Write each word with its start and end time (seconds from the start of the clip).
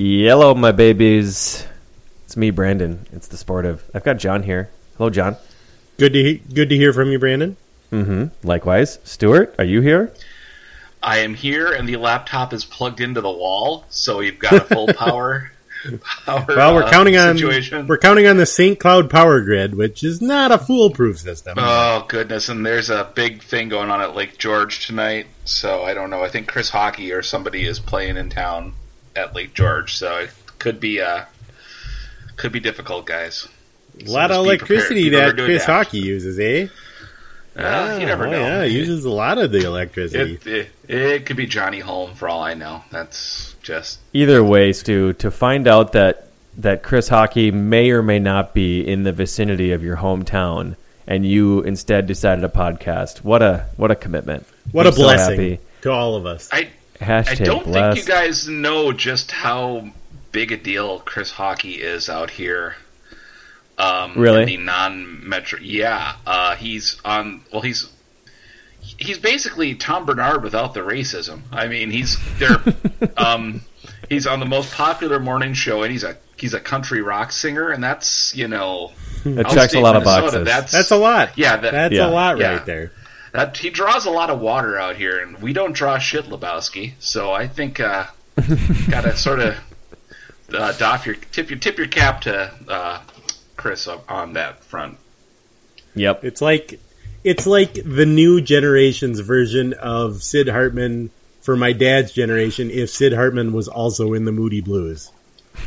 Yellow, 0.00 0.54
my 0.54 0.72
babies. 0.72 1.66
It's 2.24 2.34
me, 2.34 2.48
Brandon. 2.50 3.06
It's 3.12 3.28
the 3.28 3.36
sportive. 3.36 3.84
I've 3.92 4.02
got 4.02 4.16
John 4.16 4.44
here. 4.44 4.70
Hello, 4.96 5.10
John. 5.10 5.36
Good 5.98 6.14
to 6.14 6.22
he- 6.22 6.38
good 6.54 6.70
to 6.70 6.76
hear 6.76 6.94
from 6.94 7.10
you, 7.10 7.18
Brandon. 7.18 7.58
Mm-hmm. 7.92 8.46
Likewise, 8.46 8.98
Stuart. 9.04 9.54
Are 9.58 9.64
you 9.64 9.82
here? 9.82 10.10
I 11.02 11.18
am 11.18 11.34
here, 11.34 11.70
and 11.70 11.86
the 11.86 11.96
laptop 11.96 12.54
is 12.54 12.64
plugged 12.64 13.02
into 13.02 13.20
the 13.20 13.30
wall, 13.30 13.84
so 13.90 14.18
we've 14.18 14.38
got 14.38 14.54
a 14.54 14.60
full 14.60 14.86
power. 14.94 15.50
power 16.24 16.44
Well, 16.48 16.74
we're 16.76 16.84
uh, 16.84 16.90
counting 16.90 17.18
on 17.18 17.36
situation. 17.36 17.86
we're 17.86 17.98
counting 17.98 18.26
on 18.26 18.38
the 18.38 18.46
St. 18.46 18.80
Cloud 18.80 19.10
power 19.10 19.42
grid, 19.42 19.74
which 19.74 20.02
is 20.02 20.22
not 20.22 20.50
a 20.50 20.56
foolproof 20.56 21.18
system. 21.18 21.56
Oh 21.58 22.06
goodness! 22.08 22.48
And 22.48 22.64
there's 22.64 22.88
a 22.88 23.10
big 23.14 23.42
thing 23.42 23.68
going 23.68 23.90
on 23.90 24.00
at 24.00 24.14
Lake 24.14 24.38
George 24.38 24.86
tonight. 24.86 25.26
So 25.44 25.82
I 25.82 25.92
don't 25.92 26.08
know. 26.08 26.22
I 26.24 26.30
think 26.30 26.48
Chris 26.48 26.70
Hawkey 26.70 27.14
or 27.14 27.20
somebody 27.22 27.66
is 27.66 27.78
playing 27.80 28.16
in 28.16 28.30
town 28.30 28.72
at 29.16 29.34
Lake 29.34 29.54
George. 29.54 29.94
So 29.96 30.18
it 30.18 30.30
could 30.58 30.80
be 30.80 31.00
uh 31.00 31.24
could 32.36 32.52
be 32.52 32.60
difficult, 32.60 33.06
guys. 33.06 33.48
a 34.06 34.10
lot 34.10 34.30
So 34.30 34.40
of 34.40 34.46
just 34.46 34.50
be 34.50 34.58
prepared. 34.58 34.90
electricity 34.90 35.08
that 35.10 35.34
Chris 35.34 35.62
adapt. 35.64 35.86
Hockey 35.88 35.98
uses, 35.98 36.38
eh? 36.38 36.68
Uh, 37.56 37.98
you 38.00 38.06
never 38.06 38.26
oh, 38.26 38.30
know. 38.30 38.40
Yeah, 38.40 38.64
he 38.64 38.78
uses 38.78 39.04
a 39.04 39.10
lot 39.10 39.36
of 39.38 39.50
the 39.50 39.64
electricity. 39.66 40.34
It, 40.34 40.46
it, 40.46 40.68
it 40.88 41.26
could 41.26 41.36
be 41.36 41.46
Johnny 41.46 41.80
Holm 41.80 42.14
for 42.14 42.28
all 42.28 42.42
I 42.42 42.54
know. 42.54 42.82
That's 42.90 43.56
just 43.62 43.98
Either 44.12 44.42
way, 44.42 44.72
Stu, 44.72 45.12
to 45.14 45.30
find 45.30 45.66
out 45.66 45.92
that 45.92 46.28
that 46.56 46.82
Chris 46.82 47.08
Hawkey 47.08 47.52
may 47.52 47.90
or 47.90 48.02
may 48.02 48.18
not 48.18 48.54
be 48.54 48.80
in 48.86 49.02
the 49.02 49.12
vicinity 49.12 49.72
of 49.72 49.82
your 49.82 49.96
hometown, 49.96 50.76
and 51.06 51.26
you 51.26 51.60
instead 51.62 52.06
decided 52.06 52.44
a 52.44 52.48
podcast. 52.48 53.24
What 53.24 53.42
a 53.42 53.66
what 53.76 53.90
a 53.90 53.96
commitment! 53.96 54.46
what 54.72 54.86
I'm 54.86 54.92
a 54.92 54.96
so 54.96 55.02
blessing 55.02 55.30
happy. 55.40 55.60
to 55.82 55.90
all 55.90 56.14
of 56.14 56.26
us. 56.26 56.48
I 56.52 56.68
Hashtag 57.00 57.40
I 57.40 57.44
don't 57.44 57.64
blessed. 57.64 57.96
think 57.96 58.08
you 58.08 58.12
guys 58.14 58.48
know 58.48 58.92
just 58.92 59.30
how 59.30 59.88
big 60.32 60.52
a 60.52 60.56
deal 60.56 61.00
Chris 61.00 61.32
Hawkey 61.32 61.78
is 61.78 62.08
out 62.08 62.30
here. 62.30 62.76
Um, 63.78 64.14
Really? 64.16 64.42
In 64.42 64.48
the 64.48 64.56
non-metro, 64.58 65.58
yeah. 65.62 66.14
Uh, 66.26 66.54
he's 66.56 67.00
on. 67.04 67.42
Well, 67.52 67.62
he's 67.62 67.88
he's 68.98 69.18
basically 69.18 69.74
Tom 69.74 70.04
Barnard 70.06 70.42
without 70.42 70.74
the 70.74 70.80
racism. 70.80 71.42
I 71.50 71.66
mean, 71.68 71.90
he's 71.90 72.18
there. 72.38 72.56
um, 73.16 73.62
he's 74.08 74.26
on 74.26 74.40
the 74.40 74.46
most 74.46 74.72
popular 74.74 75.18
morning 75.18 75.54
show, 75.54 75.82
and 75.82 75.90
he's 75.90 76.04
a 76.04 76.16
he's 76.36 76.52
a 76.52 76.60
country 76.60 77.00
rock 77.00 77.32
singer, 77.32 77.70
and 77.70 77.82
that's 77.82 78.34
you 78.36 78.48
know. 78.48 78.92
It 79.24 79.46
checks 79.48 79.72
a 79.74 79.76
outstate 79.78 79.82
lot 79.82 79.96
of 79.96 80.04
boxes. 80.04 80.44
That's 80.46 80.72
That's 80.72 80.90
a 80.90 80.96
lot. 80.96 81.36
Yeah, 81.36 81.56
that- 81.56 81.72
that's 81.72 81.94
Yeah. 81.94 82.06
a 82.06 82.10
lot 82.10 82.38
Yeah. 82.38 82.56
right 82.56 82.66
there. 82.66 82.92
That 83.32 83.56
he 83.56 83.70
draws 83.70 84.06
a 84.06 84.10
lot 84.10 84.30
of 84.30 84.40
water 84.40 84.78
out 84.78 84.96
here, 84.96 85.20
and 85.20 85.40
we 85.40 85.52
don't 85.52 85.72
draw 85.72 85.98
shit, 85.98 86.24
Lebowski. 86.26 86.94
So 86.98 87.32
I 87.32 87.46
think 87.48 87.80
uh, 87.80 88.06
gotta 88.90 89.16
sort 89.16 89.40
of 89.40 89.56
uh, 90.52 90.72
doff 90.72 91.06
your 91.06 91.14
tip 91.14 91.50
your 91.50 91.58
tip 91.58 91.78
your 91.78 91.88
cap 91.88 92.22
to 92.22 92.52
uh, 92.68 93.02
Chris 93.56 93.86
on- 93.86 94.00
on 94.08 94.32
that 94.34 94.64
front. 94.64 94.98
Yep. 95.94 96.24
It's 96.24 96.40
like 96.40 96.80
it's 97.24 97.46
like 97.46 97.74
the 97.74 98.06
new 98.06 98.40
generation's 98.40 99.20
version 99.20 99.74
of 99.74 100.22
Sid 100.22 100.48
Hartman 100.48 101.10
for 101.42 101.56
my 101.56 101.72
dad's 101.72 102.12
generation. 102.12 102.70
If 102.70 102.90
Sid 102.90 103.12
Hartman 103.12 103.52
was 103.52 103.68
also 103.68 104.14
in 104.14 104.24
the 104.24 104.32
Moody 104.32 104.60
Blues, 104.60 105.10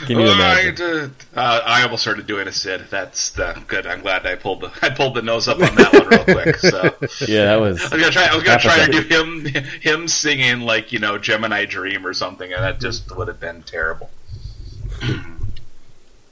Can 0.00 0.18
you 0.18 0.26
imagine? 0.30 1.14
Uh, 1.36 1.38
uh, 1.38 1.60
I 1.64 1.82
almost 1.84 2.02
started 2.02 2.26
doing 2.26 2.48
a 2.48 2.52
Sid. 2.52 2.86
That's 2.90 3.30
the, 3.30 3.62
good. 3.68 3.86
I'm 3.86 4.00
glad 4.00 4.26
I 4.26 4.34
pulled 4.34 4.62
the 4.62 4.72
I 4.82 4.90
pulled 4.90 5.14
the 5.14 5.22
nose 5.22 5.46
up 5.46 5.60
on 5.60 5.74
that 5.76 5.92
one 5.92 6.08
real 6.08 6.24
quick. 6.24 6.56
So 6.64 6.94
Yeah, 7.28 7.44
that 7.46 7.60
was. 7.60 7.80
I 7.80 7.94
was 7.94 8.02
gonna 8.02 8.10
try. 8.10 8.26
I 8.26 8.34
was 8.34 8.44
gonna 8.44 8.58
try 8.60 8.86
to 8.86 8.92
do 8.92 9.00
him 9.02 9.44
him 9.80 10.08
singing 10.08 10.60
like 10.62 10.92
you 10.92 10.98
know 10.98 11.18
Gemini 11.18 11.64
Dream 11.64 12.06
or 12.06 12.12
something, 12.12 12.52
and 12.52 12.62
that 12.62 12.80
just 12.80 13.14
would 13.16 13.28
have 13.28 13.38
been 13.38 13.62
terrible. 13.62 14.10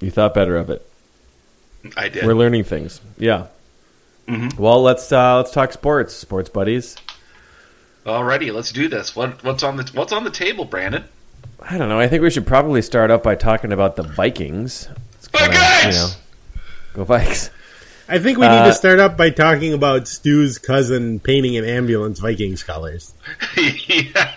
You 0.00 0.10
thought 0.10 0.34
better 0.34 0.56
of 0.56 0.68
it. 0.68 0.84
I 1.96 2.08
did. 2.08 2.26
We're 2.26 2.34
learning 2.34 2.64
things. 2.64 3.00
Yeah. 3.16 3.46
Mhm. 4.26 4.58
Well, 4.58 4.82
let's 4.82 5.10
uh, 5.12 5.36
let's 5.36 5.52
talk 5.52 5.72
sports, 5.72 6.14
sports 6.14 6.48
buddies. 6.48 6.96
Alrighty, 8.04 8.52
let's 8.52 8.72
do 8.72 8.88
this. 8.88 9.14
What 9.14 9.44
what's 9.44 9.62
on 9.62 9.76
the 9.76 9.88
what's 9.94 10.12
on 10.12 10.24
the 10.24 10.30
table, 10.30 10.64
Brandon? 10.64 11.04
I 11.68 11.78
don't 11.78 11.88
know. 11.88 11.98
I 11.98 12.08
think 12.08 12.22
we 12.22 12.30
should 12.30 12.46
probably 12.46 12.82
start 12.82 13.10
out 13.10 13.22
by 13.22 13.34
talking 13.34 13.72
about 13.72 13.96
the 13.96 14.02
Vikings. 14.02 14.88
It's 15.14 15.28
kinda, 15.28 15.56
Vikings! 15.56 15.94
You 15.96 16.00
know, 16.00 16.08
go 16.94 17.04
Vikes. 17.04 17.50
I 18.08 18.18
think 18.18 18.38
we 18.38 18.46
need 18.46 18.52
Uh, 18.54 18.66
to 18.66 18.74
start 18.74 18.98
up 18.98 19.16
by 19.16 19.30
talking 19.30 19.72
about 19.72 20.06
Stu's 20.08 20.58
cousin 20.58 21.18
painting 21.20 21.56
an 21.56 21.64
ambulance 21.64 22.18
Vikings 22.18 22.62
colors. 22.62 23.14
yeah. 23.86 24.32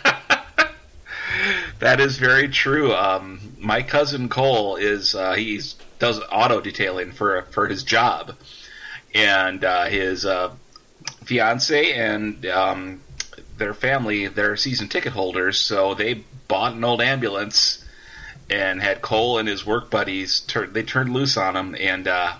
That 1.80 2.00
is 2.00 2.18
very 2.18 2.47
true. 2.47 2.94
Um, 2.94 3.40
my 3.59 3.81
cousin 3.81 4.30
Cole 4.30 4.78
is 4.78 5.13
uh, 5.13 5.34
he's 5.34 5.75
does 6.00 6.22
auto 6.31 6.62
detailing 6.62 7.12
for 7.12 7.42
for 7.52 7.68
his 7.68 7.84
job, 7.84 8.36
and 9.13 9.63
uh, 9.63 9.86
his 9.86 10.25
uh, 10.25 10.52
fiance 11.25 11.92
and 11.94 12.46
um, 12.46 13.02
their 13.58 13.74
family 13.74 14.28
they're 14.28 14.56
season 14.58 14.88
ticket 14.88 15.14
holders, 15.14 15.60
so 15.60 15.94
they 15.94 16.24
bought 16.48 16.74
an 16.74 16.84
old 16.84 17.02
ambulance 17.02 17.84
and 18.50 18.82
had 18.82 19.02
Cole 19.02 19.38
and 19.40 19.48
his 19.48 19.66
work 19.66 19.90
buddies 19.90 20.42
tur- 20.42 20.68
they 20.68 20.84
turned 20.84 21.14
loose 21.14 21.36
on 21.38 21.56
him, 21.56 21.76
and 21.80 22.08
uh, 22.08 22.34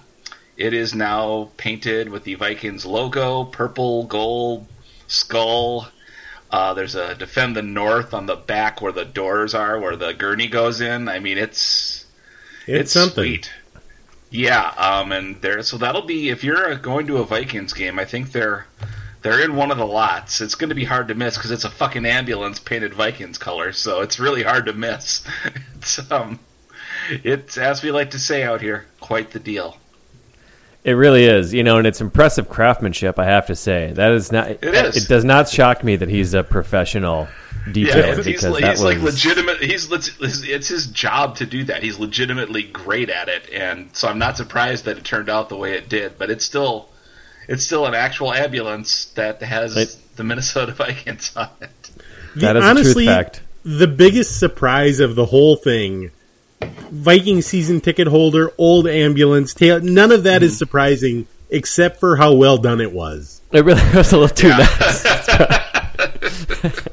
it 0.58 0.74
is 0.74 0.94
now 0.94 1.50
painted 1.58 2.10
with 2.10 2.24
the 2.24 2.36
Vikings 2.36 2.86
logo, 2.86 3.44
purple, 3.46 4.06
gold, 4.06 4.68
skull. 5.08 5.88
Uh, 6.52 6.74
there's 6.76 6.96
a 6.96 7.16
defend 7.16 7.56
the 7.56 7.62
north 7.62 8.14
on 8.14 8.28
the 8.28 8.36
back 8.36 8.82
where 8.82 8.92
the 8.92 9.04
doors 9.06 9.54
are, 9.56 9.80
where 9.80 9.96
the 9.96 10.14
gurney 10.14 10.48
goes 10.48 10.80
in. 10.80 11.10
I 11.10 11.20
mean, 11.20 11.38
it's 11.38 12.06
It's, 12.68 12.92
something. 12.92 13.24
sweet. 13.24 13.52
Yeah, 14.30 14.68
um, 14.78 15.12
and 15.12 15.42
there. 15.42 15.64
So 15.64 15.78
that'll 15.78 16.02
be 16.04 16.30
if 16.30 16.44
you're 16.44 16.76
going 16.76 17.08
to 17.08 17.18
a 17.18 17.26
Vikings 17.26 17.74
game. 17.74 17.98
I 18.00 18.06
think 18.06 18.32
they're 18.32 18.68
they're 19.26 19.44
in 19.44 19.56
one 19.56 19.72
of 19.72 19.80
the 19.80 19.88
lots. 19.88 20.40
It's 20.40 20.54
going 20.54 20.70
to 20.70 20.76
be 20.76 20.84
hard 20.84 21.08
to 21.08 21.16
miss 21.16 21.36
because 21.36 21.50
it's 21.50 21.64
a 21.64 21.70
fucking 21.70 22.06
ambulance 22.06 22.60
painted 22.60 22.94
Vikings 22.94 23.40
color. 23.40 23.72
So 23.72 24.02
it's 24.02 24.20
really 24.20 24.44
hard 24.44 24.68
to 24.68 24.74
miss. 24.74 25.26
it's 25.76 26.12
um, 26.12 26.40
it's 27.10 27.58
as 27.58 27.82
we 27.82 27.92
like 27.92 28.12
to 28.12 28.20
say 28.20 28.44
out 28.44 28.62
here, 28.62 28.86
quite 29.00 29.32
the 29.32 29.40
deal. 29.40 29.78
It 30.84 30.92
really 30.92 31.26
is, 31.26 31.52
you 31.56 31.64
know, 31.64 31.80
and 31.80 31.88
it's 31.88 32.02
impressive 32.02 32.48
craftsmanship. 32.48 33.18
I 33.18 33.26
have 33.26 33.48
to 33.48 33.56
say 33.56 33.94
that 33.94 34.12
is 34.12 34.32
not. 34.32 34.52
It 34.52 34.64
is. 34.64 35.04
It 35.04 35.10
does 35.10 35.26
not 35.26 35.50
shock 35.50 35.84
me 35.84 35.96
that 35.96 36.10
he's 36.10 36.36
a 36.36 36.44
professional 36.44 37.28
Yeah, 37.66 37.74
detailer 37.74 38.18
he's, 38.18 38.26
because 38.26 38.44
he's 38.44 38.62
that 38.62 38.72
was 38.74 38.84
like 38.84 39.02
legitimate. 39.02 39.58
He's 39.58 39.92
it's 39.92 40.68
his 40.68 40.86
job 40.86 41.38
to 41.38 41.48
do 41.48 41.64
that. 41.64 41.82
He's 41.82 41.98
legitimately 41.98 42.62
great 42.62 43.10
at 43.10 43.28
it, 43.30 43.50
and 43.52 43.90
so 43.94 44.08
I'm 44.08 44.20
not 44.20 44.38
surprised 44.38 44.86
that 44.86 45.00
it 45.00 45.04
turned 45.04 45.32
out 45.32 45.50
the 45.50 45.58
way 45.58 45.74
it 45.74 45.90
did. 45.90 46.20
But 46.20 46.30
it's 46.30 46.46
still, 46.46 46.90
it's 47.48 47.66
still 47.66 47.86
an 47.86 47.94
actual 47.94 48.34
ambulance 48.34 49.06
that 49.16 49.42
has 49.42 49.76
It- 49.78 49.96
the 50.16 50.24
Minnesota 50.24 50.72
Vikings 50.78 51.32
on 51.36 51.50
it. 51.62 51.70
The- 52.36 52.42
that 52.42 52.56
is 52.58 52.64
a 52.64 52.68
honestly, 52.68 53.06
truth 53.06 53.16
fact. 53.16 53.42
the 53.64 53.88
biggest 53.88 54.40
surprise 54.40 55.00
of 55.00 55.16
the 55.16 55.26
whole 55.26 55.56
thing 55.56 56.12
Viking 56.92 57.42
season 57.42 57.82
ticket 57.82 58.08
holder, 58.08 58.52
old 58.58 58.88
ambulance, 58.88 59.54
tail, 59.54 59.82
none 59.82 60.12
of 60.12 60.24
that 60.24 60.42
is 60.44 60.54
hmm. 60.54 60.58
surprising 60.58 61.28
except 61.50 62.00
for 62.00 62.16
how 62.16 62.34
well 62.34 62.58
done 62.58 62.82
it 62.82 62.92
was. 62.92 63.42
It 63.52 63.64
really 63.66 63.82
was 63.94 64.12
a 64.12 64.18
little 64.18 64.36
too 64.36 64.50
nice. 64.50 65.04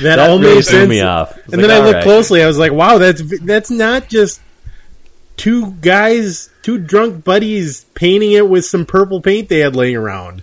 That, 0.00 0.16
That 0.16 0.28
all 0.28 0.40
really 0.40 0.56
made 0.56 0.64
threw 0.64 0.78
sense. 0.80 0.88
me 0.90 1.02
off. 1.02 1.36
And 1.36 1.52
like, 1.52 1.60
then 1.60 1.70
I 1.70 1.78
looked 1.84 1.94
right. 1.94 2.02
closely. 2.02 2.42
I 2.42 2.48
was 2.48 2.58
like, 2.58 2.72
"Wow, 2.72 2.98
that's 2.98 3.22
that's 3.42 3.70
not 3.70 4.08
just 4.08 4.40
two 5.36 5.72
guys, 5.72 6.50
two 6.62 6.78
drunk 6.78 7.24
buddies 7.24 7.84
painting 7.94 8.32
it 8.32 8.48
with 8.48 8.64
some 8.64 8.86
purple 8.86 9.20
paint 9.20 9.48
they 9.48 9.60
had 9.60 9.74
laying 9.76 9.96
around." 9.96 10.42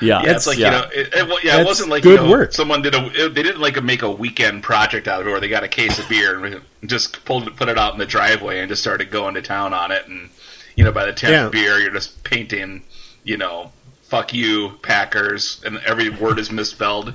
Yeah, 0.00 0.22
Yeah, 0.22 0.30
it's 0.34 0.46
like 0.46 0.56
yeah. 0.58 0.66
you 0.66 0.80
know, 0.80 0.88
it, 0.94 1.14
it, 1.14 1.28
well, 1.28 1.38
yeah, 1.44 1.60
it 1.60 1.66
wasn't 1.66 1.90
like 1.90 2.02
good 2.02 2.20
you 2.20 2.26
know, 2.26 2.30
work. 2.30 2.52
someone 2.54 2.80
did 2.80 2.94
a. 2.94 3.26
It, 3.26 3.34
they 3.34 3.42
didn't 3.42 3.60
like 3.60 3.82
make 3.82 4.00
a 4.02 4.10
weekend 4.10 4.62
project 4.62 5.06
out 5.08 5.20
of 5.20 5.26
it, 5.26 5.30
where 5.30 5.40
they 5.40 5.48
got 5.48 5.62
a 5.62 5.68
case 5.68 5.98
of 5.98 6.08
beer 6.08 6.42
and 6.42 6.62
just 6.86 7.22
pulled 7.26 7.46
it, 7.46 7.56
put 7.56 7.68
it 7.68 7.76
out 7.76 7.92
in 7.92 7.98
the 7.98 8.06
driveway, 8.06 8.60
and 8.60 8.68
just 8.70 8.80
started 8.80 9.10
going 9.10 9.34
to 9.34 9.42
town 9.42 9.74
on 9.74 9.92
it. 9.92 10.06
And 10.08 10.30
you 10.74 10.84
know, 10.84 10.92
by 10.92 11.04
the 11.04 11.12
tenth 11.12 11.32
Yeah. 11.32 11.48
beer, 11.50 11.78
you're 11.78 11.90
just 11.92 12.24
painting, 12.24 12.82
you 13.24 13.36
know, 13.36 13.72
"fuck 14.04 14.32
you, 14.32 14.70
Packers," 14.80 15.60
and 15.66 15.76
every 15.84 16.08
word 16.08 16.38
is 16.38 16.50
misspelled. 16.50 17.12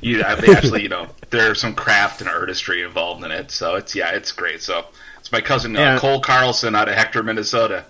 You, 0.00 0.18
they 0.18 0.54
actually, 0.54 0.82
you 0.84 0.88
know, 0.90 1.08
there's 1.30 1.60
some 1.60 1.74
craft 1.74 2.20
and 2.20 2.30
artistry 2.30 2.82
involved 2.84 3.24
in 3.24 3.32
it. 3.32 3.50
So 3.50 3.74
it's 3.74 3.96
yeah, 3.96 4.10
it's 4.12 4.30
great. 4.30 4.62
So 4.62 4.84
it's 5.28 5.32
my 5.32 5.40
cousin 5.42 5.76
uh, 5.76 5.80
Yeah. 5.80 5.98
Cole 5.98 6.20
Carlson 6.20 6.74
out 6.74 6.88
of 6.88 6.94
Hector, 6.94 7.22
Minnesota. 7.22 7.84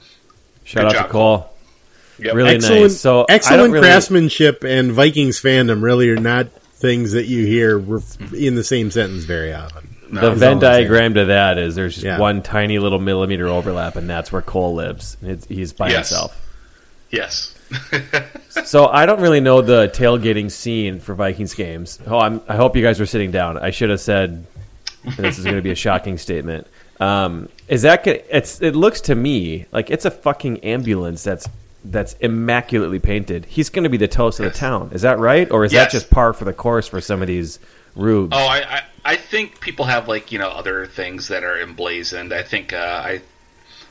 Shout 0.64 0.82
Good 0.82 0.86
out 0.86 0.92
job, 0.94 1.06
to 1.06 1.12
Cole. 1.12 1.52
Yep. 2.18 2.34
Really 2.34 2.54
excellent, 2.56 2.82
nice. 2.82 3.00
So 3.00 3.24
excellent 3.28 3.72
really- 3.72 3.86
craftsmanship 3.86 4.64
and 4.64 4.90
Vikings 4.90 5.40
fandom 5.40 5.82
really 5.82 6.10
are 6.10 6.16
not 6.16 6.50
things 6.50 7.12
that 7.12 7.26
you 7.26 7.46
hear 7.46 7.78
in 8.36 8.54
the 8.56 8.64
same 8.64 8.90
sentence 8.90 9.22
very 9.24 9.52
often. 9.54 9.88
The 10.10 10.14
Venn 10.14 10.24
all 10.24 10.30
I'm 10.32 10.38
saying. 10.40 10.58
diagram 10.58 11.14
to 11.14 11.24
that 11.26 11.58
is 11.58 11.74
there's 11.76 11.94
just 11.94 12.04
Yeah. 12.06 12.18
one 12.18 12.42
tiny 12.42 12.78
little 12.80 12.98
millimeter 12.98 13.46
overlap, 13.46 13.94
and 13.96 14.08
that's 14.10 14.32
where 14.32 14.42
Cole 14.42 14.74
lives. 14.74 15.16
It's, 15.22 15.46
he's 15.46 15.72
by 15.72 15.90
Yes. 15.90 16.08
himself. 16.10 16.36
Yes. 17.10 17.54
So 18.64 18.86
I 18.86 19.06
don't 19.06 19.20
really 19.20 19.40
know 19.40 19.60
the 19.62 19.88
tailgating 19.88 20.50
scene 20.50 20.98
for 21.00 21.14
Vikings 21.14 21.54
games. 21.54 21.98
Oh, 22.06 22.18
I'm, 22.18 22.40
I 22.48 22.56
hope 22.56 22.74
you 22.76 22.82
guys 22.82 22.98
were 22.98 23.06
sitting 23.06 23.30
down. 23.30 23.56
I 23.56 23.70
should 23.70 23.88
have 23.90 24.00
said 24.00 24.44
this 25.16 25.38
is 25.38 25.44
going 25.44 25.56
to 25.56 25.62
be 25.62 25.70
a 25.70 25.74
shocking 25.76 26.18
statement. 26.18 26.66
Um, 27.00 27.48
is 27.68 27.82
that 27.82 28.04
gonna, 28.04 28.18
it's? 28.30 28.60
It 28.60 28.74
looks 28.74 29.00
to 29.02 29.14
me 29.14 29.66
like 29.72 29.90
it's 29.90 30.04
a 30.04 30.10
fucking 30.10 30.60
ambulance 30.60 31.22
that's 31.22 31.48
that's 31.84 32.14
immaculately 32.20 32.98
painted. 32.98 33.44
He's 33.46 33.68
going 33.70 33.84
to 33.84 33.88
be 33.88 33.96
the 33.96 34.08
toast 34.08 34.40
of 34.40 34.44
the 34.44 34.50
town. 34.58 34.90
Is 34.92 35.02
that 35.02 35.18
right, 35.18 35.50
or 35.50 35.64
is 35.64 35.72
Yes. 35.72 35.86
that 35.86 35.92
just 35.92 36.10
par 36.10 36.32
for 36.32 36.44
the 36.44 36.52
course 36.52 36.88
for 36.88 37.00
some 37.00 37.22
of 37.22 37.28
these 37.28 37.60
rubes? 37.94 38.34
Oh, 38.36 38.46
I, 38.46 38.58
I 38.58 38.82
I 39.04 39.16
think 39.16 39.60
people 39.60 39.84
have 39.84 40.08
like 40.08 40.32
you 40.32 40.38
know 40.38 40.48
other 40.48 40.86
things 40.86 41.28
that 41.28 41.44
are 41.44 41.58
emblazoned. 41.60 42.32
I 42.32 42.42
think 42.42 42.72
uh, 42.72 43.02
I 43.04 43.20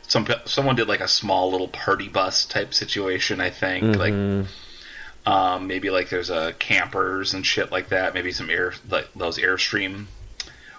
some 0.08 0.28
someone 0.46 0.76
did 0.76 0.88
like 0.88 1.00
a 1.00 1.08
small 1.08 1.50
little 1.52 1.70
party 1.70 2.10
bus 2.10 2.46
type 2.46 2.74
situation. 2.74 3.40
I 3.40 3.50
think 3.52 3.96
like 3.96 4.14
um, 5.26 5.68
maybe 5.68 5.90
like 5.90 6.10
there's 6.10 6.30
a 6.30 6.54
campers 6.60 7.34
and 7.34 7.46
shit 7.46 7.72
like 7.72 7.90
that. 7.90 8.14
Maybe 8.14 8.32
some 8.32 8.50
air 8.50 8.74
like 8.90 9.08
those 9.16 9.38
airstream 9.38 10.06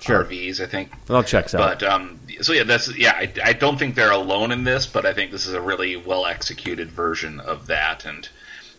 Sure. 0.00 0.24
RVs. 0.24 0.60
I 0.60 0.66
think. 0.66 0.92
It 0.92 1.10
all 1.12 1.22
checks 1.22 1.54
out. 1.54 1.80
But 1.80 1.82
um, 1.88 2.20
so 2.40 2.52
yeah, 2.52 2.64
that's 2.64 2.96
yeah. 2.96 3.12
I, 3.16 3.32
I 3.44 3.52
don't 3.52 3.78
think 3.78 3.94
they're 3.94 4.10
alone 4.12 4.52
in 4.52 4.64
this, 4.64 4.86
but 4.86 5.04
I 5.06 5.12
think 5.12 5.30
this 5.32 5.46
is 5.46 5.54
a 5.54 5.60
really 5.60 5.96
well 5.96 6.26
executed 6.26 6.90
version 6.90 7.40
of 7.40 7.66
that. 7.66 8.04
And 8.04 8.28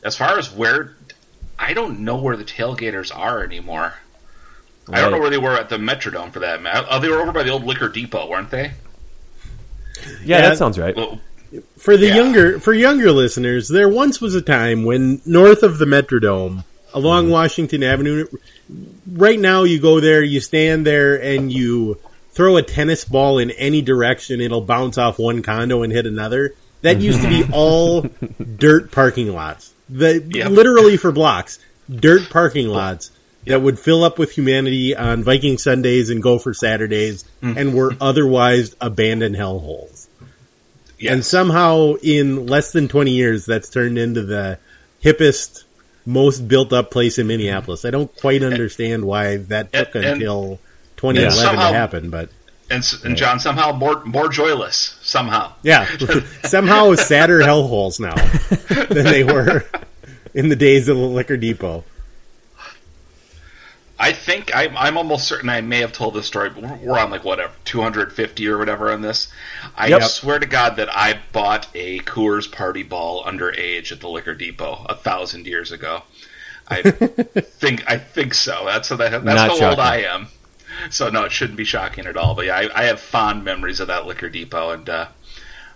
as 0.03 0.15
far 0.15 0.37
as 0.37 0.51
where, 0.53 0.95
I 1.57 1.73
don't 1.73 1.99
know 2.01 2.15
where 2.17 2.37
the 2.37 2.43
tailgaters 2.45 3.15
are 3.15 3.43
anymore. 3.43 3.93
I 4.91 5.01
don't 5.01 5.11
know 5.11 5.19
where 5.19 5.29
they 5.29 5.37
were 5.37 5.55
at 5.55 5.69
the 5.69 5.77
Metrodome 5.77 6.31
for 6.33 6.39
that. 6.39 6.63
ma- 6.63 6.83
Oh, 6.89 6.99
they 6.99 7.09
were 7.09 7.21
over 7.21 7.31
by 7.31 7.43
the 7.43 7.51
old 7.51 7.63
Liquor 7.63 7.89
Depot, 7.89 8.27
weren't 8.27 8.49
they? 8.49 8.71
yeah, 10.23 10.37
yeah, 10.37 10.41
that 10.41 10.57
sounds 10.57 10.79
right. 10.79 10.95
Well, 10.95 11.19
For 11.77 11.95
the 11.97 12.07
Yeah. 12.07 12.15
younger 12.15 12.59
for 12.59 12.73
younger 12.73 13.11
listeners, 13.11 13.67
there 13.67 13.89
once 13.89 14.19
was 14.21 14.33
a 14.35 14.41
time 14.41 14.85
when 14.85 15.21
north 15.25 15.61
of 15.63 15.77
the 15.79 15.85
Metrodome, 15.85 16.63
along 16.93 17.23
Mm-hmm. 17.25 17.31
Washington 17.33 17.83
Avenue, 17.83 18.27
right 19.11 19.39
now 19.39 19.63
you 19.63 19.79
go 19.79 19.99
there, 19.99 20.23
you 20.23 20.39
stand 20.41 20.85
there, 20.85 21.21
and 21.21 21.51
you 21.51 21.97
throw 22.31 22.57
a 22.57 22.61
tennis 22.63 23.05
ball 23.05 23.37
in 23.39 23.51
any 23.51 23.81
direction, 23.81 24.39
it'll 24.41 24.61
bounce 24.61 24.97
off 24.97 25.19
one 25.19 25.41
condo 25.41 25.83
and 25.83 25.91
hit 25.91 26.05
another. 26.05 26.53
That 26.81 27.01
used 27.01 27.21
to 27.21 27.27
be 27.27 27.43
all 27.51 28.01
dirt 28.57 28.91
parking 28.91 29.33
lots. 29.33 29.73
The 29.89 30.23
Yep. 30.33 30.51
literally 30.51 30.95
for 30.97 31.11
blocks, 31.11 31.59
dirt 31.93 32.29
parking 32.29 32.67
lots 32.69 33.11
that 33.45 33.61
would 33.61 33.79
fill 33.79 34.03
up 34.03 34.19
with 34.19 34.31
humanity 34.31 34.95
on 34.95 35.23
Viking 35.23 35.57
Sundays 35.57 36.09
and 36.09 36.21
Gopher 36.21 36.53
Saturdays, 36.53 37.25
Mm. 37.41 37.57
and 37.57 37.73
were 37.73 37.95
otherwise 37.99 38.75
abandoned 38.79 39.35
hellholes. 39.35 40.07
yes. 40.99 41.13
And 41.13 41.25
somehow, 41.25 41.95
in 42.03 42.45
less 42.47 42.71
than 42.71 42.87
20 42.87 43.11
years, 43.11 43.45
that's 43.45 43.69
turned 43.69 43.97
into 43.97 44.23
the 44.23 44.59
hippest, 45.03 45.63
most 46.05 46.47
built 46.47 46.73
up 46.73 46.91
place 46.91 47.17
in 47.19 47.27
Minneapolis. 47.27 47.85
I 47.85 47.91
don't 47.91 48.13
quite 48.17 48.43
understand 48.43 49.05
why 49.05 49.37
that 49.37 49.71
took 49.73 49.95
And- 49.95 50.05
until 50.05 50.59
2011 50.97 51.31
somehow- 51.45 51.67
to 51.71 51.73
happen, 51.75 52.09
but 52.09 52.29
and, 52.71 52.83
and 53.03 53.17
John 53.17 53.39
somehow 53.39 53.71
more 53.71 54.03
more 54.05 54.29
joyless 54.29 54.97
somehow. 55.01 55.53
yeah, 55.63 55.87
somehow 56.43 56.93
sadder 56.95 57.39
hellholes 57.39 57.99
now 57.99 58.13
than 58.93 59.05
they 59.05 59.23
were 59.23 59.65
in 60.35 60.49
the 60.49 60.55
days 60.55 60.87
of 60.87 60.97
the 60.97 61.03
liquor 61.03 61.35
depot. 61.37 61.83
I 63.99 64.13
think 64.13 64.51
I'm, 64.55 64.77
I'm 64.77 64.97
almost 64.97 65.27
certain 65.27 65.49
I 65.49 65.61
may 65.61 65.79
have 65.79 65.91
told 65.91 66.13
this 66.13 66.25
story, 66.25 66.49
but 66.49 66.63
we're, 66.63 66.75
we're 66.77 66.99
on 66.99 67.11
like 67.11 67.23
whatever 67.25 67.53
250 67.65 68.47
or 68.47 68.57
whatever 68.57 68.91
on 68.91 69.01
this. 69.01 69.27
I 69.75 69.89
Yep. 69.89 70.01
swear 70.01 70.39
to 70.39 70.45
God 70.45 70.77
that 70.77 70.89
I 70.95 71.19
bought 71.33 71.67
a 71.75 71.99
Coors 72.01 72.49
Party 72.51 72.83
Ball 72.83 73.23
underage 73.25 73.91
at 73.91 73.99
the 73.99 74.09
Liquor 74.09 74.35
Depot 74.35 74.85
a 74.87 74.95
thousand 74.95 75.47
years 75.47 75.71
ago. 75.71 76.03
I 76.67 76.83
think 77.59 77.83
I 77.87 77.97
think 77.97 78.33
so. 78.33 78.63
That's 78.65 78.89
that, 78.89 79.25
that's 79.25 79.25
Not 79.25 79.47
how 79.47 79.55
old. 79.71 79.79
I 79.79 79.97
am. 80.03 80.27
So 80.89 81.09
no, 81.09 81.25
it 81.25 81.31
shouldn't 81.31 81.57
be 81.57 81.65
shocking 81.65 82.05
at 82.05 82.15
all. 82.17 82.35
But 82.35 82.45
yeah, 82.45 82.55
I, 82.57 82.81
I 82.81 82.83
have 82.85 82.99
fond 82.99 83.43
memories 83.43 83.79
of 83.79 83.87
that 83.87 84.05
Liquor 84.05 84.29
Depot, 84.29 84.71
and 84.71 84.87
uh, 84.89 85.07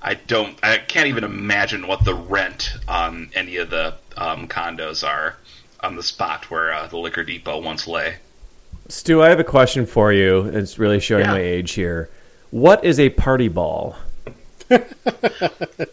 I 0.02 0.14
don't, 0.16 0.58
I 0.64 0.78
can't 0.78 1.08
even 1.08 1.24
imagine 1.24 1.88
what 1.88 2.06
the 2.06 2.14
rent 2.14 2.74
on 2.88 3.32
any 3.34 3.58
of 3.58 3.70
the 3.70 3.96
um, 4.18 4.48
condos 4.48 5.08
are 5.08 5.38
on 5.84 5.96
the 5.96 6.04
spot 6.04 6.50
where 6.50 6.74
uh, 6.74 6.88
the 6.88 6.98
Liquor 6.98 7.24
Depot 7.24 7.60
once 7.60 7.88
lay. 7.88 8.16
Stu, 8.88 9.22
I 9.22 9.30
have 9.30 9.40
a 9.40 9.44
question 9.44 9.86
for 9.86 10.12
you. 10.12 10.42
It's 10.46 10.80
really 10.80 11.00
showing 11.00 11.26
Yeah. 11.26 11.32
my 11.32 11.40
age 11.42 11.74
here. 11.74 12.10
What 12.52 12.84
is 12.84 13.00
a 13.00 13.10
party 13.10 13.48
ball? 13.50 13.96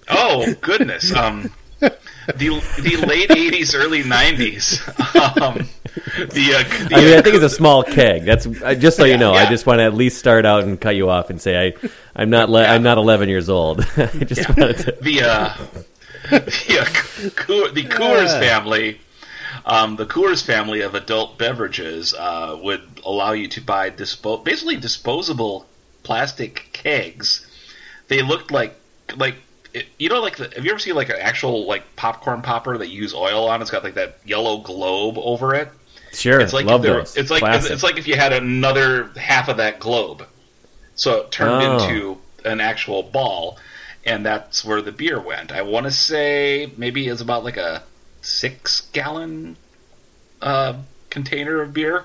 Oh 0.09 0.55
goodness. 0.61 1.15
Um, 1.15 1.51
the 1.81 1.91
the 2.79 2.97
late 3.07 3.29
'80s, 3.31 3.75
early 3.75 4.03
'90s. 4.03 4.79
Um, 5.43 5.69
the, 6.17 6.55
uh, 6.55 6.89
the 6.89 6.95
I 6.95 7.01
mean, 7.01 7.15
I 7.15 7.17
uh, 7.19 7.23
think 7.23 7.35
it's 7.35 7.45
a 7.45 7.51
small 7.51 7.83
keg. 7.83 8.25
That's 8.25 8.47
just 8.81 8.97
so 8.97 9.05
you 9.05 9.19
know. 9.19 9.33
I 9.35 9.47
just 9.49 9.67
want 9.67 9.81
to 9.81 9.85
at 9.85 9.93
least 9.95 10.19
start 10.19 10.47
out 10.47 10.63
and 10.63 10.81
cut 10.81 10.95
you 10.97 11.11
off 11.11 11.31
and 11.31 11.41
say 11.41 11.69
I, 11.69 11.89
I'm 12.15 12.31
not. 12.31 12.49
Le- 12.49 12.65
I'm 12.65 12.83
not 12.83 12.97
11 12.97 13.29
years 13.29 13.49
old. 13.49 13.81
I 13.97 14.07
just 14.25 14.49
wanted 14.49 14.79
to. 14.79 14.93
the 15.01 15.23
uh, 15.23 15.55
the, 16.31 16.79
uh, 16.81 17.31
Coor- 17.35 17.71
the 17.71 17.83
Coors 17.85 18.39
family, 18.39 19.01
um, 19.65 19.97
the 19.97 20.07
Coors 20.07 20.45
family 20.45 20.81
of 20.81 20.95
adult 20.95 21.39
beverages 21.39 22.15
uh, 22.15 22.59
would 22.63 22.83
allow 23.05 23.33
you 23.33 23.49
to 23.49 23.61
buy 23.61 23.91
dispo- 23.91 24.45
basically 24.45 24.77
disposable 24.77 25.67
plastic 26.03 26.69
kegs. 26.73 27.47
They 28.09 28.23
looked 28.23 28.51
like 28.51 28.75
like 29.17 29.37
you 29.99 30.09
know 30.09 30.21
like 30.21 30.37
the, 30.37 30.51
have 30.55 30.65
you 30.65 30.71
ever 30.71 30.79
seen 30.81 30.95
like 30.95 31.11
an 31.11 31.17
actual 31.21 31.67
like 31.67 31.97
popcorn 31.97 32.43
popper 32.43 32.77
that 32.79 32.89
you 32.89 33.03
use 33.03 33.15
oil 33.15 33.49
on? 33.49 33.61
It's 33.63 33.71
got 33.71 33.85
like 33.85 33.95
that 33.95 34.19
yellow 34.25 34.59
globe 34.59 35.17
over 35.19 35.55
it. 35.55 35.69
Sure, 36.13 36.41
It's 36.41 36.53
like 36.53 36.67
love 36.67 36.83
those. 36.83 37.17
it's 37.17 37.31
like 37.31 37.39
Classic. 37.41 37.71
it's 37.71 37.85
like 37.85 37.97
if 37.97 38.09
you 38.09 38.17
had 38.17 38.33
another 38.33 39.11
half 39.17 39.49
of 39.49 39.59
that 39.59 39.79
globe, 39.79 40.27
so 40.97 41.19
it 41.21 41.31
turned 41.31 41.63
Oh. 41.63 41.85
into 41.85 42.19
an 42.45 42.61
actual 42.61 43.05
ball, 43.05 43.59
and 44.05 44.27
that's 44.27 44.65
where 44.65 44.83
the 44.83 44.91
beer 44.91 45.21
went. 45.21 45.53
I 45.53 45.63
want 45.63 45.87
to 45.87 45.93
say 45.93 46.73
maybe 46.77 47.07
it's 47.07 47.21
about 47.21 47.45
like 47.45 47.59
a 47.59 47.85
six 48.23 48.83
gallon 48.93 49.57
uh, 50.43 50.75
container 51.11 51.61
of 51.63 51.73
beer. 51.73 52.05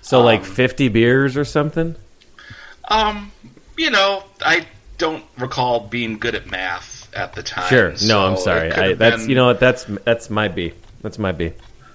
so 0.00 0.22
like 0.22 0.40
um, 0.40 0.46
50 0.46 0.88
beers 0.88 1.36
or 1.36 1.44
something. 1.44 1.96
Um, 2.90 3.32
you 3.76 3.90
know, 3.90 4.24
I 4.40 4.66
don't 4.96 5.24
recall 5.38 5.80
being 5.80 6.18
good 6.18 6.34
at 6.34 6.50
math 6.50 7.14
at 7.14 7.34
the 7.34 7.42
time. 7.42 7.68
Sure. 7.68 7.90
No, 7.90 7.96
so 7.96 8.20
I'm 8.26 8.36
sorry. 8.36 8.72
I, 8.72 8.94
that's 8.94 9.22
been- 9.22 9.30
you 9.30 9.34
know 9.36 9.46
what 9.46 9.60
that's 9.60 9.84
that's 10.04 10.30
my 10.30 10.48
B. 10.48 10.72
That's 11.02 11.18
my 11.18 11.32
B. 11.32 11.52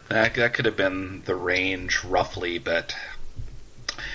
That, 0.10 0.36
that 0.36 0.54
could 0.54 0.66
have 0.66 0.78
been 0.78 1.24
the 1.26 1.34
range 1.36 2.04
roughly, 2.04 2.60
but 2.60 2.96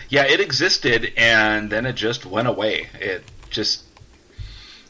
yeah, 0.09 0.25
it 0.25 0.39
existed 0.41 1.13
and 1.17 1.71
then 1.71 1.87
it 1.87 1.95
just 1.95 2.25
went 2.25 2.47
away. 2.47 2.87
It 3.01 3.25
just 3.51 3.83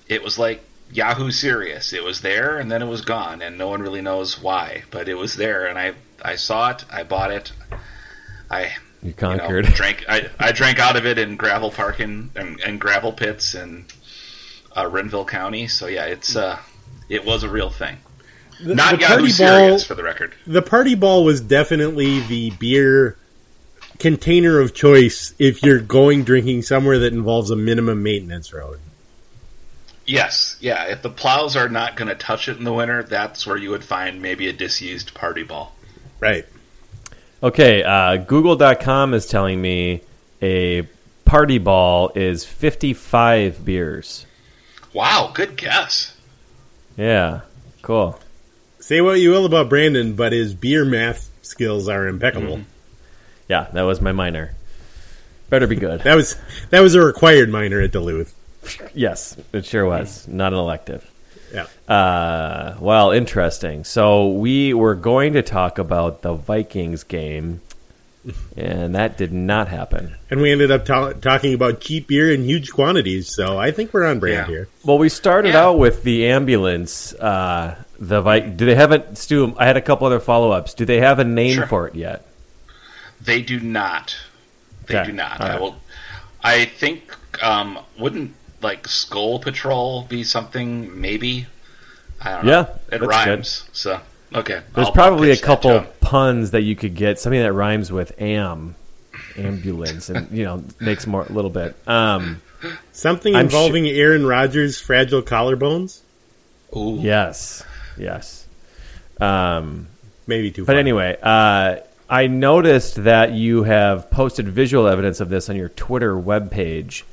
it 0.08 0.22
was 0.22 0.38
like 0.38 0.62
Yahoo 0.92 1.30
Serious. 1.30 1.92
It 1.92 2.02
was 2.02 2.20
there 2.20 2.58
and 2.58 2.70
then 2.70 2.82
it 2.82 2.86
was 2.86 3.02
gone, 3.02 3.42
and 3.42 3.58
no 3.58 3.68
one 3.68 3.82
really 3.82 4.00
knows 4.02 4.40
why, 4.40 4.84
but 4.90 5.08
it 5.08 5.14
was 5.14 5.34
there, 5.36 5.66
and 5.66 5.78
I 5.78 5.94
I 6.22 6.36
saw 6.36 6.70
it, 6.70 6.84
I 6.90 7.02
bought 7.04 7.30
it, 7.30 7.52
I 8.50 8.62
You 8.64 8.70
you 9.02 9.10
know, 9.10 9.16
conquered. 9.16 9.66
drank 9.74 10.04
I, 10.08 10.28
I 10.38 10.52
drank 10.52 10.78
out 10.78 10.96
of 10.96 11.06
it 11.06 11.18
in 11.18 11.36
gravel 11.36 11.70
parking 11.70 12.30
and, 12.34 12.60
and 12.60 12.80
gravel 12.80 13.12
pits 13.12 13.54
in 13.54 13.84
uh, 14.76 14.88
Renville 14.88 15.24
County. 15.26 15.68
So 15.68 15.86
yeah, 15.86 16.06
it's 16.06 16.36
uh 16.36 16.58
it 17.08 17.24
was 17.24 17.42
a 17.42 17.48
real 17.48 17.70
thing. 17.70 17.96
The, 18.62 18.74
Not 18.74 18.96
the 18.96 19.00
Yahoo 19.02 19.14
party 19.14 19.30
Serious, 19.30 19.82
ball. 19.82 19.88
for 19.88 19.94
the 19.94 20.02
record. 20.02 20.34
The 20.46 20.62
party 20.62 20.94
ball 20.96 21.24
was 21.24 21.40
definitely 21.40 22.20
the 22.20 22.50
beer 22.50 23.16
container 24.00 24.58
of 24.60 24.74
choice 24.74 25.32
if 25.38 25.62
you're 25.62 25.80
going 25.80 26.24
drinking 26.24 26.62
somewhere 26.62 26.98
that 27.00 27.12
involves 27.12 27.50
a 27.50 27.56
minimum 27.56 28.02
maintenance 28.02 28.52
road. 28.52 28.80
Yes, 30.08 30.56
yeah. 30.58 30.84
If 30.84 31.02
the 31.02 31.10
plows 31.10 31.54
are 31.54 31.68
not 31.68 31.94
going 31.94 32.08
to 32.08 32.14
touch 32.14 32.48
it 32.48 32.56
in 32.56 32.64
the 32.64 32.72
winter, 32.72 33.02
that's 33.02 33.46
where 33.46 33.58
you 33.58 33.68
would 33.70 33.84
find 33.84 34.22
maybe 34.22 34.48
a 34.48 34.54
disused 34.54 35.12
party 35.12 35.42
ball. 35.42 35.76
Right. 36.18 36.46
Okay, 37.42 37.82
uh, 37.82 38.16
Google.com 38.16 39.12
is 39.12 39.26
telling 39.26 39.60
me 39.60 40.00
a 40.40 40.88
party 41.26 41.58
ball 41.58 42.10
is 42.14 42.46
55 42.46 43.62
beers. 43.66 44.24
Wow, 44.94 45.30
good 45.34 45.58
guess. 45.58 46.16
Yeah, 46.96 47.42
cool. 47.82 48.18
Say 48.80 49.02
what 49.02 49.20
you 49.20 49.30
will 49.30 49.44
about 49.44 49.68
Brandon, 49.68 50.14
but 50.14 50.32
his 50.32 50.54
beer 50.54 50.86
math 50.86 51.30
skills 51.42 51.86
are 51.86 52.08
impeccable. 52.08 52.62
Yeah, 53.46 53.68
that 53.74 53.82
was 53.82 54.00
my 54.00 54.12
minor. 54.12 54.54
Better 55.50 55.66
be 55.66 55.76
good. 55.76 56.00
That 56.00 56.14
was 56.14 56.36
that 56.70 56.80
was 56.80 56.94
a 56.94 57.00
required 57.02 57.50
minor 57.50 57.82
at 57.82 57.92
Duluth. 57.92 58.34
Yes, 58.94 59.36
it 59.52 59.64
sure 59.66 59.86
was. 59.86 60.26
Not 60.28 60.52
an 60.52 60.58
elective. 60.58 61.08
Yeah. 61.52 61.66
Uh, 61.92 62.76
well, 62.80 63.10
interesting. 63.10 63.84
So 63.84 64.28
we 64.28 64.74
were 64.74 64.94
going 64.94 65.32
to 65.34 65.42
talk 65.42 65.78
about 65.78 66.20
the 66.22 66.34
Vikings 66.34 67.04
game, 67.04 67.62
and 68.56 68.94
that 68.94 69.16
did 69.16 69.32
not 69.32 69.68
happen. 69.68 70.14
And 70.30 70.42
we 70.42 70.52
ended 70.52 70.70
up 70.70 70.84
ta- 70.84 71.12
talking 71.12 71.54
about 71.54 71.80
cheap 71.80 72.08
beer 72.08 72.30
in 72.30 72.44
huge 72.44 72.70
quantities, 72.72 73.34
so 73.34 73.56
I 73.58 73.70
think 73.70 73.94
we're 73.94 74.04
on 74.04 74.18
brand 74.18 74.46
Yeah. 74.48 74.54
here. 74.54 74.68
Well, 74.84 74.98
we 74.98 75.08
started 75.08 75.54
Yeah. 75.54 75.64
out 75.64 75.78
with 75.78 76.02
the 76.02 76.26
ambulance. 76.26 77.14
Uh, 77.14 77.76
the 77.98 78.20
Vi- 78.20 78.40
do 78.40 78.66
they 78.66 78.74
have 78.74 78.92
a 78.92 79.16
Stu? 79.16 79.54
I 79.56 79.64
had 79.66 79.78
a 79.78 79.82
couple 79.82 80.06
other 80.06 80.20
follow 80.20 80.50
ups. 80.50 80.74
Do 80.74 80.84
they 80.84 81.00
have 81.00 81.18
a 81.18 81.24
name 81.24 81.54
Sure. 81.54 81.66
for 81.66 81.88
it 81.88 81.94
yet? 81.94 82.26
They 83.22 83.40
do 83.40 83.58
not. 83.58 84.14
They 84.86 84.98
Okay, 84.98 85.06
do 85.10 85.12
not. 85.16 85.40
all 85.40 85.46
I 85.46 85.58
will. 85.58 85.76
I 86.44 86.64
think 86.66 87.02
um, 87.42 87.78
wouldn't 87.98 88.32
like 88.62 88.86
Skull 88.88 89.38
Patrol 89.38 90.02
be 90.08 90.24
something? 90.24 91.00
Maybe. 91.00 91.46
I 92.20 92.32
don't 92.32 92.44
know. 92.46 92.50
Yeah, 92.50 92.60
it 92.94 92.98
that's 93.00 93.06
rhymes. 93.06 93.68
So 93.72 94.00
okay. 94.34 94.62
There's 94.74 94.86
I'll- 94.88 94.92
probably 94.92 95.30
a 95.30 95.32
pitch 95.34 95.40
that 95.40 95.46
couple 95.46 95.80
puns 96.00 96.50
that 96.52 96.62
you 96.62 96.74
could 96.76 96.94
get. 96.94 97.18
Something 97.20 97.40
that 97.40 97.52
rhymes 97.52 97.92
with 97.92 98.20
am, 98.20 98.74
ambulance, 99.36 100.08
and 100.08 100.30
you 100.36 100.44
know 100.44 100.64
makes 100.80 101.06
more 101.06 101.22
a 101.24 101.32
little 101.32 101.50
bit. 101.50 101.76
Um, 101.86 102.40
Something 102.92 103.36
I'm 103.36 103.44
involving 103.44 103.86
Aaron 103.86 104.26
Rodgers' 104.26 104.80
fragile 104.80 105.22
collarbones? 105.22 106.00
Ooh. 106.76 106.98
yes, 107.00 107.62
yes. 107.96 108.46
Um, 109.20 109.86
Maybe 110.26 110.50
too 110.50 110.64
But 110.64 110.72
far. 110.72 110.80
anyway, 110.80 111.16
uh, 111.22 111.76
I 112.10 112.26
noticed 112.26 113.04
that 113.04 113.32
you 113.32 113.62
have 113.62 114.10
posted 114.10 114.48
visual 114.48 114.88
evidence 114.88 115.20
of 115.20 115.28
this 115.28 115.48
on 115.48 115.54
your 115.56 115.68
Twitter 115.70 116.14
webpage. 116.16 117.04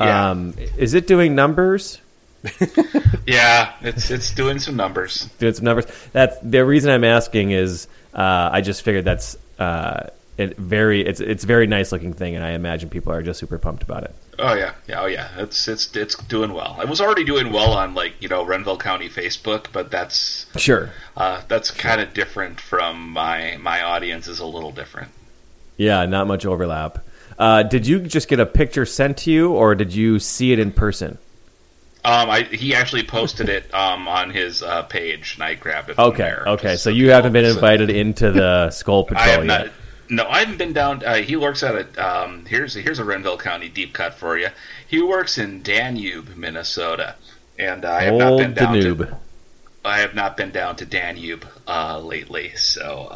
Yeah. 0.00 0.30
Um, 0.30 0.54
is 0.76 0.94
it 0.94 1.06
doing 1.06 1.34
numbers? 1.34 2.00
Yeah, 3.26 3.72
it's 3.80 4.10
it's 4.10 4.30
doing 4.32 4.58
some 4.58 4.76
numbers. 4.76 5.28
Doing 5.38 5.54
some 5.54 5.64
numbers. 5.64 5.86
That's 6.12 6.36
the 6.42 6.62
reason 6.64 6.90
I'm 6.90 7.04
asking 7.04 7.52
is 7.52 7.88
uh, 8.12 8.50
I 8.52 8.60
just 8.60 8.82
figured 8.82 9.04
that's 9.06 9.38
uh, 9.58 10.08
it 10.36 10.56
very 10.58 11.00
it's 11.06 11.20
it's 11.20 11.44
a 11.44 11.46
very 11.46 11.66
nice 11.66 11.90
looking 11.90 12.12
thing, 12.12 12.34
and 12.34 12.44
I 12.44 12.50
imagine 12.50 12.90
people 12.90 13.12
are 13.12 13.22
just 13.22 13.40
super 13.40 13.56
pumped 13.58 13.82
about 13.82 14.04
it. 14.04 14.14
Oh 14.38 14.52
yeah, 14.54 14.74
yeah, 14.86 15.00
oh 15.02 15.06
yeah. 15.06 15.28
It's 15.38 15.68
it's 15.68 15.94
it's 15.96 16.16
doing 16.24 16.52
well. 16.52 16.76
I 16.78 16.84
was 16.84 17.00
already 17.00 17.24
doing 17.24 17.50
well 17.50 17.72
on 17.72 17.94
like 17.94 18.12
you 18.20 18.28
know 18.28 18.44
Renville 18.44 18.76
County 18.78 19.08
Facebook, 19.08 19.68
but 19.72 19.90
that's 19.90 20.44
Sure. 20.56 20.90
uh, 21.16 21.40
that's 21.48 21.70
kind 21.70 22.00
of 22.02 22.12
different 22.12 22.60
from 22.60 23.08
my 23.10 23.56
my 23.58 23.82
audience 23.82 24.28
is 24.28 24.40
a 24.40 24.46
little 24.46 24.72
different. 24.72 25.08
Yeah, 25.78 26.04
not 26.04 26.26
much 26.26 26.44
overlap. 26.44 26.98
Uh, 27.38 27.62
did 27.62 27.86
you 27.86 28.00
just 28.00 28.28
get 28.28 28.40
a 28.40 28.46
picture 28.46 28.86
sent 28.86 29.18
to 29.18 29.30
you, 29.30 29.52
or 29.52 29.74
did 29.74 29.94
you 29.94 30.18
see 30.18 30.52
it 30.52 30.58
in 30.58 30.72
person? 30.72 31.18
Um, 32.04 32.28
I, 32.28 32.42
he 32.42 32.74
actually 32.74 33.04
posted 33.04 33.48
it 33.48 33.72
um, 33.72 34.08
on 34.08 34.30
his 34.30 34.62
uh, 34.62 34.82
page, 34.82 35.34
and 35.34 35.42
I 35.42 35.54
grabbed 35.54 35.88
it. 35.88 35.98
Okay, 35.98 36.22
there, 36.22 36.44
okay. 36.48 36.76
So 36.76 36.90
you 36.90 37.10
haven't 37.10 37.32
been 37.32 37.46
invited 37.46 37.88
into 37.88 38.30
the 38.30 38.70
Skull 38.70 39.04
Patrol 39.08 39.44
yet. 39.44 39.46
not. 39.46 39.72
No, 40.10 40.28
I 40.28 40.40
haven't 40.40 40.58
been 40.58 40.74
down. 40.74 41.02
Uh, 41.02 41.14
he 41.14 41.34
works 41.34 41.62
at 41.62 41.74
a. 41.74 42.06
Um, 42.06 42.44
here's 42.44 42.74
here's 42.74 42.98
a 42.98 43.04
Renville 43.04 43.38
County 43.38 43.70
deep 43.70 43.94
cut 43.94 44.12
for 44.14 44.36
you. 44.36 44.48
He 44.86 45.00
works 45.00 45.38
in 45.38 45.62
Danube, 45.62 46.36
Minnesota, 46.36 47.16
and 47.58 47.86
I 47.86 48.02
have 48.02 48.14
not 48.14 48.36
been 48.36 48.52
down 48.52 48.74
Danube. 48.74 48.98
to. 48.98 49.16
I 49.82 49.98
have 50.00 50.14
not 50.14 50.36
been 50.36 50.50
down 50.50 50.76
to 50.76 50.84
Danube 50.84 51.46
uh, 51.66 51.98
lately, 52.00 52.52
so. 52.56 53.08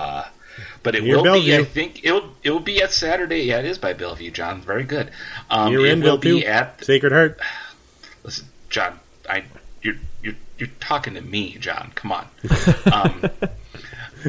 Uh, 0.89 0.93
but 0.93 0.95
it 0.97 1.05
Near 1.05 1.23
will 1.23 1.35
be. 1.35 1.55
I 1.55 1.65
think 1.65 2.05
it'll 2.05 2.31
it 2.43 2.51
will 2.51 2.61
be 2.61 2.83
at 2.83 2.93
Saturday. 2.93 3.43
Yeah, 3.43 3.59
it 3.59 3.67
is 3.67 3.79
by 3.79 3.93
Bellevue, 3.93 4.31
John. 4.31 4.63
Very 4.63 4.85
good. 4.85 5.11
Um, 5.51 5.73
You're 5.73 5.87
in 5.87 6.01
will 6.01 6.17
Bill 6.17 6.39
be 6.41 6.47
at 6.47 6.83
Sacred 6.85 7.13
Heart. 7.13 7.39
Listen, 8.25 8.47
John, 8.71 8.99
I 9.29 9.45
you're 9.83 9.97
you're 10.23 10.35
you're 10.57 10.71
talking 10.81 11.15
to 11.15 11.21
me, 11.21 11.57
John. 11.59 11.93
Come 11.95 12.13
on. 12.13 12.27
Um, 12.91 13.31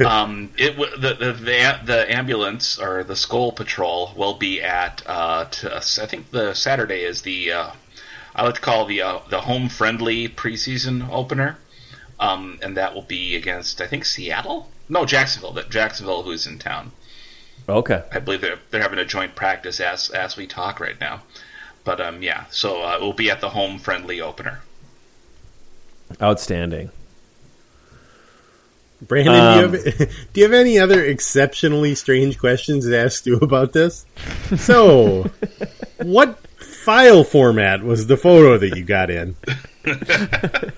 um, 0.06 0.50
it 0.58 0.76
the 0.76 1.14
the 1.14 1.32
the, 1.32 1.80
the 1.84 2.14
ambulance 2.14 2.78
or 2.78 3.02
the 3.04 3.16
Skull 3.16 3.52
Patrol 3.52 4.12
will 4.14 4.34
be 4.34 4.62
at 4.62 5.02
uh, 5.06 5.46
to, 5.46 5.76
I 5.76 5.80
think 5.80 6.30
the 6.30 6.54
Saturday 6.54 7.02
is 7.02 7.22
the 7.22 7.52
uh, 7.52 7.70
I 8.34 8.44
like 8.44 8.56
to 8.56 8.60
call 8.60 8.84
the 8.84 9.02
uh, 9.02 9.20
the 9.30 9.40
home 9.40 9.68
friendly 9.68 10.28
preseason 10.28 11.08
opener, 11.10 11.56
um, 12.20 12.58
and 12.62 12.76
that 12.76 12.94
will 12.94 13.02
be 13.02 13.34
against 13.34 13.80
I 13.80 13.86
think 13.86 14.04
Seattle. 14.04 14.70
No, 14.90 15.06
Jacksonville. 15.06 15.52
That 15.52 15.70
Jacksonville, 15.70 16.22
who's 16.22 16.46
in 16.46 16.58
town. 16.58 16.92
Okay. 17.68 18.02
I 18.12 18.18
believe 18.18 18.40
they're 18.40 18.58
they're 18.70 18.82
having 18.82 18.98
a 18.98 19.04
joint 19.04 19.34
practice 19.36 19.80
as 19.80 20.10
as 20.10 20.36
we 20.36 20.46
talk 20.46 20.80
right 20.80 21.00
now. 21.00 21.22
But 21.84 22.00
um, 22.00 22.22
yeah, 22.22 22.44
so 22.50 22.82
uh, 22.82 22.96
it 22.96 23.00
will 23.00 23.12
be 23.14 23.30
at 23.30 23.40
the 23.40 23.48
home 23.50 23.78
friendly 23.78 24.20
opener. 24.20 24.60
Outstanding. 26.20 26.90
Brandon, 29.02 29.34
Um, 29.34 29.70
do, 29.72 29.78
you 29.78 29.82
have, 29.82 29.96
do 30.32 30.40
you 30.40 30.44
have 30.44 30.52
any 30.52 30.78
other 30.78 31.02
exceptionally 31.02 31.94
strange 31.94 32.38
questions 32.38 32.84
to 32.84 32.98
ask 32.98 33.24
you 33.24 33.36
about 33.36 33.72
this? 33.72 34.04
So, 34.58 35.30
what 36.02 36.36
file 36.58 37.22
format 37.22 37.84
was 37.84 38.08
the 38.08 38.16
photo 38.16 38.58
that 38.58 38.76
you 38.76 38.82
got 38.82 39.08
in? 39.08 39.36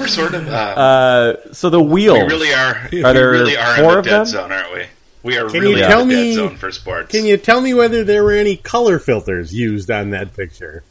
We're 0.00 0.06
sort 0.08 0.34
of 0.34 0.48
uh, 0.48 0.50
Uh, 0.52 1.36
so 1.52 1.70
the 1.70 1.82
wheels. 1.82 2.18
we 2.18 2.24
really 2.24 2.52
are 2.54 2.88
we 2.92 3.02
there 3.02 3.30
really 3.30 3.56
are 3.56 3.76
four 3.76 3.92
in 3.92 3.98
of 3.98 4.04
the 4.04 4.10
dead 4.10 4.18
them? 4.20 4.26
zone, 4.26 4.52
aren't 4.52 4.72
we? 4.74 4.84
We 5.22 5.36
are 5.38 5.48
Can 5.50 5.60
really 5.60 5.78
you 5.80 5.84
in 5.84 5.90
tell 5.90 6.00
the 6.00 6.06
me- 6.06 6.14
dead 6.30 6.34
zone 6.34 6.56
for 6.56 6.72
sports. 6.72 7.10
Can 7.12 7.24
you 7.26 7.36
tell 7.36 7.60
me 7.60 7.74
whether 7.74 8.02
there 8.04 8.24
were 8.24 8.32
any 8.32 8.56
color 8.56 8.98
filters 8.98 9.52
used 9.54 9.90
on 9.90 10.10
that 10.10 10.34
picture? 10.34 10.82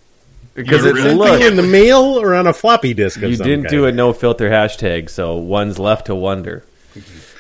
because 0.54 0.84
You 0.84 0.90
it 0.90 0.94
really 0.94 1.14
looked. 1.16 1.44
in 1.44 1.56
the 1.56 1.64
mail 1.64 2.20
or 2.20 2.36
on 2.36 2.46
a 2.46 2.54
floppy 2.54 2.94
disk? 2.94 3.22
You 3.22 3.36
some 3.36 3.46
didn't 3.46 3.64
kind? 3.66 3.72
do 3.72 3.86
a 3.86 3.92
no 3.92 4.12
filter 4.14 4.50
hashtag, 4.50 5.10
so 5.10 5.36
one's 5.38 5.80
left 5.80 6.08
to 6.08 6.16
wonder. 6.16 6.64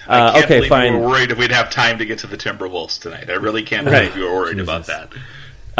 I 0.08 0.18
Uh, 0.20 0.32
can't 0.34 0.46
okay, 0.46 0.56
believe 0.58 0.70
fine. 0.70 0.94
you 0.94 1.00
were 1.00 1.08
worried 1.10 1.32
if 1.32 1.38
we'd 1.38 1.52
have 1.52 1.70
time 1.70 1.98
to 2.00 2.06
get 2.06 2.20
to 2.20 2.28
the 2.28 2.38
Timberwolves 2.38 3.00
tonight. 3.00 3.30
I 3.30 3.34
really 3.34 3.62
can't 3.64 3.86
Right. 3.86 4.12
believe 4.12 4.16
you 4.18 4.24
were 4.24 4.36
worried 4.36 4.60
about 4.60 4.86
that. 4.88 5.10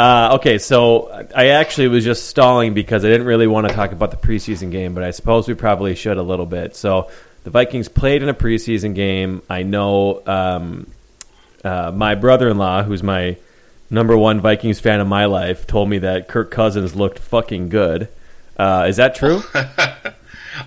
Uh, 0.00 0.36
okay, 0.36 0.56
so 0.56 1.10
I 1.36 1.48
actually 1.48 1.88
was 1.88 2.04
just 2.04 2.26
stalling 2.26 2.72
because 2.72 3.04
I 3.04 3.08
didn't 3.08 3.26
really 3.26 3.46
want 3.46 3.68
to 3.68 3.74
talk 3.74 3.92
about 3.92 4.10
the 4.10 4.16
preseason 4.16 4.70
game, 4.70 4.94
but 4.94 5.04
I 5.04 5.10
suppose 5.10 5.46
we 5.46 5.52
probably 5.52 5.94
should 5.94 6.16
a 6.16 6.22
little 6.22 6.46
bit. 6.46 6.74
So 6.74 7.10
the 7.44 7.50
Vikings 7.50 7.90
played 7.90 8.22
in 8.22 8.30
a 8.30 8.32
preseason 8.32 8.94
game. 8.94 9.42
I 9.50 9.62
know 9.62 10.22
um, 10.24 10.90
uh, 11.62 11.92
my 11.94 12.14
brother-in-law, 12.14 12.84
who's 12.84 13.02
my 13.02 13.36
number 13.90 14.16
one 14.16 14.40
Vikings 14.40 14.80
fan 14.80 15.00
of 15.00 15.06
my 15.06 15.26
life, 15.26 15.66
told 15.66 15.90
me 15.90 15.98
that 15.98 16.28
Kirk 16.28 16.50
Cousins 16.50 16.94
looked 16.94 17.18
fucking 17.18 17.68
good. 17.68 18.08
Uh, 18.56 18.86
is 18.88 18.96
that 18.96 19.16
true? 19.16 19.42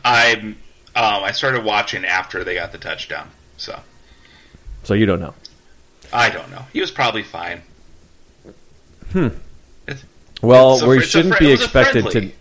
I 0.05 0.35
um, 0.35 0.55
I 0.95 1.31
started 1.31 1.63
watching 1.63 2.05
after 2.05 2.43
they 2.43 2.53
got 2.53 2.71
the 2.71 2.77
touchdown, 2.77 3.31
so 3.57 3.79
so 4.83 4.93
you 4.93 5.07
don't 5.07 5.19
know. 5.19 5.33
I 6.13 6.29
don't 6.29 6.51
know. 6.51 6.67
He 6.71 6.81
was 6.81 6.91
probably 6.91 7.23
fine. 7.23 7.63
Well, 10.41 10.73
It's 10.73 10.81
a- 10.83 10.87
we 10.87 11.01
shouldn't 11.01 11.35
fri- 11.35 11.45
be 11.47 11.51
it 11.53 11.55
was 11.55 11.61
a 11.61 11.63
expected 11.63 12.09
to. 12.11 12.31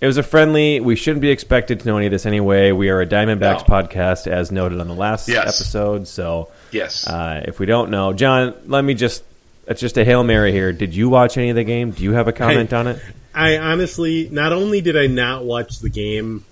It 0.00 0.06
was 0.06 0.16
a 0.16 0.22
friendly. 0.22 0.78
We 0.78 0.94
shouldn't 0.94 1.22
be 1.22 1.30
expected 1.30 1.80
to 1.80 1.86
know 1.88 1.96
any 1.96 2.06
of 2.06 2.12
this 2.12 2.24
anyway. 2.24 2.70
We 2.70 2.88
are 2.88 3.00
a 3.00 3.06
Diamondbacks 3.06 3.68
No. 3.68 3.74
podcast, 3.74 4.28
as 4.28 4.52
noted 4.52 4.80
on 4.80 4.86
the 4.86 4.94
last 4.94 5.28
Yes. 5.28 5.60
episode. 5.60 6.06
So, 6.06 6.48
Yes. 6.70 7.04
uh, 7.08 7.42
if 7.48 7.58
we 7.58 7.66
don't 7.66 7.90
know, 7.90 8.12
John, 8.12 8.54
let 8.66 8.84
me 8.84 8.94
just. 8.94 9.24
It's 9.66 9.80
just 9.82 9.98
a 9.98 10.04
hail 10.04 10.22
mary 10.24 10.52
here. 10.52 10.72
Did 10.72 10.94
you 10.94 11.08
watch 11.10 11.36
any 11.36 11.50
of 11.50 11.56
the 11.56 11.64
game? 11.64 11.90
Do 11.90 12.02
you 12.04 12.12
have 12.12 12.26
a 12.28 12.32
comment 12.32 12.72
on 12.72 12.86
it? 12.86 12.98
I 13.34 13.58
honestly, 13.58 14.28
not 14.32 14.52
only 14.52 14.80
did 14.80 14.96
I 14.96 15.08
not 15.08 15.44
watch 15.44 15.80
the 15.80 15.90
game, 15.90 16.44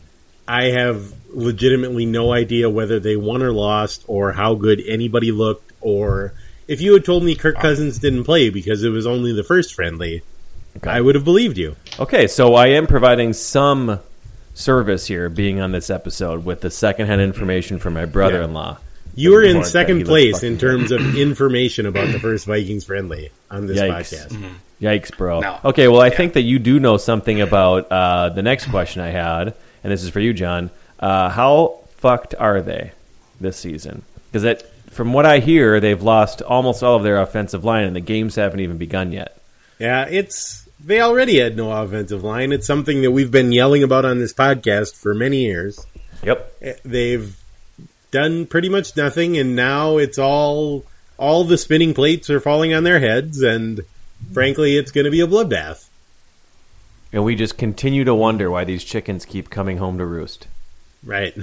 I 0.47 0.67
have 0.67 1.03
legitimately 1.33 2.05
no 2.05 2.31
idea 2.33 2.69
whether 2.69 3.01
they 3.01 3.17
won 3.17 3.43
or 3.43 3.53
lost, 3.53 4.03
or 4.07 4.33
how 4.33 4.55
good 4.55 4.83
anybody 4.87 5.31
looked, 5.33 5.73
or 5.81 6.35
if 6.69 6.81
you 6.81 6.93
had 6.95 7.05
told 7.05 7.23
me 7.25 7.35
Kirk 7.35 7.57
Cousins 7.59 7.99
didn't 7.99 8.25
play 8.25 8.51
because 8.51 8.83
it 8.85 8.89
was 8.91 9.07
only 9.07 9.33
the 9.33 9.45
first 9.45 9.75
friendly, 9.75 10.23
Okay. 10.79 10.91
I 10.91 11.01
would 11.01 11.15
have 11.15 11.25
believed 11.25 11.57
you. 11.57 11.75
Okay, 11.99 12.27
so 12.27 12.55
I 12.55 12.67
am 12.69 12.87
providing 12.87 13.33
some 13.33 13.99
service 14.55 15.07
here, 15.07 15.29
being 15.31 15.61
on 15.61 15.73
this 15.73 15.89
episode 15.91 16.45
with 16.45 16.61
the 16.61 16.71
secondhand 16.71 17.21
information 17.23 17.79
from 17.79 17.95
my 17.95 18.05
brother-in-law. 18.05 18.79
You 19.15 19.33
were 19.33 19.43
in 19.43 19.57
Report 19.57 19.65
that 19.65 19.69
he 19.69 19.73
second 19.95 20.05
place 20.07 20.43
in 20.43 20.59
terms 20.59 20.91
of 20.93 21.17
information 21.17 21.87
about 21.87 22.13
the 22.13 22.19
first 22.21 22.45
Vikings 22.47 22.85
friendly 22.85 23.31
on 23.51 23.67
this 23.67 23.79
Yikes. 23.79 24.29
podcast. 24.29 24.51
Yikes, 24.83 25.17
bro. 25.17 25.41
No. 25.41 25.59
Okay, 25.65 25.89
well, 25.89 26.03
I 26.03 26.09
Yeah. 26.09 26.17
think 26.19 26.35
that 26.35 26.43
you 26.43 26.59
do 26.59 26.79
know 26.79 26.99
something 26.99 27.41
about 27.41 27.91
uh, 27.91 28.29
the 28.29 28.43
next 28.43 28.67
question 28.69 29.01
I 29.01 29.09
had, 29.09 29.55
and 29.83 29.91
this 29.91 30.03
is 30.03 30.11
for 30.11 30.21
you, 30.21 30.35
John. 30.35 30.71
Uh, 31.01 31.31
how 31.31 31.79
fucked 31.97 32.35
are 32.39 32.61
they 32.61 32.93
this 33.41 33.57
season? 33.57 34.03
Because 34.31 34.43
from 34.97 35.13
what 35.13 35.27
I 35.27 35.39
hear, 35.39 35.79
they've 35.79 36.03
lost 36.03 36.43
almost 36.43 36.83
all 36.83 36.97
of 36.97 37.03
their 37.03 37.21
offensive 37.21 37.65
line, 37.65 37.85
and 37.85 37.95
the 37.95 38.01
games 38.01 38.35
haven't 38.35 38.61
even 38.61 38.79
begun 38.79 39.13
yet. 39.13 39.39
Yeah, 39.79 40.07
it's 40.09 40.69
they 40.85 41.01
already 41.01 41.39
had 41.39 41.57
no 41.57 41.71
offensive 41.71 42.25
line. 42.25 42.53
It's 42.53 42.67
something 42.67 43.03
that 43.03 43.11
we've 43.11 43.31
been 43.31 43.53
yelling 43.53 43.83
about 43.83 44.05
on 44.05 44.19
this 44.19 44.33
podcast 44.33 44.97
for 44.97 45.15
many 45.15 45.43
years. 45.43 45.85
Yep. 46.23 46.53
Eh, 46.63 46.73
They've 46.85 47.37
done 48.11 48.47
pretty 48.47 48.69
much 48.69 48.97
nothing, 48.97 49.37
and 49.39 49.55
now 49.55 49.99
it's 49.99 50.19
all 50.19 50.85
all 51.19 51.45
the 51.45 51.59
spinning 51.59 51.95
plates 51.95 52.29
are 52.31 52.41
falling 52.41 52.75
on 52.75 52.85
their 52.85 52.99
heads, 53.01 53.43
and 53.43 53.81
frankly, 54.33 54.77
it's 54.77 54.91
going 54.93 55.05
to 55.05 55.11
be 55.11 55.21
a 55.21 55.27
bloodbath. 55.27 55.89
And 57.13 57.25
we 57.25 57.35
just 57.37 57.57
continue 57.57 58.05
to 58.05 58.15
wonder 58.15 58.51
why 58.51 58.65
these 58.65 58.83
chickens 58.85 59.25
keep 59.25 59.49
coming 59.49 59.79
home 59.79 59.99
to 59.99 60.05
roost. 60.07 60.47
Right? 61.05 61.35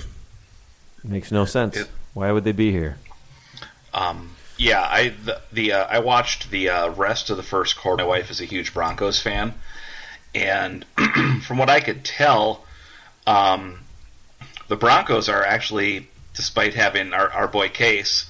makes 1.04 1.32
no 1.32 1.46
sense. 1.46 1.78
It- 1.78 1.88
why 2.14 2.32
would 2.32 2.44
they 2.44 2.52
be 2.52 2.72
here? 2.72 2.98
Um, 3.94 4.36
yeah, 4.58 4.82
I 4.82 5.10
the, 5.10 5.42
the 5.52 5.74
uh, 5.74 5.88
I 5.90 6.00
watched 6.00 6.52
the 6.52 6.70
uh, 6.70 6.90
rest 6.90 7.30
of 7.30 7.38
the 7.38 7.44
first 7.44 7.76
quarter. 7.76 8.04
My 8.04 8.08
wife 8.08 8.32
is 8.32 8.42
a 8.42 8.46
huge 8.46 8.74
Broncos 8.74 9.20
fan, 9.20 9.54
and 10.34 10.86
from 11.44 11.58
what 11.58 11.70
I 11.70 11.80
could 11.80 12.04
tell, 12.04 12.66
um, 13.28 13.80
the 14.68 14.76
Broncos 14.76 15.30
are 15.30 15.44
actually, 15.44 16.08
despite 16.34 16.74
having 16.74 17.14
our, 17.14 17.30
our 17.32 17.48
boy 17.48 17.70
Case, 17.70 18.26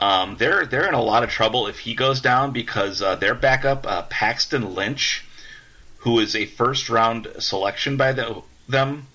um, 0.00 0.36
they're 0.36 0.66
they're 0.66 0.88
in 0.88 0.94
a 0.94 1.02
lot 1.02 1.22
of 1.22 1.30
trouble 1.30 1.66
if 1.66 1.80
he 1.80 1.94
goes 1.94 2.20
down 2.20 2.52
because 2.52 3.00
uh, 3.00 3.16
their 3.16 3.34
backup 3.34 3.86
uh, 3.86 4.02
Paxton 4.02 4.74
Lynch, 4.74 5.24
who 5.98 6.18
is 6.18 6.34
a 6.34 6.46
first 6.46 6.90
round 6.90 7.28
selection 7.38 7.96
by 7.96 8.12
the, 8.12 8.42
them, 8.68 9.06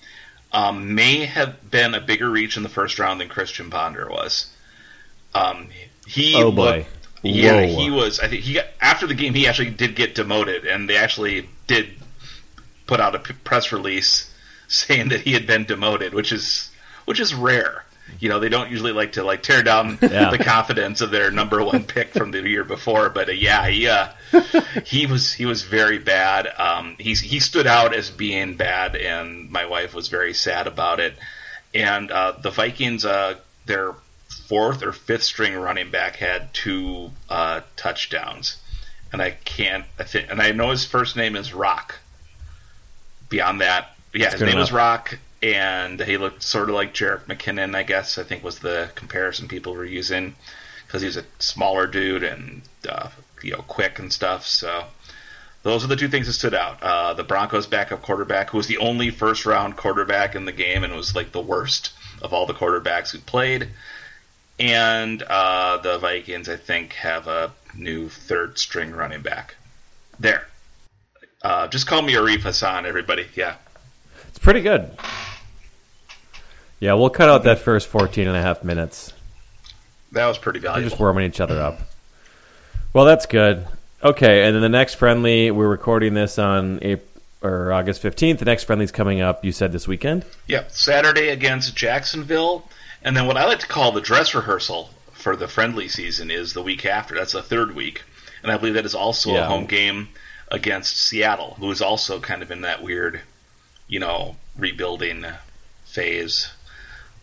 um, 0.52 0.94
may 0.94 1.26
have 1.26 1.70
been 1.70 1.94
a 1.94 2.00
bigger 2.00 2.30
reach 2.30 2.56
in 2.56 2.62
the 2.62 2.68
first 2.68 2.98
round 2.98 3.20
than 3.20 3.28
Christian 3.28 3.70
Ponder 3.70 4.08
was. 4.08 4.50
Um, 5.38 5.68
he 6.06 6.34
Oh, 6.36 6.50
boy. 6.52 6.78
looked- 6.78 6.88
yeah, 7.22 7.52
Whoa. 7.66 7.66
he 7.82 7.90
was. 7.90 8.20
I 8.20 8.28
think 8.28 8.42
he 8.44 8.54
got, 8.54 8.66
after 8.80 9.06
the 9.06 9.14
game 9.14 9.34
he 9.34 9.46
actually 9.48 9.70
did 9.70 9.94
get 9.96 10.14
demoted, 10.14 10.64
and 10.66 10.88
they 10.88 10.96
actually 10.96 11.48
did 11.66 11.88
put 12.86 13.00
out 13.00 13.14
a 13.14 13.18
p- 13.18 13.34
press 13.44 13.72
release 13.72 14.30
saying 14.68 15.08
that 15.10 15.20
he 15.22 15.32
had 15.32 15.46
been 15.46 15.64
demoted, 15.64 16.14
which 16.14 16.32
is 16.32 16.70
which 17.06 17.20
is 17.20 17.34
rare. 17.34 17.84
You 18.20 18.30
know, 18.30 18.38
they 18.38 18.48
don't 18.48 18.70
usually 18.70 18.92
like 18.92 19.12
to 19.12 19.22
like 19.24 19.42
tear 19.42 19.62
down 19.62 19.98
Yeah. 20.02 20.30
the 20.30 20.38
confidence 20.38 21.00
of 21.02 21.10
their 21.10 21.30
number 21.30 21.62
one 21.62 21.84
pick 21.84 22.14
from 22.14 22.30
the 22.30 22.40
year 22.48 22.64
before. 22.64 23.10
But 23.10 23.28
uh, 23.28 23.32
yeah, 23.32 23.66
he 23.68 23.86
uh, 23.88 24.08
he 24.86 25.04
was 25.06 25.32
he 25.32 25.44
was 25.44 25.62
very 25.62 25.98
bad. 25.98 26.46
Um, 26.56 26.96
he's 26.98 27.20
he 27.20 27.40
stood 27.40 27.66
out 27.66 27.94
as 27.94 28.10
being 28.10 28.56
bad, 28.56 28.94
and 28.96 29.50
my 29.50 29.66
wife 29.66 29.92
was 29.92 30.08
very 30.08 30.32
sad 30.34 30.66
about 30.66 31.00
it. 31.00 31.14
And 31.74 32.10
uh, 32.10 32.32
the 32.40 32.50
Vikings, 32.50 33.04
uh, 33.04 33.34
their 33.66 33.92
fourth 34.48 34.82
or 34.82 34.92
fifth 34.92 35.22
string 35.22 35.54
running 35.54 35.90
back 35.90 36.16
had 36.16 36.52
two 36.54 37.10
uh, 37.28 37.60
touchdowns, 37.76 38.56
and 39.12 39.20
I 39.22 39.30
can't. 39.30 39.84
I 39.98 40.04
think, 40.04 40.30
and 40.30 40.40
I 40.40 40.52
know 40.52 40.70
his 40.70 40.84
first 40.84 41.16
name 41.16 41.36
is 41.36 41.52
Rock. 41.52 41.96
Beyond 43.28 43.60
that, 43.60 43.94
yeah, 44.14 44.30
his 44.30 44.40
name 44.40 44.56
was 44.56 44.70
enough. 44.70 44.72
Rock, 44.72 45.18
and 45.42 46.00
he 46.00 46.16
looked 46.16 46.42
sort 46.42 46.70
of 46.70 46.74
like 46.74 46.94
Jerick 46.94 47.26
McKinnon. 47.26 47.76
I 47.76 47.82
guess 47.82 48.16
I 48.18 48.22
think 48.22 48.42
was 48.42 48.58
the 48.58 48.90
comparison 48.94 49.48
people 49.48 49.74
were 49.74 49.84
using 49.84 50.34
because 50.86 51.02
he's 51.02 51.18
a 51.18 51.24
smaller 51.38 51.86
dude 51.86 52.22
and 52.24 52.62
uh, 52.88 53.10
you 53.42 53.52
know 53.52 53.62
quick 53.68 53.98
and 53.98 54.10
stuff. 54.10 54.46
So 54.46 54.84
those 55.62 55.84
are 55.84 55.88
the 55.88 55.96
two 55.96 56.08
things 56.08 56.26
that 56.26 56.32
stood 56.32 56.54
out. 56.54 56.82
Uh, 56.82 57.12
the 57.12 57.24
Broncos 57.24 57.66
backup 57.66 58.00
quarterback, 58.00 58.50
who 58.50 58.56
was 58.56 58.66
the 58.66 58.78
only 58.78 59.10
first 59.10 59.44
round 59.44 59.76
quarterback 59.76 60.34
in 60.34 60.46
the 60.46 60.52
game 60.52 60.84
and 60.84 60.94
was 60.94 61.14
like 61.14 61.32
the 61.32 61.40
worst 61.40 61.92
of 62.22 62.32
all 62.32 62.46
the 62.46 62.54
quarterbacks 62.54 63.10
who 63.12 63.18
played. 63.18 63.68
And 64.58 65.22
uh, 65.22 65.76
the 65.78 65.98
Vikings, 65.98 66.48
I 66.48 66.56
think, 66.56 66.92
have 66.94 67.28
a 67.28 67.52
new 67.76 68.08
third 68.08 68.58
string 68.58 68.92
running 68.92 69.22
back. 69.22 69.54
There. 70.18 70.46
Uh, 71.42 71.68
just 71.68 71.86
call 71.86 72.02
me 72.02 72.14
Arif 72.14 72.40
Hassan, 72.40 72.84
everybody. 72.86 73.26
Yeah. 73.36 73.54
It's 74.28 74.38
pretty 74.38 74.60
good. 74.60 74.90
Yeah, 76.80 76.94
we'll 76.94 77.10
cut 77.10 77.28
out 77.28 77.44
that 77.44 77.58
first 77.60 77.88
14 77.88 78.26
and 78.26 78.36
a 78.36 78.42
half 78.42 78.64
minutes. 78.64 79.12
That 80.12 80.26
was 80.26 80.38
pretty 80.38 80.58
We're 80.60 80.68
valuable. 80.68 80.88
just 80.90 81.00
warming 81.00 81.26
each 81.26 81.40
other 81.40 81.60
up. 81.60 81.80
Well, 82.92 83.04
that's 83.04 83.26
good. 83.26 83.66
Okay, 84.02 84.44
and 84.44 84.54
then 84.54 84.62
the 84.62 84.68
next 84.68 84.94
friendly, 84.94 85.50
we're 85.50 85.68
recording 85.68 86.14
this 86.14 86.38
on 86.38 86.78
April, 86.82 87.04
or 87.42 87.72
August 87.72 88.02
15th. 88.02 88.38
The 88.38 88.44
next 88.44 88.64
friendly's 88.64 88.90
coming 88.92 89.20
up, 89.20 89.44
you 89.44 89.52
said 89.52 89.70
this 89.70 89.86
weekend? 89.86 90.24
Yep, 90.48 90.70
Saturday 90.72 91.28
against 91.28 91.76
Jacksonville, 91.76 92.68
and 93.02 93.16
then 93.16 93.26
what 93.26 93.36
I 93.36 93.46
like 93.46 93.60
to 93.60 93.66
call 93.66 93.92
the 93.92 94.00
dress 94.00 94.34
rehearsal 94.34 94.90
for 95.12 95.36
the 95.36 95.48
friendly 95.48 95.88
season 95.88 96.30
is 96.30 96.52
the 96.52 96.62
week 96.62 96.86
after. 96.86 97.14
That's 97.14 97.32
the 97.32 97.42
third 97.42 97.74
week, 97.74 98.02
and 98.42 98.50
I 98.52 98.56
believe 98.56 98.74
that 98.74 98.84
is 98.86 98.94
also 98.94 99.32
Yeah. 99.32 99.44
a 99.44 99.48
home 99.48 99.66
game 99.66 100.08
against 100.50 100.96
Seattle, 100.96 101.56
who 101.58 101.70
is 101.70 101.82
also 101.82 102.20
kind 102.20 102.42
of 102.42 102.50
in 102.50 102.62
that 102.62 102.82
weird, 102.82 103.20
you 103.88 104.00
know, 104.00 104.36
rebuilding 104.56 105.24
phase. 105.84 106.50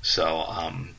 So, 0.01 0.41
um, 0.47 0.95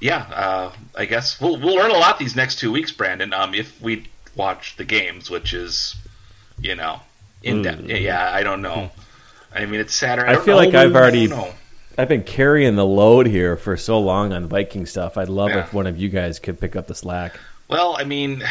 yeah, 0.00 0.18
uh, 0.32 0.72
I 0.96 1.04
guess 1.06 1.40
we'll 1.40 1.56
we'll 1.58 1.74
learn 1.76 1.90
a 1.90 1.94
lot 1.98 2.18
these 2.18 2.36
next 2.36 2.58
two 2.58 2.70
weeks, 2.72 2.92
Brandon. 2.92 3.32
Um, 3.32 3.54
if 3.54 3.80
we 3.80 4.06
watch 4.36 4.76
the 4.76 4.84
games, 4.84 5.28
which 5.28 5.52
is, 5.52 5.96
you 6.60 6.74
know, 6.76 7.00
in 7.42 7.62
depth. 7.62 7.82
Yeah, 7.88 8.30
I 8.32 8.42
don't 8.42 8.62
know. 8.62 8.90
I 9.52 9.66
mean, 9.66 9.80
it's 9.80 9.94
Saturday. 9.94 10.28
I 10.30 10.34
don't 10.34 10.44
feel 10.44 10.54
know. 10.56 10.64
like 10.64 10.74
I've 10.74 10.94
I 10.94 10.98
already- 10.98 11.26
know. 11.26 11.52
I've 11.98 12.08
been 12.08 12.22
carrying 12.22 12.76
the 12.76 12.86
load 12.86 13.26
here 13.26 13.56
for 13.56 13.76
so 13.76 13.98
long 14.00 14.32
on 14.32 14.46
Viking 14.46 14.86
stuff. 14.86 15.16
I'd 15.18 15.28
love 15.28 15.50
Yeah. 15.50 15.60
if 15.64 15.72
one 15.74 15.86
of 15.86 15.98
you 15.98 16.08
guys 16.08 16.38
could 16.38 16.60
pick 16.60 16.76
up 16.76 16.86
the 16.86 16.94
slack. 16.94 17.38
Well, 17.68 17.96
I 17.98 18.04
mean, 18.04 18.42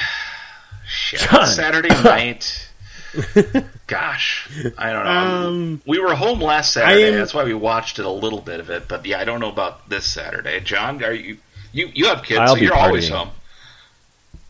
shit, 0.88 1.22
John. 1.22 1.48
Saturday 1.48 1.90
night. 2.04 2.66
Gosh, 3.88 4.48
I 4.78 4.94
don't 4.94 5.04
know. 5.04 5.10
Um, 5.50 5.82
we 5.88 5.98
were 6.00 6.14
home 6.14 6.40
last 6.42 6.74
Saturday. 6.74 7.08
am- 7.08 7.16
That's 7.16 7.34
why 7.34 7.44
we 7.44 7.56
watched 7.56 7.98
it 7.98 8.06
a 8.06 8.10
little 8.10 8.40
bit 8.42 8.60
of 8.60 8.70
it. 8.70 8.88
But 8.88 9.04
yeah, 9.06 9.20
I 9.20 9.24
don't 9.26 9.40
know 9.40 9.50
about 9.52 9.90
this 9.90 10.06
Saturday. 10.06 10.60
John, 10.60 11.04
are 11.04 11.12
you 11.14 11.38
you 11.72 11.90
you 11.94 12.06
have 12.08 12.24
kids, 12.24 12.40
I'll 12.40 12.50
so 12.56 12.62
you're 12.62 12.76
always 12.76 13.10
home. 13.10 13.30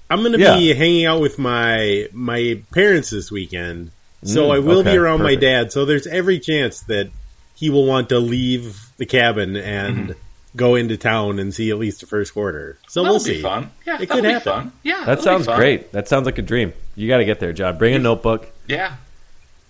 I'm 0.09 0.19
going 0.19 0.33
to 0.33 0.39
Yeah. 0.39 0.57
be 0.57 0.73
hanging 0.73 1.05
out 1.05 1.21
with 1.21 1.39
my 1.39 2.07
my 2.11 2.61
parents 2.73 3.11
this 3.11 3.31
weekend, 3.31 3.91
so 4.23 4.49
Mm, 4.49 4.55
I 4.55 4.59
will 4.59 4.79
okay, 4.79 4.91
be 4.91 4.97
around 4.97 5.19
perfect. 5.19 5.41
my 5.41 5.47
dad. 5.47 5.71
So 5.71 5.85
there's 5.85 6.07
every 6.07 6.39
chance 6.39 6.81
that 6.81 7.09
he 7.59 7.69
will 7.69 7.85
want 7.85 8.09
to 8.09 8.19
leave 8.19 8.91
the 8.97 9.05
cabin 9.05 9.57
and 9.57 9.97
mm-hmm. 9.97 10.19
go 10.55 10.75
into 10.75 10.95
town 10.97 11.39
and 11.39 11.53
see 11.53 11.69
at 11.71 11.77
least 11.77 11.99
the 11.99 12.07
first 12.07 12.33
quarter. 12.33 12.77
So 12.87 13.01
That'll 13.01 13.15
we'll 13.17 13.25
be 13.25 13.35
see. 13.35 13.41
fun. 13.41 13.71
Yeah, 13.85 14.01
it 14.01 14.09
could 14.09 14.23
be 14.23 14.31
happen. 14.31 14.51
fun. 14.51 14.71
Yeah, 14.83 15.03
That 15.05 15.21
sounds 15.21 15.45
be 15.45 15.51
fun. 15.51 15.59
great. 15.59 15.91
That 15.91 16.07
sounds 16.07 16.25
like 16.25 16.37
a 16.37 16.41
dream. 16.41 16.73
You 16.95 17.07
got 17.07 17.17
to 17.17 17.25
get 17.25 17.39
there, 17.39 17.53
John. 17.53 17.77
Bring 17.77 17.95
a 17.95 17.99
notebook. 17.99 18.47
Yeah, 18.67 18.95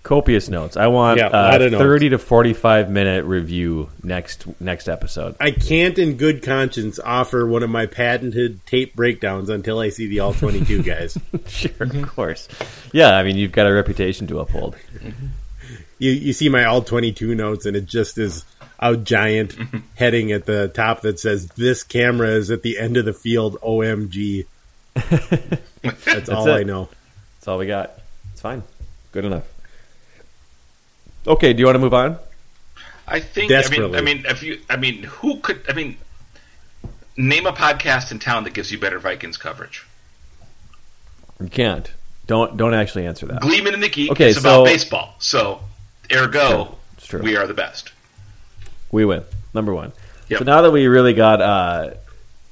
Copious 0.01 0.47
notes. 0.47 0.77
I 0.77 0.87
want 0.87 1.19
Yeah, 1.19 1.27
lot 1.27 1.59
notes. 1.59 1.75
30 1.75 2.09
to 2.09 2.17
45 2.17 2.89
minute 2.89 3.25
review 3.25 3.89
next 4.01 4.45
next 4.61 4.87
episode. 4.87 5.35
I 5.41 5.51
can't, 5.51 5.99
in 5.99 6.15
good 6.15 6.41
conscience, 6.41 6.99
offer 6.99 7.45
one 7.45 7.63
of 7.63 7.69
my 7.69 7.85
patented 7.85 8.65
tape 8.65 8.95
breakdowns 8.95 9.49
until 9.49 9.77
I 9.79 9.89
see 9.89 10.07
the 10.07 10.21
all 10.21 10.33
22 10.33 10.83
guys. 10.83 11.17
sure, 11.47 11.71
of 11.79 11.89
mm-hmm. 11.89 12.03
course. 12.05 12.47
Yeah, 12.93 13.17
I 13.17 13.23
mean, 13.23 13.35
you've 13.35 13.51
got 13.51 13.67
a 13.67 13.73
reputation 13.73 14.25
to 14.27 14.39
uphold. 14.39 14.77
Mm-hmm. 14.95 15.27
You 15.99 16.11
you 16.11 16.33
see 16.33 16.49
my 16.49 16.65
all 16.65 16.81
22 16.81 17.35
notes, 17.35 17.65
and 17.65 17.75
it 17.75 17.85
just 17.85 18.17
is 18.17 18.45
a 18.79 18.95
giant 18.97 19.55
mhm. 19.55 19.83
heading 19.95 20.31
at 20.31 20.45
the 20.45 20.69
top 20.69 21.01
that 21.01 21.19
says, 21.19 21.47
"This 21.49 21.83
camera 21.83 22.29
is 22.29 22.49
at 22.51 22.63
the 22.63 22.79
end 22.79 22.97
of 22.97 23.05
the 23.05 23.13
field." 23.13 23.57
OMG. 23.61 24.45
That's, 26.03 26.29
all 26.29 26.47
it. 26.47 26.53
I 26.53 26.63
know. 26.63 26.89
That's 27.37 27.47
all 27.47 27.57
we 27.57 27.67
got. 27.67 27.99
It's 28.31 28.41
fine. 28.41 28.63
Good 29.11 29.25
enough. 29.25 29.45
Okay, 31.27 31.53
do 31.53 31.59
you 31.59 31.65
want 31.65 31.75
to 31.75 31.79
move 31.79 31.93
on? 31.93 32.17
I 33.07 33.19
think. 33.19 33.51
I 33.51 33.63
mean, 33.69 33.95
I 33.95 34.01
mean, 34.01 34.25
if 34.25 34.43
you, 34.43 34.59
I 34.69 34.77
mean, 34.77 35.03
who 35.03 35.39
could? 35.39 35.63
I 35.67 35.73
mean, 35.73 35.97
name 37.17 37.45
a 37.45 37.51
podcast 37.51 38.11
in 38.11 38.19
town 38.19 38.43
that 38.45 38.53
gives 38.53 38.71
you 38.71 38.79
better 38.79 38.99
Vikings 38.99 39.37
coverage. 39.37 39.85
You 41.41 41.47
can't. 41.49 41.91
Don't 42.27 42.57
don't 42.57 42.73
actually 42.73 43.05
answer 43.07 43.25
that. 43.27 43.41
Gleeman 43.41 43.73
and 43.73 43.81
the 43.81 43.89
Geek 43.89 44.11
Okay, 44.11 44.29
is 44.29 44.37
about 44.37 44.59
so- 44.59 44.65
baseball. 44.65 45.15
So, 45.19 45.61
ergo, 46.11 46.77
we 47.21 47.35
are 47.35 47.47
the 47.47 47.53
best. 47.53 47.91
We 48.91 49.05
win. 49.05 49.23
Number 49.53 49.73
one. 49.73 49.91
Yep. 50.29 50.39
So 50.39 50.45
now 50.45 50.61
that 50.61 50.71
we 50.71 50.87
really 50.87 51.13
got 51.13 51.41
uh, 51.41 51.91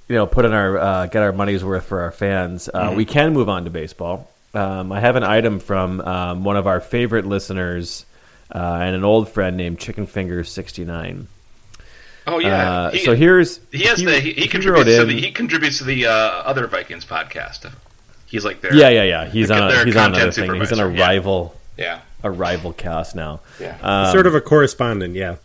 you 0.08 0.16
know 0.16 0.26
put 0.26 0.46
in 0.46 0.54
our 0.54 0.78
uh, 0.78 1.06
get 1.08 1.22
our 1.22 1.32
money's 1.32 1.64
worth 1.64 1.86
for 1.86 2.02
our 2.02 2.12
fans, 2.12 2.70
uh, 2.74 2.94
we 2.96 3.06
can 3.06 3.34
move 3.34 3.50
on 3.50 3.66
to 3.66 3.70
baseball. 3.70 4.30
Um, 4.54 4.92
I 4.92 5.00
have 5.00 5.16
an 5.16 5.24
item 5.24 5.60
from 5.60 6.02
um, 6.02 6.44
one 6.44 6.58
of 6.58 6.66
our 6.66 6.80
favorite 6.80 7.26
listeners, 7.26 8.06
uh, 8.54 8.80
and 8.82 8.96
an 8.96 9.04
old 9.04 9.30
friend 9.30 9.58
named 9.58 9.80
Chicken 9.80 10.08
Finger 10.08 10.44
sixty 10.44 10.86
nine. 10.86 11.28
Oh 12.26 12.40
yeah. 12.40 12.72
Uh, 12.72 12.92
He- 12.92 13.06
so 13.06 13.16
here's 13.16 13.60
he 13.72 13.84
has 13.84 14.04
the 14.04 14.20
he, 14.20 14.34
he 14.34 14.48
contributes 14.48 14.98
to 14.98 15.06
the 15.06 15.20
he 15.20 15.32
contributes 15.32 15.78
to 15.80 15.84
the 15.84 16.08
uh, 16.08 16.12
other 16.12 16.68
Vikings 16.68 17.06
podcast. 17.06 17.72
He's 18.26 18.44
like 18.44 18.60
their 18.60 18.74
yeah, 18.74 18.90
yeah, 18.90 19.04
yeah. 19.04 19.26
He's 19.30 19.50
on. 19.50 19.72
A, 19.72 19.86
he's 19.86 19.96
on 19.96 20.14
another 20.14 20.32
thing. 20.32 20.54
He's 20.56 20.74
on 20.74 20.80
a 20.80 20.94
yeah. 20.94 21.02
rival, 21.02 21.56
yeah 21.78 22.02
a 22.24 22.32
rival 22.32 22.74
cast 22.74 23.16
now. 23.16 23.42
yeah. 23.60 23.78
Um, 23.82 24.12
sort 24.12 24.28
of 24.28 24.36
a 24.36 24.42
correspondent, 24.42 25.16
yeah. 25.16 25.36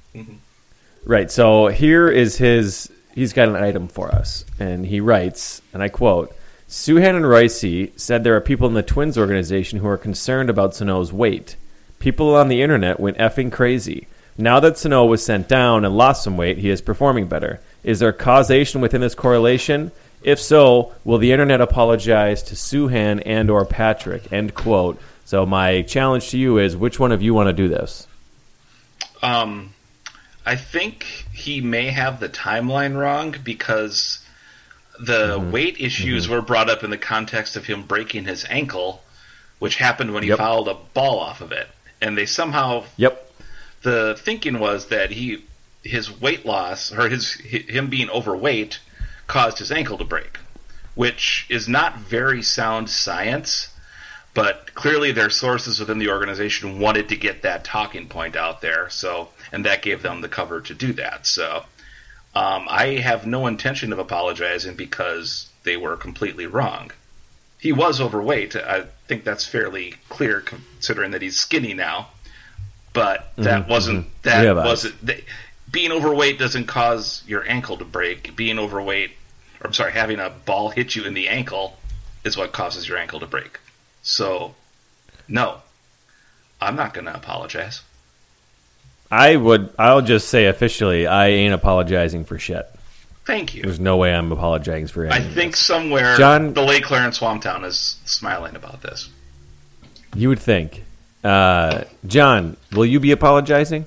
Right. 1.05 1.31
So 1.31 1.69
here 1.69 2.09
is 2.09 2.37
his. 2.39 2.91
He's 3.15 3.33
got 3.33 3.49
an 3.49 3.57
item 3.57 3.89
for 3.89 4.09
us, 4.09 4.45
and 4.59 4.87
he 4.87 5.01
writes, 5.01 5.61
and 5.73 5.83
I 5.83 5.89
quote: 5.89 6.35
"Souhan 6.69 7.17
and 7.17 7.25
Reusse 7.25 7.99
said 7.99 8.25
there 8.25 8.37
are 8.37 8.41
people 8.41 8.69
in 8.69 8.75
the 8.75 8.83
Twins 8.83 9.19
organization 9.19 9.81
who 9.81 9.89
are 9.89 9.99
concerned 9.99 10.49
about 10.49 10.75
Sano's 10.75 11.13
weight. 11.13 11.57
People 11.99 12.35
on 12.35 12.49
the 12.49 12.63
internet 12.63 12.99
went 12.99 13.19
effing 13.19 13.53
crazy. 13.53 14.07
Now 14.39 14.61
that 14.61 14.79
Sano 14.79 15.05
was 15.05 15.25
sent 15.25 15.47
down 15.47 15.85
and 15.85 15.97
lost 15.97 16.25
some 16.25 16.37
weight, 16.39 16.59
he 16.59 16.71
is 16.71 16.81
performing 16.81 17.29
better. 17.29 17.61
Is 17.85 17.99
there 17.99 18.13
causation 18.13 18.81
within 18.81 19.03
this 19.03 19.15
correlation? 19.15 19.93
If 20.23 20.41
so, 20.41 20.95
will 21.05 21.19
the 21.19 21.33
internet 21.33 21.61
apologize 21.61 22.43
to 22.45 22.55
Souhan 22.55 23.23
and 23.27 23.51
or 23.51 23.67
Patrick?" 23.67 24.33
End 24.33 24.55
quote. 24.55 24.99
So 25.25 25.47
my 25.47 25.83
challenge 25.83 26.31
to 26.31 26.39
you 26.39 26.59
is, 26.59 26.77
which 26.77 26.99
one 26.99 27.13
of 27.13 27.23
you 27.23 27.33
want 27.35 27.49
to 27.49 27.53
do 27.53 27.69
this? 27.69 28.07
Um, 29.23 29.73
I 30.45 30.57
think 30.57 31.05
he 31.33 31.61
may 31.61 31.87
have 31.91 32.21
the 32.21 32.29
timeline 32.29 32.97
wrong 32.97 33.35
because 33.43 34.19
the 35.01 35.39
Mm-hmm. 35.39 35.51
weight 35.53 35.77
issues 35.81 36.29
were 36.29 36.43
brought 36.43 36.69
up 36.69 36.85
in 36.85 36.91
the 36.91 36.99
context 36.99 37.57
of 37.57 37.65
him 37.67 37.83
breaking 37.85 38.25
his 38.25 38.45
ankle, 38.51 39.03
which 39.59 39.77
happened 39.77 40.13
when 40.13 40.23
he 40.23 40.29
Yep. 40.31 40.39
fouled 40.39 40.69
a 40.69 40.75
ball 40.95 41.19
off 41.21 41.41
of 41.41 41.53
it, 41.53 41.69
and 42.01 42.17
they 42.19 42.27
somehow 42.27 42.85
Yep. 42.97 43.33
the 43.83 44.17
thinking 44.19 44.59
was 44.59 44.87
that 44.87 45.11
he 45.11 45.45
his 45.85 46.21
weight 46.21 46.47
loss 46.47 46.93
or 46.93 47.09
his 47.09 47.33
him 47.35 47.89
being 47.89 48.09
overweight 48.11 48.79
caused 49.27 49.59
his 49.59 49.73
ankle 49.73 49.99
to 49.99 50.05
break, 50.05 50.39
which 50.95 51.47
is 51.49 51.69
not 51.69 51.99
very 51.99 52.43
sound 52.43 52.89
science. 52.91 53.69
But 54.35 54.75
clearly, 54.75 55.13
their 55.13 55.29
sources 55.31 55.79
within 55.79 55.99
the 55.99 56.09
organization 56.09 56.79
wanted 56.81 57.11
to 57.11 57.17
get 57.17 57.43
that 57.43 57.65
talking 57.65 58.09
point 58.09 58.35
out 58.35 58.63
there, 58.63 58.89
so 58.89 59.29
and 59.53 59.65
that 59.67 59.83
gave 59.83 60.03
them 60.03 60.23
the 60.23 60.29
cover 60.29 60.61
to 60.63 60.75
do 60.75 60.95
that. 60.95 61.27
So, 61.27 61.65
um, 62.35 62.67
I 62.69 62.99
have 63.03 63.27
no 63.27 63.47
intention 63.47 63.93
of 63.93 63.99
apologizing 63.99 64.75
because 64.75 65.51
they 65.65 65.77
were 65.77 65.97
completely 65.97 66.47
wrong. 66.47 66.93
He 67.59 67.73
was 67.73 68.01
overweight. 68.01 68.57
I 68.57 68.87
think 69.07 69.23
that's 69.25 69.45
fairly 69.45 69.95
clear, 70.09 70.41
considering 70.41 71.11
that 71.11 71.23
he's 71.23 71.39
skinny 71.39 71.75
now. 71.75 72.09
But 72.95 73.33
that 73.37 73.69
wasn't 73.69 74.07
that 74.23 74.45
Yeah, 74.45 74.53
wasn't 74.53 75.07
th- 75.07 75.25
being 75.71 75.93
overweight 75.93 76.39
doesn't 76.39 76.67
cause 76.67 77.23
your 77.27 77.49
ankle 77.49 77.77
to 77.79 77.85
break. 77.85 78.35
Being 78.37 78.59
overweight, 78.59 79.13
or 79.61 79.69
I'm 79.69 79.73
sorry, 79.73 79.93
having 79.93 80.21
a 80.21 80.31
ball 80.31 80.71
hit 80.71 80.97
you 80.97 81.05
in 81.05 81.15
the 81.15 81.29
ankle 81.29 81.79
is 82.25 82.37
what 82.37 82.53
causes 82.53 82.89
your 82.89 82.99
ankle 82.99 83.21
to 83.21 83.27
break. 83.27 83.59
So, 84.03 84.55
no, 85.29 85.59
I'm 86.61 86.77
not 86.77 86.95
going 86.95 87.07
to 87.07 87.15
apologize. 87.15 87.83
I 89.11 89.37
would. 89.37 89.73
I'll 89.79 90.01
just 90.03 90.29
say 90.29 90.47
officially, 90.47 91.07
I 91.07 91.29
ain't 91.29 91.55
apologizing 91.55 92.25
for 92.25 92.39
shit. 92.39 92.67
Thank 93.25 93.55
you. 93.55 93.63
There's 93.63 93.79
no 93.79 93.99
way 93.99 94.13
I'm 94.13 94.33
apologizing 94.33 94.89
for 94.89 95.05
anything. 95.05 95.31
I 95.31 95.35
think 95.35 95.55
somewhere 95.55 96.17
John- 96.17 96.55
the 96.55 96.63
Lake 96.63 96.85
Claire 96.85 97.05
and 97.05 97.13
Swamptown 97.13 97.65
is 97.65 97.97
smiling 98.05 98.57
about 98.57 98.83
this. 98.83 99.09
you 100.17 100.29
would 100.29 100.41
think. 100.41 100.83
Uh, 101.23 101.85
John, 102.07 102.57
will 102.73 102.87
you 102.87 102.99
be 102.99 103.13
apologizing? 103.13 103.87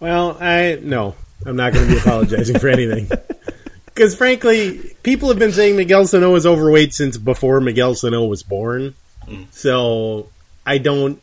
Well, 0.00 0.36
I 0.40 0.78
no, 0.82 1.14
I'm 1.46 1.56
not 1.56 1.72
going 1.72 1.86
to 1.86 1.92
be 1.94 1.98
apologizing 1.98 2.58
for 2.58 2.68
anything. 2.68 3.10
Because 3.94 4.14
frankly, 4.16 4.96
people 5.02 5.28
have 5.28 5.38
been 5.38 5.52
saying 5.52 5.76
Miguel 5.76 6.06
Sano 6.06 6.34
is 6.34 6.46
overweight 6.46 6.94
since 6.94 7.18
before 7.18 7.60
Miguel 7.60 7.94
Sano 7.94 8.24
was 8.24 8.42
born. 8.42 8.94
So 9.50 10.28
I 10.66 10.78
don't, 10.78 11.22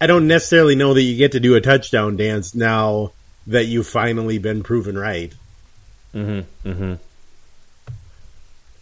I 0.00 0.06
don't 0.06 0.26
necessarily 0.26 0.76
know 0.76 0.94
that 0.94 1.02
you 1.02 1.16
get 1.16 1.32
to 1.32 1.40
do 1.40 1.54
a 1.54 1.60
touchdown 1.60 2.16
dance 2.16 2.54
now 2.54 3.12
that 3.46 3.66
you've 3.66 3.86
finally 3.86 4.38
been 4.38 4.62
proven 4.62 4.96
right. 4.96 5.32
Mm-hmm. 6.14 6.68
Mm-hmm. 6.68 6.94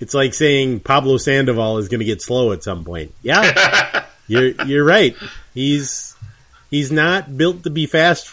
It's 0.00 0.14
like 0.14 0.34
saying 0.34 0.80
Pablo 0.80 1.16
Sandoval 1.16 1.78
is 1.78 1.88
going 1.88 2.00
to 2.00 2.06
get 2.06 2.22
slow 2.22 2.52
at 2.52 2.62
some 2.62 2.84
point. 2.84 3.12
Yeah, 3.22 4.04
you're 4.28 4.50
you're 4.64 4.84
right. 4.84 5.16
He's 5.54 6.14
he's 6.70 6.92
not 6.92 7.36
built 7.36 7.64
to 7.64 7.70
be 7.70 7.86
fast 7.86 8.30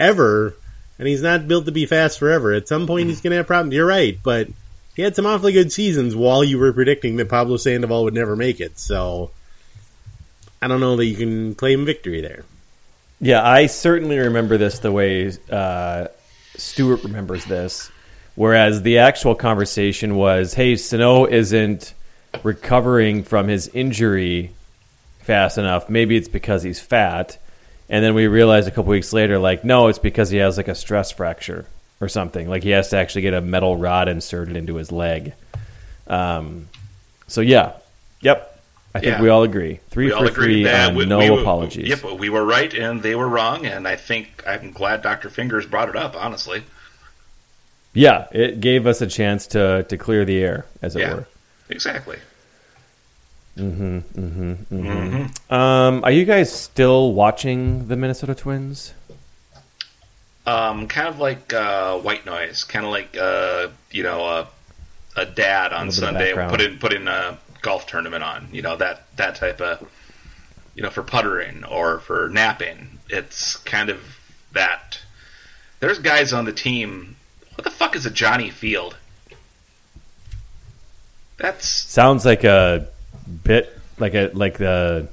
ever, 0.00 0.56
and 0.98 1.06
he's 1.06 1.22
not 1.22 1.46
built 1.46 1.66
to 1.66 1.72
be 1.72 1.86
fast 1.86 2.18
forever. 2.18 2.52
At 2.52 2.66
some 2.66 2.86
point, 2.86 3.08
he's 3.08 3.20
going 3.20 3.30
to 3.30 3.36
have 3.36 3.46
problems. 3.46 3.74
You're 3.74 3.86
right, 3.86 4.18
but 4.20 4.48
he 4.94 5.02
had 5.02 5.16
some 5.16 5.26
awfully 5.26 5.52
good 5.52 5.72
seasons 5.72 6.14
while 6.14 6.44
you 6.44 6.58
were 6.58 6.72
predicting 6.72 7.16
that 7.16 7.28
Pablo 7.28 7.56
Sandoval 7.56 8.04
would 8.04 8.14
never 8.14 8.36
make 8.36 8.60
it. 8.60 8.78
So 8.78 9.30
I 10.62 10.68
don't 10.68 10.80
know 10.80 10.96
that 10.96 11.06
you 11.06 11.16
can 11.16 11.54
claim 11.54 11.84
victory 11.84 12.20
there. 12.20 12.44
Yeah, 13.20 13.46
I 13.46 13.66
certainly 13.66 14.18
remember 14.18 14.56
this 14.56 14.78
the 14.78 14.92
way 14.92 15.32
uh, 15.50 16.08
Stewart 16.56 17.02
remembers 17.04 17.44
this. 17.44 17.90
Whereas 18.36 18.82
the 18.82 18.98
actual 18.98 19.34
conversation 19.34 20.16
was, 20.16 20.54
"Hey, 20.54 20.76
Sano 20.76 21.24
isn't 21.26 21.94
recovering 22.42 23.22
from 23.22 23.46
his 23.46 23.68
injury 23.68 24.52
fast 25.20 25.56
enough. 25.56 25.88
Maybe 25.88 26.16
it's 26.16 26.28
because 26.28 26.64
he's 26.64 26.80
fat." 26.80 27.38
And 27.88 28.04
then 28.04 28.14
we 28.14 28.26
realized 28.26 28.66
a 28.66 28.70
couple 28.72 28.90
weeks 28.90 29.12
later, 29.12 29.38
like, 29.38 29.64
no, 29.64 29.86
it's 29.88 29.98
because 30.00 30.30
he 30.30 30.38
has 30.38 30.56
like 30.56 30.68
a 30.68 30.74
stress 30.74 31.12
fracture 31.12 31.66
or 32.00 32.08
something. 32.08 32.48
Like 32.48 32.62
he 32.62 32.70
has 32.70 32.88
to 32.90 32.96
actually 32.96 33.22
get 33.22 33.34
a 33.34 33.40
metal 33.40 33.76
rod 33.76 34.08
inserted 34.08 34.56
into 34.56 34.74
his 34.76 34.90
leg. 34.92 35.32
Um, 36.06 36.68
so 37.28 37.40
yeah, 37.40 37.72
yep. 38.20 38.50
I 38.96 39.00
think 39.00 39.12
Yeah. 39.16 39.22
we 39.22 39.28
all 39.28 39.42
agree. 39.42 39.80
Three 39.90 40.06
we 40.06 40.10
for 40.12 40.28
three 40.28 40.64
that 40.64 40.94
we- 40.94 41.04
no 41.06 41.18
we 41.18 41.26
apologies. 41.40 41.88
Yep, 41.88 42.18
we 42.20 42.28
were 42.28 42.44
right 42.44 42.72
and 42.72 43.02
they 43.02 43.14
were 43.16 43.28
wrong, 43.28 43.66
and 43.66 43.88
I 43.88 43.96
think 43.96 44.44
I'm 44.46 44.70
glad 44.70 45.02
Dr. 45.02 45.30
Fingers 45.30 45.66
brought 45.66 45.88
it 45.88 45.96
up. 45.96 46.14
Honestly, 46.16 46.62
Yeah, 47.92 48.26
it 48.32 48.60
gave 48.60 48.86
us 48.86 49.00
a 49.00 49.06
chance 49.08 49.46
to 49.48 49.84
to 49.88 49.96
clear 49.96 50.24
the 50.24 50.38
air, 50.42 50.66
as 50.82 50.94
it 50.94 51.00
yeah, 51.00 51.14
were. 51.14 51.26
exactly. 51.70 52.18
Hmm. 53.56 53.98
Hmm. 54.00 55.24
Um, 55.48 56.02
are 56.04 56.10
you 56.10 56.24
guys 56.24 56.52
still 56.52 57.12
watching 57.12 57.86
the 57.88 57.96
Minnesota 57.96 58.34
Twins? 58.34 58.92
Um, 60.46 60.88
kind 60.88 61.08
of 61.08 61.18
like 61.18 61.52
uh, 61.52 61.98
white 61.98 62.26
noise, 62.26 62.64
kind 62.64 62.84
of 62.84 62.90
like 62.90 63.16
uh, 63.16 63.68
you 63.90 64.02
know 64.02 64.24
a, 64.24 64.48
a 65.16 65.24
dad 65.24 65.72
on 65.72 65.88
of 65.88 65.94
Sunday 65.94 66.34
put 66.34 66.60
in 66.60 66.78
put 66.78 66.92
in 66.92 67.08
a 67.08 67.38
golf 67.62 67.86
tournament 67.86 68.22
on. 68.22 68.48
You 68.52 68.62
know 68.62 68.76
that 68.76 69.06
that 69.16 69.36
type 69.36 69.60
of 69.60 69.88
you 70.74 70.82
know 70.82 70.90
for 70.90 71.02
puttering 71.02 71.64
or 71.64 72.00
for 72.00 72.28
napping. 72.28 72.98
It's 73.08 73.56
kind 73.56 73.88
of 73.88 74.00
that. 74.52 75.00
There's 75.80 75.98
guys 75.98 76.32
on 76.32 76.44
the 76.44 76.52
team. 76.52 77.16
What 77.54 77.64
the 77.64 77.70
fuck 77.70 77.96
is 77.96 78.04
a 78.04 78.10
Johnny 78.10 78.50
Field? 78.50 78.96
That's 81.36 81.66
Sounds 81.66 82.24
like 82.24 82.44
a 82.44 82.88
bit 83.42 83.76
like 83.98 84.14
a 84.14 84.30
like 84.34 84.58
the 84.58 85.08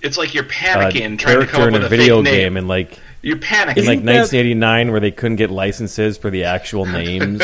it's 0.00 0.18
like 0.18 0.34
you're 0.34 0.44
uh, 0.44 0.48
panicking 0.48 1.18
trying 1.18 1.40
to 1.40 1.46
come 1.46 1.62
up 1.62 1.72
with 1.72 1.82
a 1.82 1.86
a 1.86 1.88
video 1.88 2.16
fake 2.18 2.24
name. 2.24 2.34
game 2.34 2.56
in 2.56 2.68
like 2.68 2.98
You're 3.22 3.36
panicking. 3.38 3.78
in 3.78 3.84
like 3.86 3.98
1989 4.04 4.90
where 4.90 5.00
they 5.00 5.10
couldn't 5.10 5.36
get 5.36 5.50
licenses 5.50 6.16
for 6.18 6.30
the 6.30 6.44
actual 6.44 6.86
names. 7.00 7.40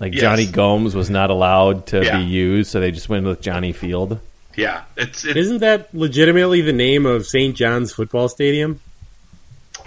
Like 0.00 0.12
Yes. 0.14 0.20
Jonny 0.22 0.46
Gomes 0.46 0.94
was 0.94 1.10
not 1.10 1.30
allowed 1.30 1.86
to 1.88 2.04
Yeah. 2.04 2.18
be 2.18 2.24
used, 2.24 2.70
so 2.70 2.80
they 2.80 2.90
just 2.90 3.08
went 3.08 3.24
with 3.26 3.40
Johnny 3.40 3.72
Field. 3.72 4.18
yeah, 4.56 4.82
it's 4.96 5.24
it, 5.24 5.36
Isn't 5.36 5.58
that 5.58 5.94
legitimately 5.94 6.60
the 6.62 6.72
name 6.72 7.06
of 7.06 7.26
St. 7.26 7.54
John's 7.56 7.92
Football 7.92 8.28
Stadium? 8.28 8.80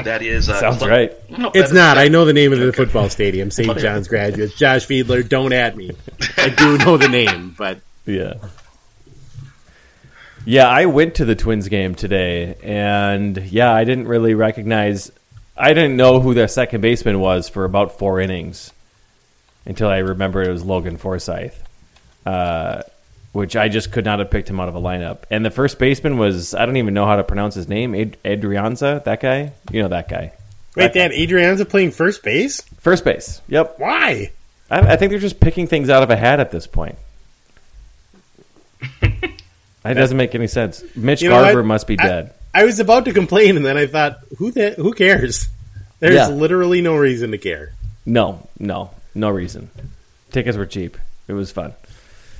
that 0.03 0.21
is 0.21 0.49
uh, 0.49 0.59
Sounds 0.59 0.81
look- 0.81 0.89
right. 0.89 1.29
no, 1.37 1.51
It's 1.53 1.69
is- 1.69 1.73
not. 1.73 1.97
I 1.97 2.07
know 2.09 2.25
the 2.25 2.33
name 2.33 2.51
of 2.53 2.59
the 2.59 2.73
football 2.73 3.09
stadium, 3.09 3.49
St. 3.51 3.77
John's 3.77 4.07
Graduates. 4.07 4.53
Josh 4.55 4.85
Fiedler, 4.87 5.27
don't 5.27 5.53
at 5.53 5.75
me. 5.77 5.91
I 6.37 6.49
do 6.49 6.77
know 6.79 6.97
the 6.97 7.07
name, 7.09 7.55
but 7.57 7.79
Yeah. 8.05 8.33
Yeah, 10.45 10.67
I 10.67 10.85
went 10.85 11.15
to 11.15 11.25
the 11.25 11.35
Twins 11.35 11.67
game 11.69 11.95
today, 11.95 12.55
and 12.63 13.35
yeah, 13.37 13.73
I 13.73 13.83
didn't 13.83 14.07
really 14.07 14.35
recognize. 14.35 15.11
I 15.57 15.73
didn't 15.73 15.97
know 15.97 16.19
who 16.19 16.33
their 16.35 16.47
second 16.47 16.81
baseman 16.81 17.19
was 17.19 17.49
for 17.49 17.65
about 17.65 17.97
four 17.97 18.19
innings 18.19 18.71
until 19.65 19.89
I 19.89 19.97
remembered 19.99 20.47
it 20.47 20.51
was 20.51 20.63
Logan 20.63 20.97
Forsythe, 20.97 21.55
uh, 22.27 22.83
which 23.31 23.55
I 23.55 23.69
just 23.69 23.91
could 23.91 24.05
not 24.05 24.19
have 24.19 24.29
picked 24.29 24.47
him 24.49 24.59
out 24.59 24.69
of 24.69 24.75
a 24.75 24.81
lineup. 24.81 25.23
And 25.31 25.43
the 25.43 25.49
first 25.49 25.79
baseman 25.79 26.19
was 26.19 26.53
I 26.53 26.67
don't 26.67 26.77
even 26.77 26.93
know 26.93 27.07
how 27.07 27.15
to 27.15 27.23
pronounce 27.23 27.55
his 27.55 27.67
name, 27.67 27.95
Ad- 27.95 28.17
Adrianza, 28.23 29.03
that 29.05 29.21
guy. 29.21 29.51
You 29.71 29.81
know 29.81 29.87
that 29.89 30.07
guy. 30.07 30.31
wait, 30.75 30.93
Dad, 30.93 31.09
Adrianza 31.11 31.67
playing 31.67 31.89
first 31.91 32.21
base? 32.21 32.61
First 32.79 33.03
base. 33.03 33.41
Yep. 33.47 33.79
Why? 33.79 34.31
I, 34.69 34.93
I 34.93 34.95
think 34.95 35.09
they're 35.09 35.19
just 35.19 35.39
picking 35.39 35.65
things 35.65 35.89
out 35.89 36.03
of 36.03 36.11
a 36.11 36.15
hat 36.15 36.39
at 36.39 36.51
this 36.51 36.67
point. 36.67 36.97
That 39.93 39.93
doesn't 39.99 40.17
make 40.17 40.35
any 40.35 40.47
sense. 40.47 40.83
Mitch 40.95 41.21
You 41.21 41.29
know 41.29 41.41
Garver 41.43 41.59
what? 41.61 41.67
must 41.67 41.87
be 41.87 41.97
I- 41.99 42.03
dead. 42.07 42.33
I 42.53 42.63
was 42.63 42.79
about 42.79 43.03
to 43.05 43.13
complain, 43.13 43.57
and 43.57 43.65
then 43.65 43.75
I 43.77 43.85
thought, 43.85 44.19
who 44.37 44.49
the, 44.51 44.71
who 44.71 44.93
cares? 44.93 45.47
There's 45.99 46.15
Yeah. 46.15 46.27
literally 46.29 46.81
no 46.81 46.95
reason 46.95 47.31
to 47.31 47.37
care. 47.37 47.73
No, 48.05 48.47
no, 48.59 48.91
no 49.13 49.29
reason. 49.29 49.69
Tickets 50.31 50.57
were 50.57 50.65
cheap. 50.65 50.97
It 51.27 51.33
was 51.33 51.51
fun. 51.51 51.73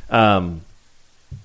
Um, 0.09 0.61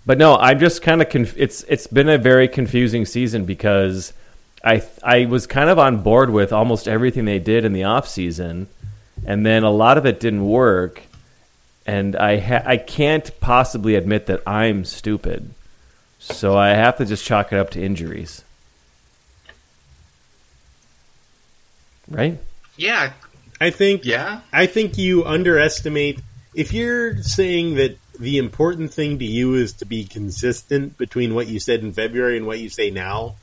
but 0.07 0.19
no, 0.19 0.37
I'm 0.37 0.61
just 0.61 0.83
kind 0.83 1.03
of 1.03 1.09
conf- 1.09 1.35
it's 1.37 1.63
it's 1.65 1.87
been 1.87 2.09
a 2.09 2.19
very 2.19 2.47
confusing 2.49 3.07
season 3.07 3.45
because 3.45 4.13
I 4.63 4.83
I 5.03 5.25
was 5.27 5.47
kind 5.47 5.71
of 5.71 5.79
on 5.79 6.03
board 6.03 6.31
with 6.31 6.53
almost 6.53 6.87
everything 6.87 7.25
they 7.25 7.39
did 7.39 7.65
in 7.65 7.73
the 7.73 7.85
off 7.85 8.07
season, 8.09 8.69
and 9.27 9.45
then 9.45 9.63
a 9.65 9.71
lot 9.71 9.99
of 9.99 10.07
it 10.07 10.21
didn't 10.21 10.45
work, 10.47 11.03
and 11.87 12.15
I 12.15 12.39
ha- 12.39 12.63
I 12.65 12.77
can't 12.77 13.31
possibly 13.41 13.95
admit 13.95 14.27
that 14.27 14.43
I'm 14.47 14.85
stupid, 14.85 15.51
so 16.21 16.57
I 16.57 16.69
have 16.69 16.99
to 16.99 17.05
just 17.05 17.25
chalk 17.25 17.53
it 17.53 17.59
up 17.59 17.71
to 17.71 17.83
injuries. 17.83 18.45
Right? 22.09 22.39
Yeah, 22.77 23.13
I 23.61 23.71
think 23.71 24.05
yeah. 24.05 24.41
I 24.53 24.67
think 24.67 24.99
you 24.99 25.25
underestimate 25.25 26.21
if 26.55 26.73
you're 26.73 27.23
saying 27.23 27.75
that 27.77 27.99
the 28.19 28.39
important 28.39 28.93
thing 28.93 29.19
to 29.19 29.25
you 29.25 29.55
is 29.55 29.73
to 29.75 29.85
be 29.87 30.05
consistent 30.05 30.99
between 30.99 31.35
what 31.35 31.49
you 31.49 31.59
said 31.59 31.81
in 31.81 31.93
February 31.93 32.37
and 32.37 32.47
what 32.47 32.61
you 32.61 32.69
say 32.69 32.91
now. 32.91 33.35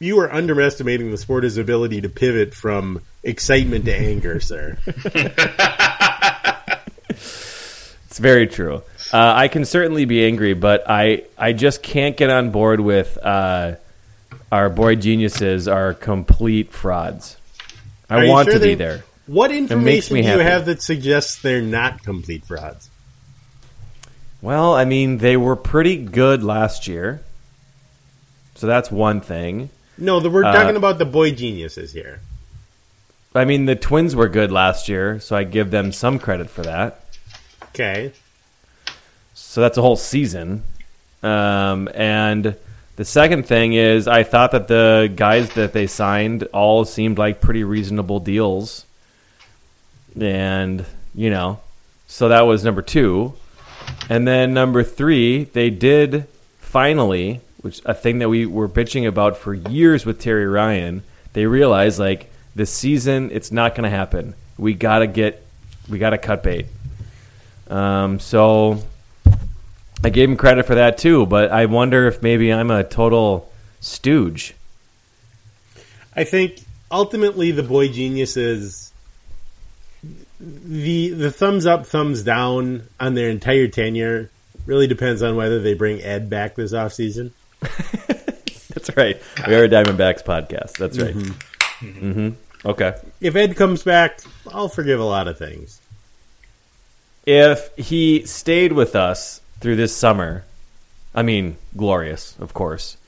You 0.00 0.18
are 0.20 0.32
underestimating 0.32 1.12
the 1.12 1.16
sport's 1.16 1.56
ability 1.56 2.00
to 2.00 2.08
pivot 2.08 2.52
from 2.52 3.00
excitement 3.22 3.84
to 3.84 3.94
anger, 3.94 4.40
sir. 4.40 4.76
It's 8.14 8.20
very 8.20 8.46
true. 8.46 8.80
Uh, 9.12 9.32
I 9.36 9.48
can 9.48 9.64
certainly 9.64 10.04
be 10.06 10.24
angry, 10.26 10.54
but 10.54 10.84
I 10.88 11.24
I 11.38 11.52
just 11.52 11.82
can't 11.82 12.16
get 12.16 12.30
on 12.30 12.50
board 12.50 12.80
with 12.80 13.16
uh, 13.22 13.76
our 14.50 14.70
boy 14.70 14.96
geniuses 14.96 15.68
are 15.68 15.94
complete 15.94 16.72
frauds. 16.72 17.36
I 18.10 18.16
Are 18.16 18.24
you 18.24 18.30
want 18.30 18.46
sure 18.46 18.54
to 18.54 18.60
be 18.60 18.68
they- 18.68 18.74
there. 18.74 19.04
What 19.26 19.50
information 19.52 20.14
me 20.16 20.20
do 20.22 20.28
you 20.28 20.32
happy. 20.34 20.44
have 20.50 20.66
that 20.66 20.82
suggests 20.82 21.40
they're 21.40 21.62
not 21.62 22.02
complete 22.02 22.44
frauds? 22.44 22.90
Well, 24.42 24.74
I 24.74 24.84
mean, 24.84 25.16
they 25.18 25.38
were 25.38 25.56
pretty 25.56 25.96
good 25.96 26.42
last 26.42 26.86
year, 26.86 27.22
so 28.54 28.66
that's 28.66 28.90
one 28.90 29.22
thing. 29.22 29.70
No, 29.96 30.20
the, 30.20 30.28
we're 30.28 30.44
Uh, 30.44 30.52
talking 30.52 30.76
about 30.76 30.98
the 30.98 31.06
boy 31.06 31.30
geniuses 31.32 31.92
here. 31.94 32.20
I 33.34 33.46
mean, 33.46 33.64
the 33.64 33.76
Twins 33.76 34.14
were 34.14 34.28
good 34.28 34.52
last 34.52 34.88
year, 34.90 35.18
so 35.20 35.34
I 35.36 35.44
give 35.44 35.70
them 35.70 35.90
some 35.92 36.18
credit 36.18 36.50
for 36.50 36.60
that. 36.62 37.00
Okay. 37.70 38.12
So 39.54 39.60
that's 39.60 39.78
a 39.78 39.82
whole 39.82 39.94
season. 39.94 40.64
Um, 41.22 41.88
and 41.94 42.56
the 42.96 43.04
second 43.04 43.46
thing 43.46 43.74
is, 43.74 44.08
I 44.08 44.24
thought 44.24 44.50
that 44.50 44.66
the 44.66 45.12
guys 45.14 45.50
that 45.50 45.72
they 45.72 45.86
signed 45.86 46.42
all 46.52 46.84
seemed 46.84 47.18
like 47.18 47.40
pretty 47.40 47.62
reasonable 47.62 48.18
deals. 48.18 48.84
And, 50.20 50.84
you 51.14 51.30
know, 51.30 51.60
so 52.08 52.30
that 52.30 52.40
was 52.40 52.64
number 52.64 52.82
two. 52.82 53.34
And 54.08 54.26
then 54.26 54.54
number 54.54 54.82
three, 54.82 55.44
they 55.44 55.70
did 55.70 56.26
finally, 56.58 57.40
which 57.62 57.80
a 57.84 57.94
thing 57.94 58.18
that 58.18 58.28
we 58.28 58.46
were 58.46 58.68
bitching 58.68 59.06
about 59.06 59.36
for 59.36 59.54
years 59.54 60.04
with 60.04 60.18
Terry 60.18 60.48
Ryan, 60.48 61.04
they 61.32 61.46
realized 61.46 62.00
like 62.00 62.28
this 62.56 62.72
season 62.72 63.30
it's 63.30 63.52
not 63.52 63.76
going 63.76 63.88
to 63.88 63.96
happen. 63.96 64.34
We 64.58 64.74
got 64.74 64.98
to 64.98 65.06
get, 65.06 65.46
we 65.88 66.00
got 66.00 66.10
to 66.10 66.18
cut 66.18 66.42
bait. 66.42 66.66
Um, 67.70 68.18
so 68.18 68.82
I 70.04 70.10
gave 70.10 70.28
him 70.28 70.36
credit 70.36 70.66
for 70.66 70.74
that 70.74 70.98
too, 70.98 71.24
but 71.24 71.50
I 71.50 71.64
wonder 71.64 72.06
if 72.06 72.22
maybe 72.22 72.52
I'm 72.52 72.70
a 72.70 72.84
total 72.84 73.50
stooge. 73.80 74.54
I 76.14 76.24
think 76.24 76.60
ultimately 76.92 77.50
the 77.50 77.62
boy 77.62 77.88
geniuses 77.88 78.92
the 80.38 81.08
the 81.08 81.30
thumbs 81.30 81.64
up, 81.64 81.86
thumbs 81.86 82.22
down 82.22 82.86
on 83.00 83.14
their 83.14 83.30
entire 83.30 83.66
tenure 83.66 84.30
really 84.66 84.86
depends 84.86 85.22
on 85.22 85.36
whether 85.36 85.60
they 85.60 85.74
bring 85.74 86.02
Ed 86.02 86.28
back 86.28 86.54
this 86.54 86.72
offseason. 86.72 87.30
That's 87.60 88.94
right. 88.96 89.20
We 89.46 89.54
are 89.54 89.64
a 89.64 89.68
Diamondbacks 89.68 90.22
podcast. 90.22 90.76
That's 90.76 90.98
right. 90.98 91.14
hmm 91.80 92.30
Okay. 92.66 92.94
If 93.20 93.36
Ed 93.36 93.56
comes 93.56 93.82
back, 93.82 94.20
I'll 94.50 94.68
forgive 94.68 95.00
a 95.00 95.04
lot 95.04 95.28
of 95.28 95.38
things. 95.38 95.80
If 97.26 97.74
he 97.76 98.26
stayed 98.26 98.72
with 98.72 98.96
us 98.96 99.40
through 99.64 99.76
this 99.76 99.96
summer, 99.96 100.44
I 101.14 101.22
mean, 101.22 101.56
glorious, 101.74 102.36
of 102.38 102.52
course, 102.52 102.98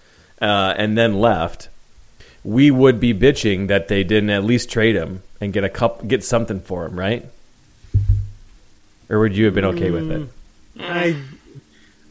uh, 0.41 0.73
and 0.75 0.97
then 0.97 1.21
left, 1.21 1.69
we 2.45 2.71
would 2.71 2.99
be 2.99 3.13
bitching 3.13 3.69
that 3.69 3.89
they 3.89 4.03
didn't 4.03 4.31
at 4.31 4.43
least 4.43 4.71
trade 4.71 4.97
him 4.97 5.23
and 5.39 5.53
get 5.53 5.65
a 5.65 5.69
cup, 5.69 6.09
get 6.09 6.25
something 6.25 6.61
for 6.61 6.87
him, 6.87 6.99
right? 6.99 7.27
Or 9.11 9.19
would 9.21 9.37
you 9.37 9.45
have 9.45 9.55
been 9.55 9.67
okay 9.67 9.91
with 9.91 10.11
it? 10.11 10.29
I 10.81 11.21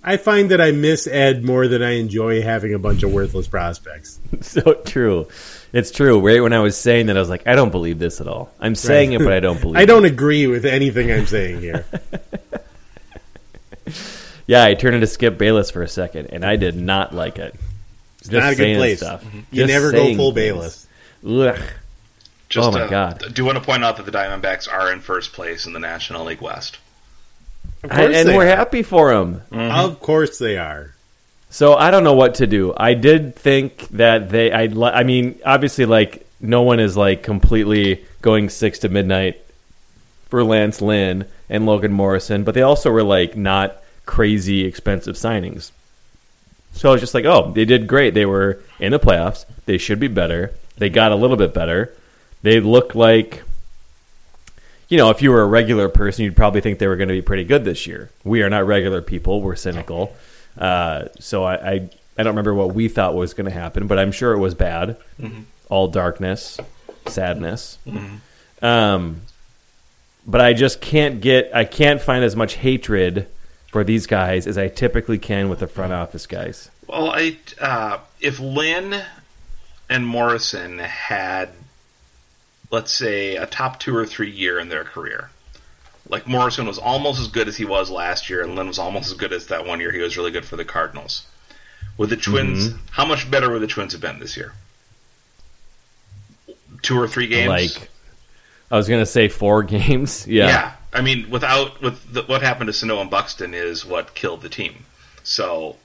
I 0.03 0.17
find 0.17 0.51
that 0.51 0.61
I 0.61 0.69
miss 0.69 1.07
Ed 1.07 1.43
more 1.43 1.67
than 1.67 1.81
I 1.81 1.93
enjoy 1.93 2.43
having 2.43 2.75
a 2.75 2.79
bunch 2.79 3.01
of 3.01 3.11
worthless 3.11 3.47
prospects. 3.47 4.19
so 4.41 4.75
true. 4.85 5.27
It's 5.73 5.89
true. 5.89 6.19
Right 6.19 6.43
when 6.43 6.53
I 6.53 6.59
was 6.59 6.77
saying 6.77 7.07
that, 7.07 7.17
I 7.17 7.19
was 7.19 7.29
like, 7.29 7.47
I 7.47 7.55
don't 7.55 7.71
believe 7.71 7.97
this 7.97 8.21
at 8.21 8.27
all. 8.27 8.51
I'm 8.59 8.75
saying 8.75 9.13
it, 9.13 9.19
but 9.21 9.33
I 9.33 9.39
don't 9.39 9.59
believe. 9.61 9.77
I 9.77 9.81
it. 9.81 9.85
don't 9.87 10.05
agree 10.05 10.45
with 10.45 10.65
anything 10.65 11.11
I'm 11.11 11.25
saying 11.25 11.61
here. 11.61 11.83
Yeah, 14.47 14.63
I 14.63 14.73
turned 14.75 14.95
into 14.95 15.07
Skip 15.07 15.37
Bayless 15.37 15.71
for 15.71 15.81
a 15.81 15.87
second, 15.87 16.27
and 16.31 16.45
I 16.45 16.55
did 16.55 16.75
not 16.75 17.13
like 17.13 17.39
it. 17.39 17.55
Just 18.21 18.31
not 18.31 18.43
a 18.53 18.55
good 18.55 18.57
saying 18.57 18.77
place. 18.77 18.97
Stuff. 18.99 19.23
You 19.33 19.43
Just 19.63 19.67
never 19.73 19.91
go 19.91 19.97
saying 19.97 20.17
full 20.17 20.31
things. 20.33 20.35
Bayless. 20.35 20.87
Ugh. 21.27 21.59
Just, 22.49 22.67
Oh, 22.67 22.71
my 22.71 22.81
uh, 22.81 22.87
God. 22.87 23.33
Do 23.33 23.43
want 23.45 23.57
to 23.57 23.63
point 23.63 23.83
out 23.83 23.97
that 23.97 24.05
the 24.05 24.11
Diamondbacks 24.11 24.71
are 24.71 24.91
in 24.91 24.99
first 24.99 25.33
place 25.33 25.65
in 25.65 25.73
the 25.73 25.79
National 25.79 26.25
League 26.25 26.41
West. 26.41 26.77
Of 27.83 27.89
And, 27.89 27.99
course 27.99 28.15
and 28.15 28.29
they 28.29 28.35
we're 28.37 28.43
are. 28.43 28.55
happy 28.55 28.83
for 28.83 29.11
him. 29.11 29.41
Of 29.51 29.99
course 29.99 30.37
they 30.37 30.57
are. 30.57 30.91
So 31.49 31.73
I 31.75 31.89
don't 31.91 32.03
know 32.03 32.13
what 32.13 32.35
to 32.35 32.47
do. 32.47 32.73
I 32.75 32.93
did 32.93 33.35
think 33.35 33.87
that 33.89 34.29
they. 34.29 34.51
I. 34.51 34.65
li- 34.65 34.91
I 34.93 35.03
mean, 35.03 35.39
obviously, 35.45 35.85
like 35.85 36.27
no 36.41 36.63
one 36.63 36.79
is 36.79 36.95
like 36.97 37.23
completely 37.23 38.03
going 38.21 38.49
six 38.49 38.79
to 38.79 38.89
midnight 38.89 39.41
for 40.29 40.43
Lance 40.43 40.81
Lynn 40.81 41.25
and 41.49 41.65
Logan 41.65 41.93
Morrison, 41.93 42.43
but 42.43 42.55
they 42.55 42.61
also 42.63 42.91
were 42.91 43.03
like 43.03 43.35
not 43.37 43.77
crazy 44.05 44.65
expensive 44.65 45.15
signings. 45.15 45.71
So 46.73 46.89
I 46.89 46.91
was 46.91 47.01
just 47.01 47.13
like, 47.13 47.25
oh, 47.25 47.51
they 47.51 47.65
did 47.65 47.87
great. 47.87 48.13
They 48.13 48.25
were 48.25 48.59
in 48.79 48.91
the 48.91 48.99
playoffs. 48.99 49.45
They 49.65 49.77
should 49.77 49.99
be 49.99 50.09
better. 50.09 50.51
They 50.77 50.89
got 50.89 51.11
a 51.11 51.15
little 51.15 51.37
bit 51.37 51.53
better. 51.53 51.95
They 52.41 52.59
look 52.59 52.95
like, 52.95 53.43
you 54.89 54.97
know, 54.97 55.09
if 55.09 55.21
you 55.21 55.31
were 55.31 55.41
a 55.41 55.47
regular 55.47 55.87
person, 55.89 56.25
you'd 56.25 56.35
probably 56.35 56.61
think 56.61 56.79
they 56.79 56.87
were 56.87 56.97
going 56.97 57.07
to 57.07 57.13
be 57.13 57.21
pretty 57.21 57.45
good 57.45 57.63
this 57.63 57.87
year. 57.87 58.11
We 58.23 58.43
are 58.43 58.49
not 58.49 58.67
regular 58.67 59.01
people. 59.01 59.41
We're 59.41 59.55
cynical. 59.55 60.15
Uh, 60.57 61.05
so 61.19 61.43
I, 61.43 61.53
I, 61.55 61.73
I 62.17 62.23
don't 62.23 62.33
remember 62.33 62.53
what 62.53 62.75
we 62.75 62.87
thought 62.89 63.15
was 63.15 63.33
going 63.33 63.45
to 63.45 63.51
happen, 63.51 63.87
but 63.87 63.97
I'm 63.97 64.11
sure 64.11 64.33
it 64.33 64.39
was 64.39 64.53
bad. 64.53 64.97
All 65.69 65.87
darkness, 65.87 66.59
sadness. 67.07 67.77
Um, 68.61 69.21
but 70.27 70.41
I 70.41 70.53
just 70.53 70.81
can't 70.81 71.21
get, 71.21 71.51
I 71.53 71.63
can't 71.65 72.01
find 72.01 72.23
as 72.23 72.35
much 72.35 72.55
hatred 72.55 73.27
for 73.71 73.83
these 73.83 74.07
guys 74.07 74.47
as 74.47 74.57
I 74.57 74.67
typically 74.67 75.17
can 75.17 75.49
with 75.49 75.59
the 75.59 75.67
front 75.67 75.93
office 75.93 76.27
guys. 76.27 76.69
Well, 76.87 77.11
I 77.11 77.37
uh, 77.59 77.99
if 78.21 78.39
Lynn 78.39 79.01
and 79.89 80.05
Morrison 80.05 80.79
had, 80.79 81.49
let's 82.71 82.91
say, 82.91 83.35
a 83.35 83.45
top 83.45 83.79
two 83.79 83.95
or 83.95 84.05
three 84.05 84.31
year 84.31 84.59
in 84.59 84.69
their 84.69 84.83
career, 84.83 85.29
like 86.09 86.27
Morrison 86.27 86.67
was 86.67 86.77
almost 86.77 87.19
as 87.19 87.27
good 87.27 87.47
as 87.47 87.57
he 87.57 87.65
was 87.65 87.89
last 87.89 88.29
year, 88.29 88.43
and 88.43 88.55
Lynn 88.55 88.67
was 88.67 88.79
almost 88.79 89.07
as 89.07 89.13
good 89.13 89.33
as 89.33 89.47
that 89.47 89.65
one 89.65 89.79
year 89.79 89.91
he 89.91 89.99
was 89.99 90.17
really 90.17 90.31
good 90.31 90.45
for 90.45 90.55
the 90.55 90.65
Cardinals. 90.65 91.25
With 91.97 92.09
the 92.09 92.17
Twins, 92.17 92.73
how 92.91 93.05
much 93.05 93.29
better 93.31 93.49
would 93.51 93.61
the 93.61 93.67
Twins 93.67 93.93
have 93.93 94.01
been 94.01 94.19
this 94.19 94.35
year? 94.35 94.53
Two 96.81 96.99
or 96.99 97.07
three 97.07 97.27
games, 97.27 97.47
Like, 97.47 97.89
I 98.69 98.75
was 98.75 98.87
going 98.89 99.01
to 99.01 99.05
say 99.05 99.29
four 99.29 99.63
games. 99.77 100.27
Yeah. 100.27 100.47
yeah. 100.47 100.71
I 100.95 101.01
mean, 101.01 101.29
without 101.29 101.81
with 101.81 102.13
the, 102.13 102.23
what 102.23 102.41
happened 102.41 102.67
to 102.67 102.73
Sano 102.73 103.01
and 103.01 103.09
Buxton 103.09 103.53
is 103.53 103.85
what 103.85 104.15
killed 104.15 104.41
the 104.41 104.49
team. 104.49 104.85
So, 105.23 105.75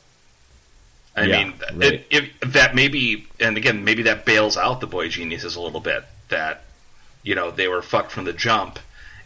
I 1.17 1.25
Yeah, 1.25 1.45
mean, 1.45 1.55
right. 1.75 2.07
if, 2.11 2.31
if 2.41 2.53
that 2.53 2.75
maybe, 2.75 3.27
and 3.41 3.57
again, 3.57 3.85
maybe 3.85 4.03
that 4.05 4.25
bails 4.25 4.57
out 4.57 4.81
the 4.81 4.87
boy 4.87 5.09
geniuses 5.09 5.57
a 5.57 5.61
little 5.61 5.81
bit. 5.81 6.05
That 6.29 6.63
you 7.25 7.35
know 7.35 7.51
they 7.51 7.67
were 7.67 7.83
fucked 7.83 8.13
from 8.13 8.25
the 8.25 8.33
jump, 8.33 8.79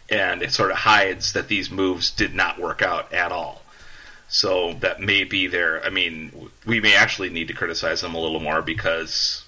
and 0.08 0.42
it 0.42 0.52
sort 0.52 0.70
of 0.70 0.78
hides 0.78 1.34
that 1.34 1.48
these 1.48 1.70
moves 1.70 2.10
did 2.10 2.34
not 2.34 2.58
work 2.58 2.80
out 2.80 3.12
at 3.12 3.30
all. 3.30 3.60
So 4.28 4.72
that 4.80 5.00
may 5.00 5.24
be 5.24 5.46
their. 5.48 5.84
I 5.84 5.90
mean, 5.90 6.50
we 6.64 6.80
may 6.80 6.94
actually 6.96 7.28
need 7.28 7.48
to 7.48 7.54
criticize 7.54 8.00
them 8.00 8.14
a 8.14 8.20
little 8.20 8.40
more 8.40 8.62
because 8.62 9.44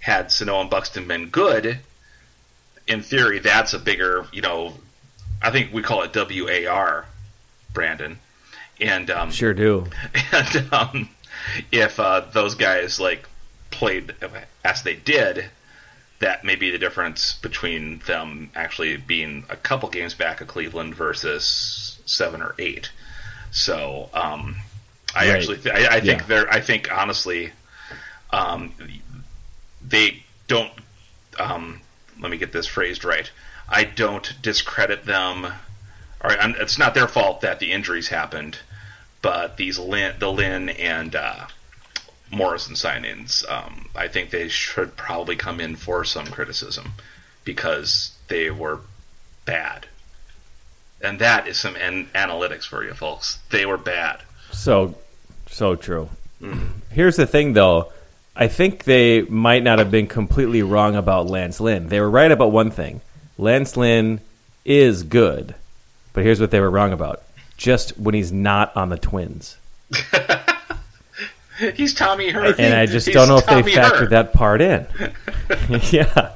had 0.00 0.30
Sano 0.30 0.60
and 0.60 0.68
Buxton 0.68 1.08
been 1.08 1.30
good, 1.30 1.80
in 2.86 3.02
theory, 3.02 3.38
that's 3.38 3.72
a 3.72 3.78
bigger, 3.78 4.26
you 4.32 4.42
know, 4.42 4.74
I 5.42 5.50
think 5.50 5.72
we 5.72 5.82
call 5.82 6.02
it 6.02 6.14
WAR, 6.14 7.06
Brandon. 7.72 8.18
And 8.80 9.10
um, 9.10 9.30
Sure 9.30 9.54
do. 9.54 9.86
and 10.32 10.68
um, 10.72 11.08
if 11.72 11.98
uh, 12.00 12.20
those 12.32 12.54
guys 12.54 12.98
like 13.00 13.26
played 13.70 14.14
as 14.64 14.82
they 14.82 14.94
did, 14.96 15.50
that 16.20 16.44
may 16.44 16.54
be 16.56 16.70
the 16.70 16.78
difference 16.78 17.34
between 17.34 17.98
them 18.00 18.50
actually 18.54 18.96
being 18.96 19.44
a 19.48 19.56
couple 19.56 19.88
games 19.88 20.14
back 20.14 20.40
of 20.40 20.48
Cleveland 20.48 20.94
versus 20.94 21.98
seven 22.06 22.42
or 22.42 22.54
eight. 22.58 22.90
So 23.50 24.08
um, 24.14 24.56
I 25.14 25.26
Right. 25.28 25.36
actually 25.36 25.58
th- 25.58 25.74
I, 25.74 25.96
I 25.96 26.00
think 26.00 26.20
Yeah. 26.20 26.26
they're 26.26 26.50
I 26.52 26.60
think 26.60 26.90
honestly 26.92 27.52
um, 28.30 28.72
they 29.86 30.22
don't. 30.46 30.70
Um, 31.38 31.80
let 32.20 32.30
me 32.30 32.36
get 32.36 32.52
this 32.52 32.66
phrased 32.66 33.04
right. 33.04 33.30
I 33.70 33.84
don't 33.84 34.34
discredit 34.42 35.04
them. 35.04 35.46
Or 36.22 36.30
I'm, 36.30 36.54
it's 36.58 36.78
not 36.78 36.94
their 36.94 37.08
fault 37.08 37.40
that 37.42 37.60
the 37.60 37.72
injuries 37.72 38.08
happened, 38.08 38.58
but 39.22 39.56
these 39.56 39.78
Lynn, 39.78 40.16
the 40.18 40.30
Lynn 40.30 40.68
and 40.68 41.14
uh, 41.14 41.46
Morrison 42.30 42.74
signings, 42.74 43.48
um, 43.50 43.88
I 43.94 44.08
think 44.08 44.30
they 44.30 44.48
should 44.48 44.96
probably 44.96 45.36
come 45.36 45.60
in 45.60 45.76
for 45.76 46.04
some 46.04 46.26
criticism 46.26 46.92
because 47.44 48.12
they 48.28 48.50
were 48.50 48.80
bad. 49.46 49.86
And 51.00 51.18
that 51.20 51.48
is 51.48 51.58
some 51.58 51.76
an- 51.76 52.08
analytics 52.14 52.64
for 52.64 52.84
you 52.84 52.92
folks. 52.92 53.38
They 53.50 53.64
were 53.64 53.78
bad. 53.78 54.20
So, 54.52 54.96
so 55.48 55.74
true. 55.76 56.10
Here's 56.90 57.16
the 57.16 57.26
thing, 57.26 57.52
though. 57.52 57.92
I 58.34 58.48
think 58.48 58.84
they 58.84 59.22
might 59.22 59.62
not 59.62 59.78
have 59.78 59.90
been 59.90 60.06
completely 60.06 60.62
wrong 60.62 60.96
about 60.96 61.26
Lance 61.26 61.60
Lynn. 61.60 61.88
They 61.88 62.00
were 62.00 62.10
right 62.10 62.30
about 62.30 62.52
one 62.52 62.70
thing. 62.70 63.00
Lance 63.40 63.76
Lynn 63.76 64.20
is 64.64 65.02
good, 65.02 65.54
but 66.12 66.22
here's 66.24 66.40
what 66.40 66.50
they 66.50 66.60
were 66.60 66.70
wrong 66.70 66.92
about. 66.92 67.22
Just 67.56 67.98
when 67.98 68.14
he's 68.14 68.30
not 68.32 68.76
on 68.76 68.88
the 68.88 68.98
Twins. 68.98 69.56
He's 71.74 71.92
Tommy 71.92 72.30
Hurt. 72.30 72.58
And 72.58 72.72
I 72.74 72.86
just 72.86 73.06
He's 73.06 73.14
don't 73.14 73.28
know 73.28 73.36
if 73.36 73.44
they 73.44 73.60
factored 73.62 73.98
Hurt. 73.98 74.10
that 74.10 74.32
part 74.32 74.62
in. 74.62 74.86
yeah. 75.90 76.32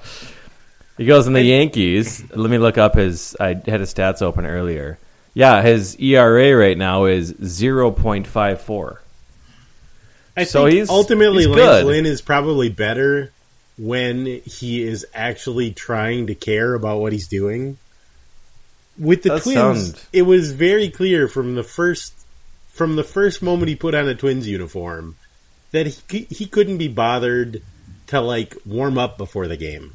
He 0.98 1.06
goes 1.06 1.26
in 1.26 1.32
the 1.32 1.40
Yankees. 1.42 2.22
Let 2.36 2.50
me 2.50 2.58
look 2.58 2.76
up 2.76 2.94
his. 2.94 3.34
I 3.40 3.48
had 3.54 3.80
his 3.80 3.92
stats 3.94 4.20
open 4.20 4.44
earlier. 4.44 4.98
Yeah, 5.32 5.62
his 5.62 5.96
ERA 5.98 6.54
right 6.54 6.76
now 6.76 7.06
is 7.06 7.32
0.54. 7.32 8.98
I 10.36 10.44
So 10.44 10.64
think 10.64 10.74
he's- 10.74 10.88
ultimately 10.90 11.44
he's 11.44 11.56
Lance 11.56 11.60
good. 11.62 11.86
Lynn 11.86 12.06
is 12.06 12.20
probably 12.20 12.68
better 12.68 13.32
when 13.78 14.26
he 14.26 14.82
is 14.82 15.06
actually 15.14 15.72
trying 15.72 16.28
to 16.28 16.34
care 16.34 16.74
about 16.74 17.00
what 17.00 17.12
he's 17.12 17.28
doing. 17.28 17.76
With 18.98 19.22
the 19.24 19.30
That 19.30 19.42
Twins, 19.42 19.56
sound- 19.90 20.00
it 20.12 20.22
was 20.22 20.52
very 20.52 20.88
clear 20.90 21.26
from 21.28 21.54
the 21.56 21.64
first 21.64 22.12
from 22.72 22.96
the 22.96 23.04
first 23.04 23.42
moment 23.42 23.68
he 23.68 23.76
put 23.76 23.94
on 23.94 24.08
a 24.08 24.14
Twins 24.14 24.46
uniform 24.46 25.16
that 25.72 25.86
he 26.08 26.26
he 26.30 26.46
couldn't 26.46 26.78
be 26.78 26.86
bothered 26.88 27.62
to 28.08 28.20
like 28.20 28.56
warm 28.64 28.96
up 28.98 29.18
before 29.18 29.48
the 29.48 29.56
game. 29.56 29.92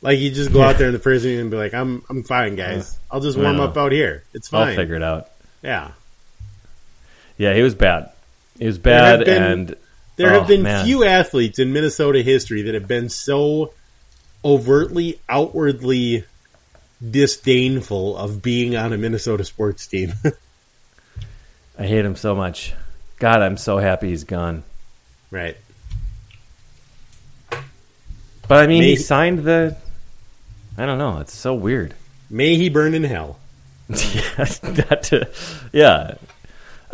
Like 0.00 0.18
you 0.18 0.30
just 0.30 0.52
go 0.52 0.62
out 0.62 0.76
there 0.78 0.86
in 0.88 0.92
the 0.94 0.98
first 0.98 1.24
inning 1.26 1.40
and 1.40 1.50
be 1.50 1.56
like, 1.58 1.74
"I'm 1.74 2.02
I'm 2.08 2.22
fine, 2.24 2.56
guys. 2.56 2.98
I'll 3.10 3.20
just 3.20 3.36
warm 3.38 3.56
Yeah. 3.58 3.64
up 3.64 3.76
out 3.76 3.92
here. 3.92 4.22
It's 4.32 4.48
fine. 4.48 4.60
I'll 4.60 4.66
fine." 4.68 4.76
figure 4.76 4.96
it 4.96 5.02
out. 5.02 5.28
Yeah, 5.62 5.90
Yeah, 7.36 7.54
he 7.54 7.62
was 7.62 7.74
bad. 7.74 8.10
He 8.58 8.66
was 8.66 8.78
bad, 8.78 9.24
been- 9.24 9.42
and 9.42 9.76
There 10.16 10.32
Oh, 10.32 10.38
have 10.38 10.48
been 10.48 10.62
man. 10.62 10.84
few 10.84 11.04
athletes 11.04 11.58
in 11.58 11.72
Minnesota 11.72 12.22
history 12.22 12.62
that 12.62 12.74
have 12.74 12.86
been 12.86 13.08
so 13.08 13.72
overtly, 14.44 15.18
outwardly 15.28 16.24
disdainful 17.10 18.16
of 18.16 18.40
being 18.42 18.76
on 18.76 18.92
a 18.92 18.96
Minnesota 18.98 19.44
sports 19.44 19.86
team. 19.86 20.12
I 21.78 21.86
hate 21.86 22.04
him 22.04 22.14
so 22.16 22.34
much. 22.34 22.72
God, 23.18 23.42
I'm 23.42 23.56
so 23.56 23.78
happy 23.78 24.08
he's 24.10 24.24
gone. 24.24 24.62
right. 25.30 25.56
But 28.46 28.62
I 28.64 28.66
mean, 28.66 28.80
May- 28.80 28.90
he 28.90 28.96
signed 28.96 29.38
the. 29.44 29.76
I 30.76 30.84
don't 30.86 30.98
know. 30.98 31.18
It's 31.20 31.34
so 31.34 31.54
weird. 31.54 31.94
May 32.28 32.56
he 32.56 32.68
burn 32.68 32.94
in 32.94 33.04
hell. 33.04 33.38
yeah, 33.88 33.96
that, 34.36 35.28
yeah. 35.72 36.14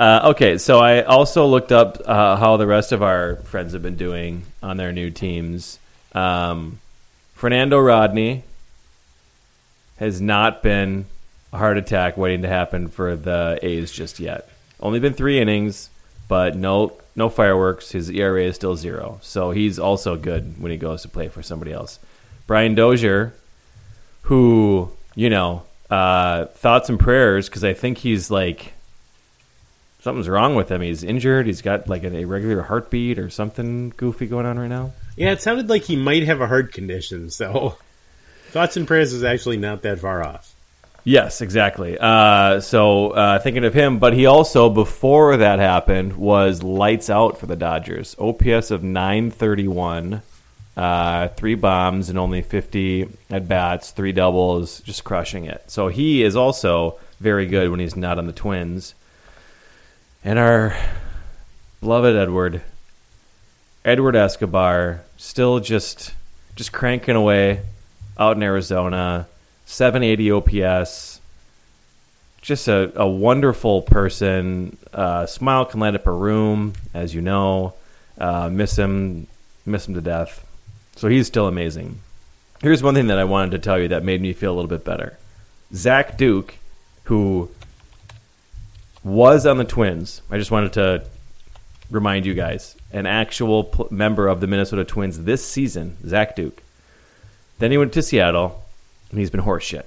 Uh, 0.01 0.31
okay, 0.31 0.57
so 0.57 0.79
I 0.79 1.03
also 1.03 1.47
looked 1.47 1.73
up 1.73 2.01
uh, 2.07 2.37
how 2.37 2.57
the 2.57 2.67
rest 2.67 2.93
of 2.93 3.03
our 3.03 3.37
friends 3.37 3.75
have 3.75 3.83
been 3.83 3.97
doing 3.97 4.45
on 4.63 4.79
their 4.79 4.93
new 4.93 5.11
teams. 5.11 5.79
Um, 6.15 6.81
Fernando 7.35 7.79
Rodney 7.79 8.43
has 9.99 10.19
not 10.19 10.63
been 10.63 11.05
a 11.53 11.59
heart 11.59 11.77
attack 11.77 12.17
waiting 12.17 12.41
to 12.43 12.49
happen 12.49 12.89
for 12.89 13.15
the 13.15 13.59
A's 13.61 13.93
just 13.93 14.21
yet. 14.21 14.49
Only 14.81 15.01
been 15.01 15.13
three 15.13 15.39
innings, 15.39 15.91
but 16.29 16.57
no 16.57 16.97
no 17.15 17.29
fireworks. 17.29 17.91
His 17.91 18.09
ERA 18.09 18.45
is 18.45 18.55
still 18.55 18.77
zero, 18.77 19.19
so 19.21 19.51
he's 19.51 19.79
also 19.79 20.17
good 20.17 20.59
when 20.63 20.73
he 20.73 20.79
goes 20.79 21.03
to 21.03 21.09
play 21.09 21.29
for 21.29 21.43
somebody 21.43 21.75
else. 21.75 21.99
Brian 22.47 22.75
Dozier, 22.75 23.35
who 24.23 24.91
you 25.15 25.29
know 25.29 25.65
uh, 25.91 26.47
thoughts 26.47 26.89
and 26.89 26.99
prayers 26.99 27.51
because 27.51 27.65
I 27.65 27.75
think 27.75 27.99
he's 27.99 28.31
like 28.31 28.73
something's 30.01 30.29
wrong 30.29 30.55
with 30.55 30.71
him. 30.71 30.81
He's 30.81 31.05
injured. 31.05 31.47
He's 31.47 31.63
got 31.63 31.89
like 31.89 32.05
an 32.05 32.15
irregular 32.15 32.63
heartbeat 32.63 33.19
or 33.19 33.31
something 33.31 33.93
goofy 33.97 34.27
going 34.27 34.47
on 34.47 34.59
right 34.59 34.69
now. 34.69 34.93
Yeah, 35.17 35.33
it 35.33 35.43
sounded 35.43 35.69
like 35.69 35.83
he 35.83 35.97
might 35.97 36.25
have 36.25 36.41
a 36.41 36.47
heart 36.47 36.73
condition, 36.73 37.31
so 37.31 37.77
thoughts 38.49 38.77
and 38.77 38.87
prayers 38.87 39.13
is 39.13 39.23
actually 39.25 39.59
not 39.59 39.83
that 39.83 39.99
far 39.99 40.23
off. 40.23 40.55
Yes, 41.03 41.41
exactly. 41.41 41.97
Uh, 41.99 42.61
so 42.61 43.11
uh, 43.11 43.39
thinking 43.39 43.65
of 43.65 43.73
him, 43.73 43.99
but 43.99 44.13
he 44.13 44.27
also 44.27 44.69
before 44.69 45.39
that 45.39 45.59
happened 45.59 46.17
was 46.17 46.63
lights 46.63 47.09
out 47.09 47.39
for 47.39 47.47
the 47.47 47.57
Dodgers. 47.57 48.15
OPS 48.19 48.71
of 48.71 48.83
nine 48.83 49.31
thirty 49.31 49.69
one. 49.69 50.23
Uh, 50.77 51.29
three 51.29 51.57
bombs 51.57 52.09
and 52.09 52.19
only 52.19 52.41
50 52.41 53.07
at 53.29 53.47
bats, 53.47 53.91
three 53.91 54.13
doubles, 54.13 54.81
just 54.81 55.05
crushing 55.05 55.45
it. 55.45 55.63
So 55.67 55.89
he 55.89 56.23
is 56.23 56.37
also 56.37 56.99
very 57.19 57.45
good 57.45 57.71
when 57.71 57.81
he's 57.81 57.97
not 57.97 58.19
on 58.19 58.27
the 58.27 58.33
Twins. 58.33 58.95
And 60.23 60.39
our 60.39 60.77
beloved 61.81 62.15
Edward, 62.15 62.63
Edward 63.85 64.17
Escobar, 64.17 65.03
still 65.17 65.61
just 65.61 66.13
just 66.57 66.73
cranking 66.73 67.17
away 67.17 67.63
out 68.19 68.37
in 68.37 68.43
Arizona. 68.43 69.27
780 69.65 70.33
OPS. 70.33 71.21
Just 72.43 72.69
a, 72.69 72.93
a 73.01 73.09
wonderful 73.09 73.83
person. 73.83 74.77
Uh, 74.93 75.27
smile 75.27 75.65
can 75.65 75.81
light 75.81 75.95
up 75.95 76.07
a 76.07 76.13
room, 76.13 76.75
as 76.93 77.15
you 77.15 77.23
know. 77.23 77.75
Uh, 78.19 78.51
miss 78.51 78.77
him, 78.77 79.27
miss 79.65 79.87
him 79.87 79.95
to 79.95 80.01
death. 80.01 80.45
So 80.97 81.09
he's 81.09 81.29
still 81.29 81.47
amazing. 81.47 82.01
Here's 82.61 82.83
one 82.83 82.95
thing 82.95 83.07
that 83.07 83.19
I 83.19 83.25
wanted 83.25 83.53
to 83.53 83.59
tell 83.59 83.79
you 83.79 83.89
that 83.89 84.05
made 84.05 84.21
me 84.21 84.33
feel 84.33 84.53
a 84.53 84.57
little 84.57 84.69
bit 84.69 84.85
better. 84.85 85.17
Zach 85.73 86.19
Duke, 86.19 86.57
who 87.05 87.49
was 89.03 89.47
on 89.47 89.59
the 89.59 89.65
Twins, 89.65 90.23
I 90.31 90.39
just 90.39 90.51
wanted 90.51 90.73
to 90.75 91.05
remind 91.91 92.27
you 92.27 92.35
guys, 92.35 92.77
an 92.93 93.07
actual 93.07 93.65
pl- 93.65 93.89
member 93.91 94.29
of 94.29 94.41
the 94.41 94.47
Minnesota 94.47 94.85
Twins 94.85 95.25
this 95.25 95.45
season, 95.47 95.97
Zach 96.07 96.37
Duke. 96.37 96.63
Then 97.59 97.71
he 97.71 97.79
went 97.79 97.93
to 97.95 98.03
Seattle, 98.03 98.63
and 99.11 99.19
he's 99.19 99.31
been 99.31 99.43
horseshit. 99.43 99.85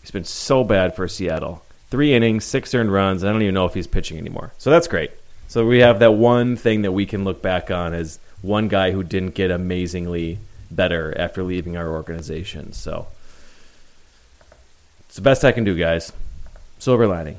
He's 0.00 0.10
been 0.10 0.24
so 0.24 0.64
bad 0.64 0.94
for 0.94 1.08
Seattle. 1.08 1.62
Three 1.90 2.14
innings, 2.14 2.44
six 2.44 2.74
earned 2.74 2.92
runs. 2.92 3.24
I 3.24 3.32
don't 3.32 3.42
even 3.42 3.54
know 3.54 3.66
if 3.66 3.74
he's 3.74 3.86
pitching 3.86 4.18
anymore. 4.18 4.52
So 4.58 4.70
that's 4.70 4.88
great. 4.88 5.10
So 5.48 5.66
we 5.66 5.80
have 5.80 5.98
that 6.00 6.12
one 6.12 6.56
thing 6.56 6.82
that 6.82 6.92
we 6.92 7.06
can 7.06 7.24
look 7.24 7.42
back 7.42 7.70
on 7.70 7.94
as 7.94 8.18
one 8.42 8.68
guy 8.68 8.90
who 8.90 9.02
didn't 9.02 9.34
get 9.34 9.50
amazingly 9.50 10.38
better 10.70 11.16
after 11.18 11.42
leaving 11.42 11.76
our 11.76 11.88
organization. 11.88 12.72
So 12.72 13.06
it's 15.06 15.16
the 15.16 15.22
best 15.22 15.44
I 15.44 15.52
can 15.52 15.64
do, 15.64 15.76
guys. 15.76 16.12
Silver 16.78 17.06
lining. 17.06 17.38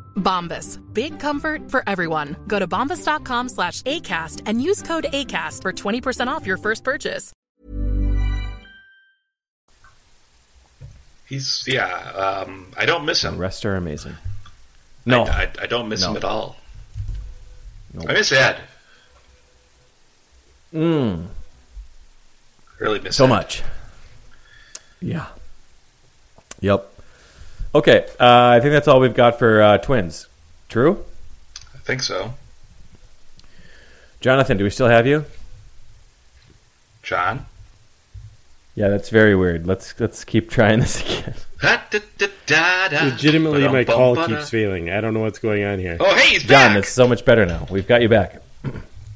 Bombas. 0.15 0.79
Big 0.93 1.19
comfort 1.19 1.69
for 1.69 1.83
everyone. 1.87 2.35
Go 2.47 2.59
to 2.59 2.67
bombas.com 2.67 3.49
slash 3.49 3.81
ACAST 3.83 4.43
and 4.45 4.61
use 4.61 4.81
code 4.81 5.05
ACAST 5.11 5.61
for 5.61 5.73
20% 5.73 6.27
off 6.27 6.45
your 6.47 6.57
first 6.57 6.83
purchase. 6.83 7.33
He's 11.27 11.63
yeah. 11.65 11.85
Um, 12.11 12.67
I 12.77 12.85
don't 12.85 13.05
miss 13.05 13.23
him. 13.23 13.35
The 13.35 13.39
rest 13.39 13.65
are 13.65 13.75
amazing. 13.77 14.15
No, 15.05 15.23
I, 15.23 15.43
I, 15.43 15.51
I 15.61 15.65
don't 15.65 15.87
miss 15.87 16.01
No. 16.01 16.11
him 16.11 16.17
at 16.17 16.23
all. 16.25 16.57
No. 17.93 18.03
I 18.07 18.13
miss 18.13 18.31
Ed. 18.31 18.57
Mm, 20.73 21.27
Really 22.79 22.99
miss 22.99 23.15
so 23.15 23.25
Ed. 23.25 23.29
much. 23.29 23.63
Yeah. 25.01 25.27
Yep. 26.59 26.90
Okay, 27.73 28.05
uh, 28.19 28.47
I 28.55 28.59
think 28.59 28.73
that's 28.73 28.87
all 28.87 28.99
we've 28.99 29.13
got 29.13 29.39
for 29.39 29.61
uh, 29.61 29.77
twins. 29.77 30.27
True, 30.67 31.03
I 31.73 31.77
think 31.79 32.01
so. 32.01 32.33
Jonathan. 34.19 34.57
Do 34.57 34.63
we 34.63 34.69
still 34.69 34.87
have 34.87 35.07
you? 35.07 35.25
John. 37.01 37.45
Yeah, 38.75 38.87
that's 38.87 39.09
very 39.09 39.35
weird. 39.35 39.67
Let's 39.67 39.99
let's 39.99 40.23
keep 40.23 40.49
trying 40.49 40.79
this 40.79 41.01
again. 41.01 41.33
Legitimately, 42.91 43.67
my 43.67 43.83
call 43.83 44.15
keeps 44.25 44.49
failing. 44.49 44.89
I 44.89 45.01
don't 45.01 45.13
know 45.13 45.19
what's 45.19 45.39
going 45.39 45.63
on 45.63 45.79
here. 45.79 45.97
Oh, 45.99 46.15
hey, 46.15 46.29
he's 46.33 46.43
back. 46.43 46.49
John, 46.49 46.69
back. 46.71 46.77
it's 46.79 46.89
so 46.89 47.07
much 47.07 47.25
better 47.25 47.45
now. 47.45 47.67
We've 47.69 47.87
got 47.87 48.01
you 48.01 48.09
back. 48.09 48.41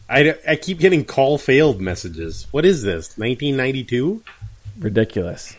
I, 0.10 0.36
I 0.47 0.56
keep 0.56 0.80
getting 0.80 1.03
call 1.03 1.38
failed 1.38 1.82
messages. 1.82 2.47
What 2.51 2.66
is 2.66 2.84
this? 2.84 3.18
1992? 3.18 4.24
Ridiculous. 4.78 5.56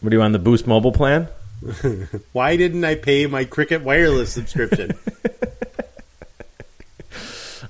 What 0.00 0.12
are 0.12 0.16
you 0.16 0.22
on 0.22 0.32
the 0.32 0.38
Boost 0.38 0.66
Mobile 0.66 0.92
plan? 0.92 1.28
Why 2.32 2.56
didn't 2.56 2.84
I 2.84 2.94
pay 2.94 3.26
my 3.26 3.44
Cricket 3.44 3.82
Wireless 3.82 4.32
subscription? 4.32 4.92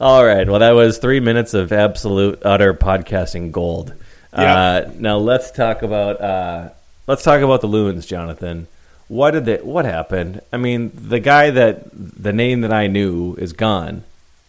All 0.00 0.24
right. 0.24 0.48
Well, 0.48 0.58
that 0.60 0.72
was 0.72 0.98
three 0.98 1.20
minutes 1.20 1.54
of 1.54 1.72
absolute 1.72 2.42
utter 2.44 2.74
podcasting 2.74 3.52
gold. 3.52 3.94
Yeah. 4.36 4.56
Uh, 4.56 4.90
now 4.96 5.18
let's 5.18 5.50
talk 5.52 5.82
about 5.82 6.20
uh, 6.20 6.70
let's 7.06 7.22
talk 7.22 7.40
about 7.42 7.60
the 7.60 7.68
loons, 7.68 8.04
Jonathan. 8.06 8.66
What 9.06 9.30
did 9.32 9.44
they? 9.44 9.58
What 9.58 9.84
happened? 9.84 10.40
I 10.52 10.56
mean, 10.56 10.90
the 10.94 11.20
guy 11.20 11.50
that 11.50 11.84
the 11.92 12.32
name 12.32 12.62
that 12.62 12.72
I 12.72 12.88
knew 12.88 13.34
is 13.36 13.52
gone. 13.52 14.02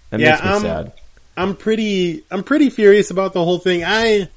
That 0.09 0.19
Yeah, 0.19 0.31
makes 0.31 0.43
me 0.43 0.49
um, 0.49 0.61
sad. 0.61 0.91
I'm 1.37 1.55
pretty 1.55 2.23
I'm 2.31 2.43
pretty 2.43 2.69
furious 2.71 3.11
about 3.11 3.33
the 3.33 3.43
whole 3.43 3.59
thing. 3.59 3.83
I 3.85 4.29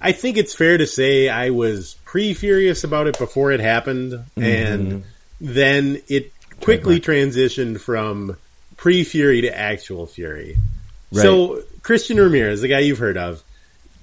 I 0.00 0.12
think 0.12 0.36
it's 0.36 0.54
fair 0.54 0.78
to 0.78 0.86
say 0.86 1.28
I 1.28 1.50
was 1.50 1.96
pre 2.14 2.32
furious 2.32 2.84
about 2.84 3.08
it 3.08 3.18
before 3.18 3.50
it 3.50 3.58
happened 3.58 4.12
Mm-hmm. 4.12 4.42
and 4.44 5.04
then 5.40 6.00
it 6.06 6.32
quickly 6.60 7.00
transitioned 7.00 7.80
from 7.80 8.36
pre 8.76 9.02
fury 9.02 9.40
to 9.40 9.58
actual 9.58 10.06
fury. 10.06 10.56
So 11.12 11.62
Christian 11.82 12.18
Ramirez, 12.18 12.60
the 12.60 12.68
guy 12.68 12.78
you've 12.78 12.98
heard 12.98 13.16
of, 13.16 13.42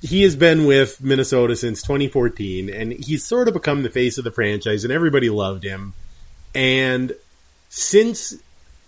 he 0.01 0.23
has 0.23 0.35
been 0.35 0.65
with 0.65 1.01
Minnesota 1.01 1.55
since 1.55 1.83
2014 1.83 2.69
and 2.69 2.91
he's 2.91 3.23
sort 3.23 3.47
of 3.47 3.53
become 3.53 3.81
the 3.81 3.89
face 3.89 4.17
of 4.17 4.25
the 4.25 4.31
franchise 4.31 4.83
and 4.83 4.91
everybody 4.91 5.29
loved 5.29 5.63
him. 5.63 5.93
And 6.53 7.13
since 7.69 8.33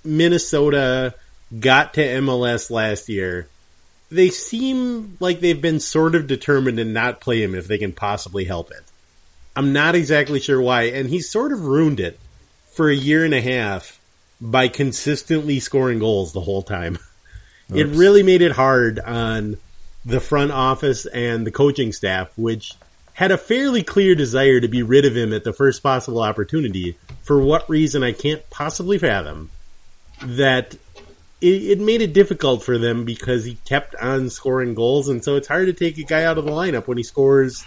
Minnesota 0.03 1.15
got 1.57 1.93
to 1.93 2.01
MLS 2.01 2.69
last 2.69 3.07
year, 3.07 3.47
they 4.11 4.31
seem 4.31 5.15
like 5.21 5.39
they've 5.39 5.61
been 5.61 5.79
sort 5.79 6.15
of 6.15 6.27
determined 6.27 6.75
to 6.75 6.83
not 6.83 7.21
play 7.21 7.41
him 7.41 7.55
if 7.55 7.67
they 7.69 7.77
can 7.77 7.93
possibly 7.93 8.43
help 8.43 8.69
it. 8.71 8.83
I'm 9.55 9.73
not 9.73 9.95
exactly 9.95 10.39
sure 10.39 10.61
why, 10.61 10.83
and 10.83 11.09
he 11.09 11.19
sort 11.19 11.51
of 11.51 11.61
ruined 11.61 11.99
it 11.99 12.19
for 12.71 12.89
a 12.89 12.95
year 12.95 13.23
and 13.23 13.33
a 13.33 13.41
half 13.41 13.99
by 14.41 14.67
consistently 14.67 15.59
scoring 15.59 15.99
goals 15.99 16.33
the 16.33 16.41
whole 16.41 16.63
time. 16.63 16.97
It 17.73 17.87
really 17.87 18.21
made 18.21 18.43
it 18.43 18.51
hard 18.51 18.99
on 18.99 19.57
the 20.05 20.19
front 20.19 20.51
office 20.51 21.07
and 21.07 21.47
the 21.47 21.49
coaching 21.49 21.91
staff, 21.91 22.29
which 22.37 22.73
had 23.13 23.31
a 23.31 23.37
fairly 23.37 23.81
clear 23.81 24.13
desire 24.13 24.59
to 24.59 24.67
be 24.67 24.83
rid 24.83 25.05
of 25.05 25.15
him 25.15 25.33
at 25.33 25.43
the 25.43 25.53
first 25.53 25.81
possible 25.81 26.21
opportunity. 26.21 26.97
For 27.23 27.41
what 27.41 27.69
reason 27.69 28.03
I 28.03 28.11
can't 28.11 28.47
possibly 28.51 28.99
fathom. 28.99 29.49
That 30.23 30.75
it, 31.41 31.47
it 31.47 31.79
made 31.79 32.01
it 32.01 32.13
difficult 32.13 32.63
for 32.63 32.77
them 32.77 33.05
because 33.05 33.43
he 33.45 33.55
kept 33.65 33.95
on 33.95 34.29
scoring 34.29 34.75
goals, 34.75 35.09
and 35.09 35.23
so 35.23 35.35
it's 35.35 35.47
hard 35.47 35.67
to 35.67 35.73
take 35.73 35.97
a 35.97 36.03
guy 36.03 36.25
out 36.25 36.37
of 36.37 36.45
the 36.45 36.51
lineup 36.51 36.85
when 36.85 36.97
he 36.97 37.03
scores 37.03 37.65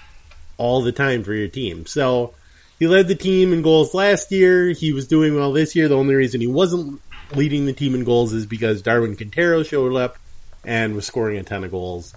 all 0.59 0.83
the 0.83 0.93
time 0.93 1.23
for 1.23 1.35
your 1.35 1.49
team. 1.49 1.87
So 1.87 2.35
he 2.79 2.87
led 2.87 3.09
the 3.09 3.15
team 3.15 3.53
in 3.53 3.63
goals 3.63 3.95
last 3.95 4.33
year. 4.33 4.71
He 4.71 4.93
was 4.93 5.09
doing 5.09 5.35
well 5.35 5.53
this 5.53 5.75
year. 5.75 5.89
The 5.89 5.97
only 5.97 6.15
reason 6.15 6.41
he 6.41 6.47
wasn't 6.47 7.01
leading 7.35 7.67
the 7.67 7.73
team 7.73 7.95
in 7.95 8.05
goals 8.05 8.33
is 8.33 8.47
because 8.47 8.83
Darwin 8.83 9.17
Quintero 9.17 9.63
showed 9.63 9.97
up 9.97 10.17
and 10.65 10.95
was 10.95 11.07
scoring 11.07 11.39
a 11.39 11.43
ton 11.43 11.65
of 11.65 11.71
goals. 11.71 12.15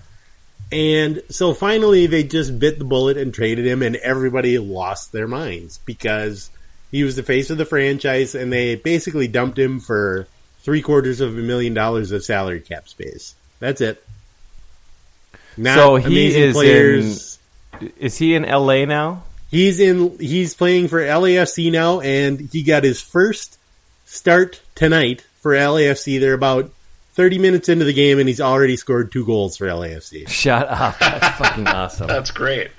And 0.71 1.23
so 1.29 1.53
finally 1.53 2.07
they 2.07 2.23
just 2.23 2.59
bit 2.59 2.77
the 2.77 2.85
bullet 2.85 3.17
and 3.17 3.33
traded 3.33 3.65
him 3.65 3.81
and 3.81 3.95
everybody 3.95 4.57
lost 4.59 5.11
their 5.11 5.27
minds 5.27 5.79
because 5.85 6.49
he 6.91 7.03
was 7.03 7.15
the 7.15 7.23
face 7.23 7.49
of 7.49 7.57
the 7.57 7.65
franchise 7.65 8.35
and 8.35 8.51
they 8.51 8.75
basically 8.75 9.27
dumped 9.27 9.57
him 9.57 9.79
for 9.79 10.27
three 10.59 10.81
quarters 10.81 11.21
of 11.21 11.37
a 11.37 11.41
million 11.41 11.73
dollars 11.73 12.11
of 12.11 12.23
salary 12.23 12.61
cap 12.61 12.87
space. 12.87 13.33
That's 13.59 13.81
it. 13.81 14.03
Not 15.57 15.75
So 15.75 15.95
he 15.95 16.35
is 16.35 16.53
players. 16.53 17.28
Is 17.97 18.17
he 18.17 18.35
in 18.35 18.45
L.A. 18.45 18.85
now? 18.85 19.23
He's 19.49 19.79
in. 19.79 20.17
He's 20.19 20.53
playing 20.53 20.87
for 20.89 20.99
LAFC 20.99 21.71
now, 21.71 22.01
and 22.01 22.39
he 22.39 22.63
got 22.63 22.83
his 22.83 23.01
first 23.01 23.57
start 24.05 24.61
tonight 24.75 25.21
for 25.41 25.53
LAFC. 25.53 26.19
They're 26.19 26.33
about 26.33 26.71
thirty 27.13 27.39
minutes 27.39 27.67
into 27.69 27.85
the 27.85 27.93
game, 27.93 28.19
and 28.19 28.27
he's 28.27 28.41
already 28.41 28.75
scored 28.77 29.11
two 29.11 29.25
goals 29.25 29.57
for 29.57 29.65
LAFC. 29.65 30.29
Shut 30.29 30.67
up! 30.67 30.99
That's 30.99 31.37
fucking 31.37 31.67
awesome. 31.67 32.07
That's 32.07 32.31
great. 32.31 32.69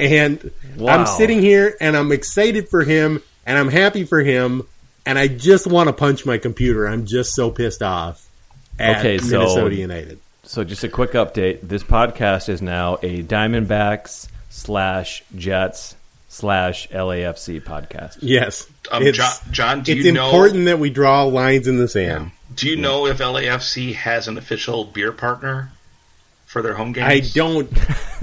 And 0.00 0.50
Wow. 0.76 0.98
I'm 0.98 1.06
sitting 1.06 1.40
here, 1.40 1.76
and 1.80 1.96
I'm 1.96 2.10
excited 2.10 2.68
for 2.68 2.82
him, 2.82 3.22
and 3.46 3.56
I'm 3.58 3.68
happy 3.68 4.04
for 4.04 4.20
him, 4.20 4.62
and 5.06 5.18
I 5.18 5.28
just 5.28 5.66
want 5.66 5.88
to 5.88 5.92
punch 5.92 6.24
my 6.26 6.38
computer. 6.38 6.86
I'm 6.86 7.04
just 7.06 7.34
so 7.34 7.50
pissed 7.50 7.82
off 7.82 8.26
at 8.78 8.98
Okay, 9.00 9.18
so- 9.18 9.38
Minnesota 9.38 9.74
United. 9.76 10.18
So, 10.46 10.62
just 10.64 10.84
a 10.84 10.88
quick 10.90 11.12
update. 11.12 11.60
This 11.62 11.82
podcast 11.82 12.48
is 12.50 12.60
now 12.60 12.96
a 13.02 13.22
Diamondbacks 13.22 14.28
slash 14.58 15.24
Jets 15.36 15.96
slash 16.28 16.88
LAFC 16.88 17.60
podcast. 17.60 18.18
Yes, 18.20 18.66
Um, 18.90 19.02
it's, 19.02 19.18
John, 19.18 19.32
John, 19.50 19.82
do 19.82 19.92
it's 19.92 20.04
you 20.06 20.12
know? 20.12 20.26
important 20.26 20.66
that 20.66 20.78
we 20.78 20.90
draw 20.90 21.24
lines 21.24 21.66
in 21.66 21.76
the 21.78 21.88
sand. 21.88 22.30
Do 22.54 22.68
you 22.68 22.76
know 22.76 23.06
if 23.06 23.18
LAFC 23.18 23.94
has 23.94 24.28
an 24.28 24.38
official 24.38 24.84
beer 24.84 25.10
partner 25.12 25.72
for 26.46 26.62
their 26.62 26.74
home 26.74 26.92
games? 26.92 27.06
I 27.08 27.20
don't, 27.34 27.68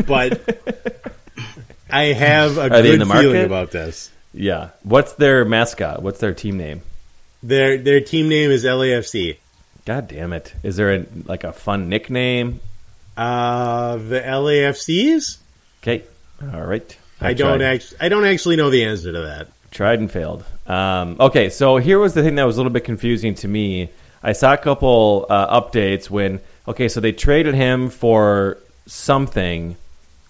but 0.07 0.39
I 1.89 2.03
have 2.13 2.57
a 2.57 2.61
Are 2.63 2.69
they 2.69 2.81
good 2.83 3.01
in 3.01 3.07
the 3.07 3.13
feeling 3.13 3.25
market? 3.33 3.45
about 3.45 3.71
this. 3.71 4.09
Yeah. 4.33 4.69
What's 4.83 5.13
their 5.13 5.43
mascot? 5.43 6.01
What's 6.01 6.19
their 6.19 6.33
team 6.33 6.57
name? 6.57 6.81
Their 7.43 7.77
their 7.79 7.99
team 7.99 8.29
name 8.29 8.51
is 8.51 8.63
LAFC. 8.63 9.37
God 9.85 10.07
damn 10.07 10.31
it! 10.31 10.53
Is 10.63 10.75
there 10.77 10.93
a, 10.93 11.05
like 11.25 11.43
a 11.43 11.51
fun 11.51 11.89
nickname? 11.89 12.59
Uh, 13.17 13.97
the 13.97 14.21
LAFCs. 14.21 15.37
Okay. 15.81 16.03
All 16.53 16.65
right. 16.65 16.97
I, 17.19 17.33
don't 17.33 17.61
actually. 17.61 17.97
I 18.01 18.09
don't 18.09 18.25
actually 18.25 18.55
know 18.55 18.69
the 18.69 18.85
answer 18.85 19.11
to 19.11 19.21
that. 19.21 19.47
Tried 19.69 19.99
and 19.99 20.11
failed. 20.11 20.43
Um, 20.67 21.17
okay, 21.19 21.49
so 21.49 21.77
here 21.77 21.99
was 21.99 22.13
the 22.13 22.23
thing 22.23 22.35
that 22.35 22.43
was 22.43 22.57
a 22.57 22.59
little 22.59 22.71
bit 22.71 22.83
confusing 22.83 23.35
to 23.35 23.47
me. 23.47 23.89
I 24.23 24.33
saw 24.33 24.53
a 24.53 24.57
couple 24.57 25.25
uh, 25.29 25.61
updates 25.61 26.09
when, 26.09 26.41
okay, 26.67 26.87
so 26.87 26.99
they 26.99 27.11
traded 27.11 27.55
him 27.55 27.89
for 27.89 28.57
something 28.85 29.77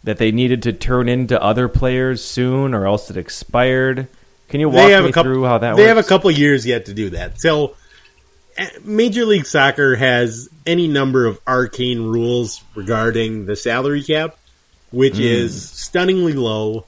that 0.04 0.18
they 0.18 0.32
needed 0.32 0.64
to 0.64 0.74
turn 0.74 1.10
into 1.10 1.42
other 1.42 1.68
players 1.68 2.24
soon, 2.24 2.74
or 2.74 2.86
else 2.88 3.10
it 3.10 3.18
expired. 3.18 4.08
Can 4.50 4.60
you 4.60 4.70
walk 4.70 5.04
me 5.04 5.12
couple. 5.12 5.32
through 5.32 5.46
how 5.46 5.58
that 5.60 5.76
they 5.76 5.84
works? 5.84 5.88
have 5.88 5.98
a 5.98 6.04
couple 6.04 6.32
years 6.32 6.66
yet 6.66 6.86
to 6.86 6.94
do 6.94 7.12
that. 7.12 7.40
So, 7.40 7.76
eh, 8.58 8.70
Major 8.84 9.26
League 9.26 9.46
Soccer 9.46 9.96
has 9.96 10.50
any 10.66 10.88
number 10.88 11.26
of 11.26 11.40
arcane 11.48 12.02
rules 12.02 12.62
regarding 12.76 13.46
the 13.46 13.56
salary 13.56 14.04
cap, 14.04 14.36
which 14.92 15.16
Hmm. 15.16 15.22
is 15.24 15.70
stunningly 15.70 16.34
low, 16.34 16.86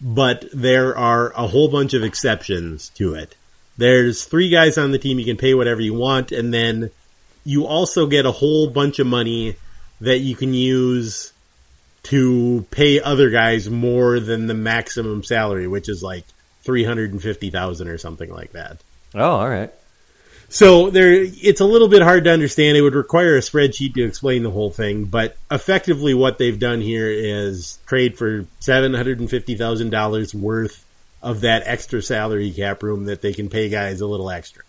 but 0.00 0.44
there 0.52 0.96
are 0.96 1.30
a 1.36 1.46
whole 1.46 1.68
bunch 1.68 1.94
of 1.94 2.02
exceptions 2.02 2.90
to 2.96 3.14
it. 3.14 3.36
There's 3.78 4.24
three 4.24 4.48
guys 4.50 4.76
on 4.78 4.90
the 4.92 4.98
team 4.98 5.18
you 5.18 5.24
can 5.24 5.36
pay 5.36 5.54
whatever 5.54 5.80
you 5.80 5.94
want, 5.94 6.32
and 6.32 6.52
then 6.52 6.90
you 7.44 7.66
also 7.66 8.06
get 8.06 8.26
a 8.26 8.32
whole 8.32 8.68
bunch 8.68 8.98
of 8.98 9.06
money 9.06 9.56
that 10.00 10.18
you 10.18 10.34
can 10.34 10.52
use 10.54 11.32
to 12.04 12.66
pay 12.70 13.00
other 13.00 13.30
guys 13.30 13.70
more 13.70 14.18
than 14.18 14.46
the 14.48 14.54
maximum 14.54 15.22
salary, 15.22 15.68
which 15.68 15.88
is 15.88 16.02
like 16.02 16.24
three 16.64 16.84
hundred 16.84 17.12
and 17.12 17.22
fifty 17.22 17.50
thousand 17.50 17.88
or 17.88 17.98
something 17.98 18.30
like 18.30 18.52
that. 18.52 18.78
Oh, 19.14 19.20
all 19.36 19.48
right. 19.48 19.72
So 20.52 20.90
there, 20.90 21.10
it's 21.14 21.62
a 21.62 21.64
little 21.64 21.88
bit 21.88 22.02
hard 22.02 22.24
to 22.24 22.30
understand. 22.30 22.76
It 22.76 22.82
would 22.82 22.94
require 22.94 23.36
a 23.36 23.40
spreadsheet 23.40 23.94
to 23.94 24.04
explain 24.04 24.42
the 24.42 24.50
whole 24.50 24.68
thing, 24.68 25.06
but 25.06 25.34
effectively, 25.50 26.12
what 26.12 26.36
they've 26.36 26.58
done 26.58 26.82
here 26.82 27.10
is 27.10 27.78
trade 27.86 28.18
for 28.18 28.44
seven 28.60 28.92
hundred 28.92 29.18
and 29.18 29.30
fifty 29.30 29.56
thousand 29.56 29.88
dollars 29.88 30.34
worth 30.34 30.84
of 31.22 31.40
that 31.40 31.62
extra 31.64 32.02
salary 32.02 32.50
cap 32.50 32.82
room 32.82 33.06
that 33.06 33.22
they 33.22 33.32
can 33.32 33.48
pay 33.48 33.70
guys 33.70 34.02
a 34.02 34.06
little 34.06 34.30
extra. 34.30 34.62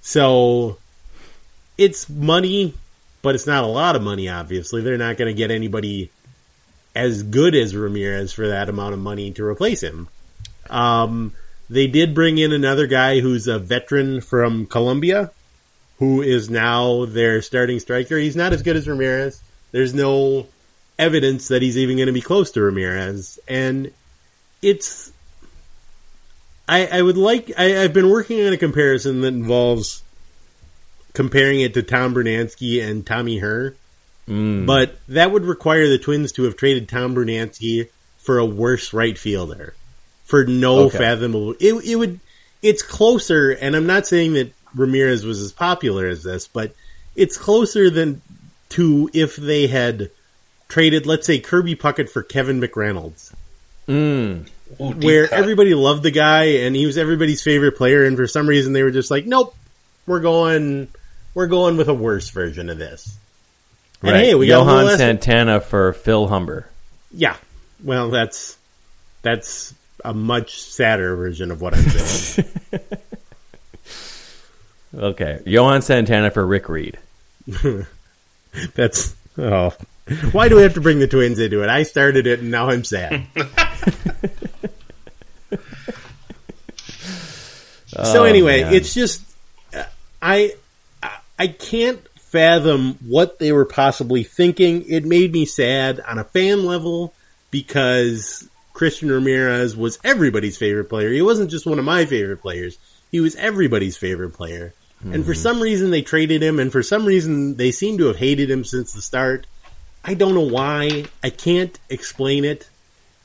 So 0.00 0.78
it's 1.78 2.08
money, 2.08 2.74
but 3.22 3.36
it's 3.36 3.46
not 3.46 3.62
a 3.62 3.68
lot 3.68 3.94
of 3.94 4.02
money. 4.02 4.28
Obviously, 4.28 4.82
they're 4.82 4.98
not 4.98 5.18
going 5.18 5.32
to 5.32 5.38
get 5.38 5.52
anybody 5.52 6.10
as 6.96 7.22
good 7.22 7.54
as 7.54 7.76
Ramirez 7.76 8.32
for 8.32 8.48
that 8.48 8.68
amount 8.68 8.94
of 8.94 8.98
money 8.98 9.30
to 9.30 9.44
replace 9.44 9.84
him. 9.84 10.08
Um, 10.68 11.32
they 11.72 11.86
did 11.86 12.14
bring 12.14 12.36
in 12.36 12.52
another 12.52 12.86
guy 12.86 13.20
who's 13.20 13.48
a 13.48 13.58
veteran 13.58 14.20
from 14.20 14.66
Colombia, 14.66 15.30
who 15.98 16.20
is 16.20 16.50
now 16.50 17.06
their 17.06 17.40
starting 17.40 17.78
striker. 17.78 18.18
He's 18.18 18.36
not 18.36 18.52
as 18.52 18.62
good 18.62 18.76
as 18.76 18.86
Ramirez. 18.86 19.40
There's 19.70 19.94
no 19.94 20.48
evidence 20.98 21.48
that 21.48 21.62
he's 21.62 21.78
even 21.78 21.96
going 21.96 22.08
to 22.08 22.12
be 22.12 22.20
close 22.20 22.50
to 22.52 22.62
Ramirez, 22.62 23.38
and 23.48 23.90
it's. 24.60 25.12
I, 26.68 26.86
I 26.86 27.00
would 27.00 27.16
like. 27.16 27.52
I, 27.56 27.82
I've 27.82 27.94
been 27.94 28.10
working 28.10 28.46
on 28.46 28.52
a 28.52 28.58
comparison 28.58 29.22
that 29.22 29.28
involves 29.28 30.02
comparing 31.14 31.62
it 31.62 31.72
to 31.74 31.82
Tom 31.82 32.14
Brunansky 32.14 32.86
and 32.86 33.06
Tommy 33.06 33.38
Herr, 33.38 33.74
mm. 34.28 34.66
but 34.66 34.98
that 35.08 35.32
would 35.32 35.46
require 35.46 35.88
the 35.88 35.98
Twins 35.98 36.32
to 36.32 36.42
have 36.42 36.56
traded 36.56 36.90
Tom 36.90 37.14
Brunansky 37.14 37.88
for 38.18 38.38
a 38.38 38.44
worse 38.44 38.92
right 38.92 39.16
fielder 39.16 39.74
for 40.32 40.46
no 40.46 40.84
Okay. 40.84 40.96
fathomable. 40.96 41.52
It, 41.60 41.74
it 41.84 41.96
would. 41.96 42.18
It's 42.62 42.82
closer, 42.82 43.50
and 43.50 43.76
I'm 43.76 43.86
not 43.86 44.06
saying 44.06 44.32
that 44.32 44.50
Ramirez 44.74 45.26
was 45.26 45.42
as 45.42 45.52
popular 45.52 46.06
as 46.08 46.22
this, 46.22 46.48
but 46.48 46.74
it's 47.14 47.36
closer 47.36 47.90
than 47.90 48.22
to 48.70 49.10
if 49.12 49.36
they 49.36 49.66
had 49.66 50.08
traded, 50.68 51.04
let's 51.04 51.26
say, 51.26 51.38
Kirby 51.38 51.76
Puckett 51.76 52.08
for 52.08 52.22
Kevin 52.22 52.62
McReynolds, 52.62 53.34
Mm. 53.86 54.46
Ooh, 54.80 54.84
where 54.92 55.26
cut. 55.28 55.38
everybody 55.38 55.74
loved 55.74 56.02
the 56.02 56.10
guy 56.10 56.44
and 56.64 56.74
he 56.74 56.86
was 56.86 56.96
everybody's 56.96 57.42
favorite 57.42 57.72
player, 57.76 58.04
and 58.06 58.16
for 58.16 58.26
some 58.26 58.46
reason 58.48 58.72
they 58.72 58.82
were 58.82 58.90
just 58.90 59.10
like, 59.10 59.26
nope, 59.26 59.54
we're 60.06 60.20
going, 60.20 60.88
we're 61.34 61.48
going 61.48 61.76
with 61.76 61.88
a 61.88 61.94
worse 61.94 62.30
version 62.30 62.70
of 62.70 62.78
this. 62.78 63.14
And 64.00 64.12
Right. 64.12 64.24
hey, 64.24 64.34
we 64.34 64.46
got 64.46 64.54
a 64.54 64.58
Johan 64.60 64.74
little 64.76 64.88
less- 64.92 64.98
Santana 64.98 65.60
for 65.60 65.92
Phil 65.92 66.26
Humber. 66.26 66.66
Yeah. 67.12 67.36
Well, 67.84 68.08
that's 68.08 68.56
that's 69.20 69.74
a 70.04 70.12
much 70.14 70.60
sadder 70.62 71.14
version 71.16 71.50
of 71.50 71.60
what 71.60 71.74
I'm 71.74 71.82
saying. 71.82 72.48
Okay. 74.94 75.40
Johan 75.46 75.80
Santana 75.80 76.30
for 76.30 76.46
Rick 76.46 76.68
Reed. 76.68 76.98
that's 78.74 79.14
oh. 79.38 79.74
Why 80.32 80.50
do 80.50 80.56
we 80.56 80.62
have 80.62 80.74
to 80.74 80.82
bring 80.82 80.98
the 80.98 81.08
twins 81.08 81.38
into 81.38 81.62
it? 81.62 81.70
I 81.70 81.84
started 81.84 82.26
it 82.26 82.40
and 82.40 82.50
now 82.50 82.68
I'm 82.68 82.84
sad. 82.84 83.26
so 87.86 88.22
Oh, 88.22 88.24
anyway, 88.24 88.64
man. 88.64 88.74
it's 88.74 88.92
just 88.94 89.22
uh, 89.74 89.84
I 90.20 90.54
I- 91.02 91.18
I 91.38 91.46
can't 91.48 92.06
fathom 92.20 92.98
what 93.06 93.38
they 93.38 93.52
were 93.52 93.64
possibly 93.64 94.22
thinking. 94.24 94.84
It 94.88 95.04
made 95.06 95.32
me 95.32 95.44
sad 95.46 96.00
on 96.00 96.18
a 96.18 96.24
fan 96.24 96.64
level 96.66 97.12
because 97.50 98.48
Christian 98.72 99.10
Ramirez 99.10 99.76
was 99.76 99.98
everybody's 100.02 100.56
favorite 100.56 100.86
player. 100.86 101.10
He 101.10 101.22
wasn't 101.22 101.50
just 101.50 101.66
one 101.66 101.78
of 101.78 101.84
my 101.84 102.04
favorite 102.06 102.38
players. 102.38 102.78
He 103.10 103.20
was 103.20 103.36
everybody's 103.36 103.96
favorite 103.96 104.30
player. 104.30 104.72
And 105.04 105.24
for 105.24 105.34
hmm. 105.34 105.38
some 105.38 105.60
reason 105.60 105.90
they 105.90 106.02
traded 106.02 106.42
him 106.42 106.60
and 106.60 106.70
for 106.70 106.82
some 106.82 107.04
reason 107.04 107.56
they 107.56 107.72
seem 107.72 107.98
to 107.98 108.06
have 108.06 108.16
hated 108.16 108.48
him 108.48 108.64
since 108.64 108.92
the 108.92 109.02
start. 109.02 109.46
I 110.04 110.14
don't 110.14 110.34
know 110.34 110.48
why. 110.48 111.06
I 111.22 111.30
can't 111.30 111.76
explain 111.90 112.44
it. 112.44 112.68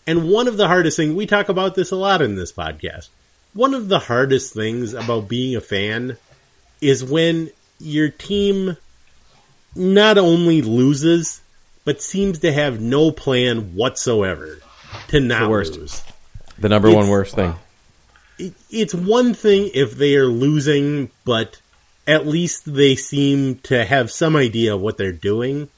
And 0.08 0.30
one 0.30 0.48
of 0.48 0.58
the 0.58 0.68
hardest 0.68 0.98
things, 0.98 1.14
we 1.14 1.28
talk 1.28 1.50
about 1.50 1.76
this 1.76 1.92
a 1.92 1.96
lot 1.96 2.22
in 2.22 2.36
this 2.36 2.52
podcast. 2.52 3.10
One 3.54 3.74
of 3.74 3.90
the 3.90 4.00
hardest 4.00 4.54
things 4.54 4.94
about 4.94 5.28
being 5.28 5.56
a 5.56 5.62
fan 5.62 6.18
is 6.82 7.04
when 7.04 7.52
your 7.80 8.10
team 8.10 8.78
not 9.76 10.18
only 10.18 10.62
loses, 10.62 11.42
but 11.86 12.02
seems 12.02 12.40
to 12.40 12.52
have 12.52 12.82
no 12.82 13.12
plan 13.12 13.76
whatsoever 13.76 14.60
to 15.10 15.20
not 15.20 15.50
worst. 15.50 15.76
lose. 15.78 16.04
the 16.58 16.70
number 16.70 16.88
it's- 16.90 17.02
one 17.02 17.10
worst 17.10 17.36
thing. 17.36 17.54
It, 18.40 18.54
it's 18.70 18.94
one 18.94 19.34
thing 19.34 19.72
if 19.74 19.96
they 19.96 20.16
are 20.16 20.28
losing, 20.28 21.10
but 21.26 21.60
at 22.06 22.28
least 22.28 22.72
they 22.72 22.96
seem 22.96 23.56
to 23.64 23.84
have 23.84 24.12
some 24.12 24.36
idea 24.36 24.76
of 24.76 24.82
what 24.82 24.98
they're 24.98 25.12
doing. 25.12 25.70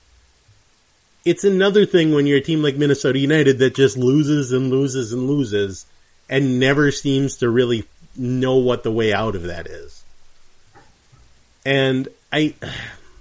It's 1.26 1.43
another 1.43 1.86
thing 1.86 2.14
when 2.14 2.28
you're 2.28 2.38
a 2.39 2.41
team 2.41 2.62
like 2.62 2.76
Minnesota 2.76 3.18
United 3.20 3.60
that 3.60 3.76
just 3.76 3.97
loses 3.97 4.51
and 4.51 4.70
loses 4.70 5.14
and 5.14 5.28
loses 5.28 5.86
and 6.30 6.60
never 6.60 6.91
seems 6.91 7.38
to 7.38 7.49
really 7.49 7.86
know 8.16 8.57
what 8.57 8.84
the 8.84 8.91
way 8.91 9.14
out 9.14 9.36
of 9.36 9.43
that 9.43 9.68
is. 9.68 10.03
And 11.66 12.07
I, 12.32 12.55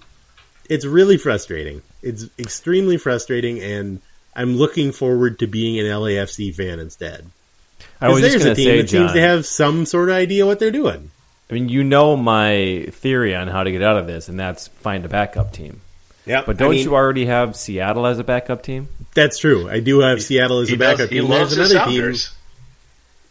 it's 0.69 0.85
really 0.85 1.17
frustrating. 1.17 1.83
It's 2.03 2.27
extremely 2.39 2.97
frustrating, 2.97 3.61
and 3.61 4.01
I'm 4.39 4.57
looking 4.57 4.93
forward 4.93 5.41
to 5.41 5.47
being 5.47 5.79
an 5.79 5.87
LAFC 5.87 6.55
fan 6.55 6.79
instead. 6.79 7.27
I 8.01 8.09
was 8.09 8.21
just 8.21 8.31
there's 8.33 8.43
going 8.45 8.53
a 8.53 8.55
to 8.55 8.61
team 8.63 8.65
say, 8.71 8.81
that 8.83 8.89
seems 8.91 9.07
John. 9.09 9.15
to 9.17 9.21
have 9.21 9.45
some 9.47 9.85
sort 9.85 10.09
of 10.09 10.15
idea 10.15 10.47
what 10.47 10.59
they're 10.61 10.71
doing. 10.71 11.11
I 11.51 11.55
mean, 11.55 11.69
you 11.69 11.83
know 11.83 12.17
my 12.17 12.87
theory 12.93 13.35
on 13.35 13.49
how 13.49 13.65
to 13.65 13.73
get 13.73 13.83
out 13.83 13.97
of 13.97 14.07
this, 14.07 14.29
and 14.29 14.39
that's 14.39 14.69
find 14.69 15.05
a 15.05 15.09
backup 15.09 15.53
team. 15.53 15.81
Yeah, 16.27 16.43
But 16.47 16.59
don't 16.59 16.77
you 16.77 16.95
already 16.95 17.25
have 17.27 17.57
Seattle 17.57 18.07
as 18.07 18.19
a 18.19 18.25
backup 18.25 18.63
team? 18.63 18.89
That's 19.15 19.39
true. 19.39 19.69
I 19.69 19.81
do 19.81 20.01
have 20.01 20.23
Seattle 20.23 20.59
as 20.61 20.71
a 20.71 20.77
backup 20.77 20.99
does, 20.99 21.09
he 21.11 21.21
team. 21.21 21.29
loves 21.29 21.57
There's 21.57 21.71
his 21.71 21.77
another 21.81 21.91
team 21.91 22.15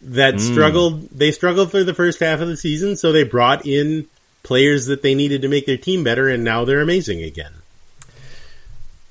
that 0.02 0.34
Hmm. 0.34 0.38
struggled. 0.40 1.08
They 1.10 1.30
struggled 1.30 1.70
for 1.70 1.84
the 1.84 1.94
first 1.94 2.18
half 2.20 2.40
of 2.40 2.48
the 2.48 2.56
season, 2.56 2.96
so 2.96 3.12
they 3.12 3.22
brought 3.22 3.66
in 3.66 4.06
players 4.42 4.86
that 4.86 5.02
they 5.02 5.14
needed 5.14 5.42
to 5.42 5.48
make 5.48 5.66
their 5.66 5.76
team 5.76 6.02
better, 6.04 6.28
and 6.28 6.42
now 6.44 6.64
they're 6.64 6.80
amazing 6.80 7.22
again. 7.22 7.52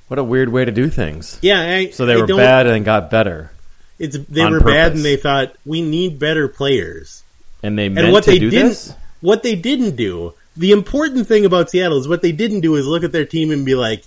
What 0.07 0.19
a 0.19 0.23
weird 0.23 0.49
way 0.49 0.63
to 0.65 0.71
do 0.71 0.89
things. 0.89 1.37
Yeah, 1.41 1.59
I, 1.59 1.89
So 1.89 2.05
they 2.05 2.13
I 2.13 2.17
were 2.17 2.27
bad 2.27 2.67
and 2.67 2.85
got 2.85 3.09
better, 3.11 3.51
It's 3.99 4.17
they 4.17 4.45
were 4.45 4.59
bad, 4.61 4.93
and 4.93 5.03
they 5.03 5.17
thought 5.17 5.55
we 5.65 5.81
need 5.81 6.17
better 6.19 6.47
players. 6.47 7.23
and 7.63 7.77
they 7.77 7.89
meant 7.89 8.05
and 8.05 8.13
what 8.13 8.23
to 8.25 8.31
they 8.31 8.39
do 8.39 8.49
didn't, 8.49 8.69
this. 8.69 8.93
what 9.21 9.43
they 9.43 9.55
didn't 9.55 9.95
do. 9.95 10.33
The 10.55 10.71
important 10.71 11.27
thing 11.27 11.45
about 11.45 11.69
Seattle 11.69 11.97
is 11.99 12.07
what 12.07 12.21
they 12.21 12.31
didn't 12.31 12.61
do 12.61 12.75
is 12.75 12.87
look 12.87 13.03
at 13.03 13.11
their 13.11 13.25
team 13.25 13.51
and 13.51 13.65
be 13.65 13.75
like, 13.75 14.03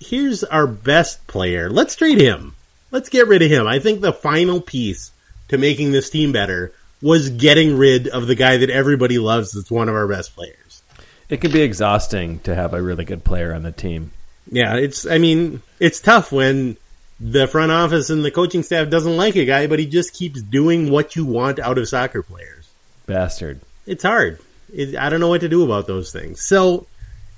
"Here's 0.00 0.42
our 0.44 0.66
best 0.66 1.26
player. 1.26 1.70
Let's 1.70 1.94
trade 1.96 2.18
him. 2.20 2.54
Let's 2.90 3.08
get 3.08 3.28
rid 3.28 3.42
of 3.42 3.50
him." 3.50 3.66
I 3.66 3.78
think 3.78 4.00
the 4.00 4.12
final 4.12 4.60
piece 4.60 5.12
to 5.48 5.56
making 5.58 5.92
this 5.92 6.10
team 6.10 6.32
better 6.32 6.72
was 7.00 7.30
getting 7.30 7.76
rid 7.78 8.08
of 8.08 8.26
the 8.26 8.34
guy 8.34 8.56
that 8.58 8.70
everybody 8.70 9.18
loves. 9.18 9.52
That's 9.52 9.70
one 9.70 9.88
of 9.88 9.94
our 9.94 10.06
best 10.08 10.34
players. 10.34 10.82
It 11.28 11.40
can 11.40 11.52
be 11.52 11.62
exhausting 11.62 12.40
to 12.40 12.54
have 12.54 12.74
a 12.74 12.82
really 12.82 13.04
good 13.04 13.24
player 13.24 13.54
on 13.54 13.62
the 13.62 13.72
team. 13.72 14.10
Yeah, 14.50 14.76
it's. 14.76 15.06
I 15.06 15.18
mean, 15.18 15.62
it's 15.78 16.00
tough 16.00 16.32
when 16.32 16.76
the 17.20 17.46
front 17.46 17.70
office 17.70 18.10
and 18.10 18.24
the 18.24 18.30
coaching 18.30 18.62
staff 18.62 18.90
doesn't 18.90 19.16
like 19.16 19.36
a 19.36 19.44
guy, 19.44 19.66
but 19.66 19.78
he 19.78 19.86
just 19.86 20.12
keeps 20.12 20.42
doing 20.42 20.90
what 20.90 21.14
you 21.14 21.24
want 21.24 21.58
out 21.60 21.78
of 21.78 21.88
soccer 21.88 22.22
players. 22.22 22.68
Bastard. 23.06 23.60
it's 23.86 24.02
hard. 24.02 24.38
It, 24.72 24.96
I 24.96 25.08
don't 25.08 25.20
know 25.20 25.28
what 25.28 25.42
to 25.42 25.48
do 25.48 25.64
about 25.64 25.86
those 25.86 26.12
things. 26.12 26.40
So, 26.40 26.86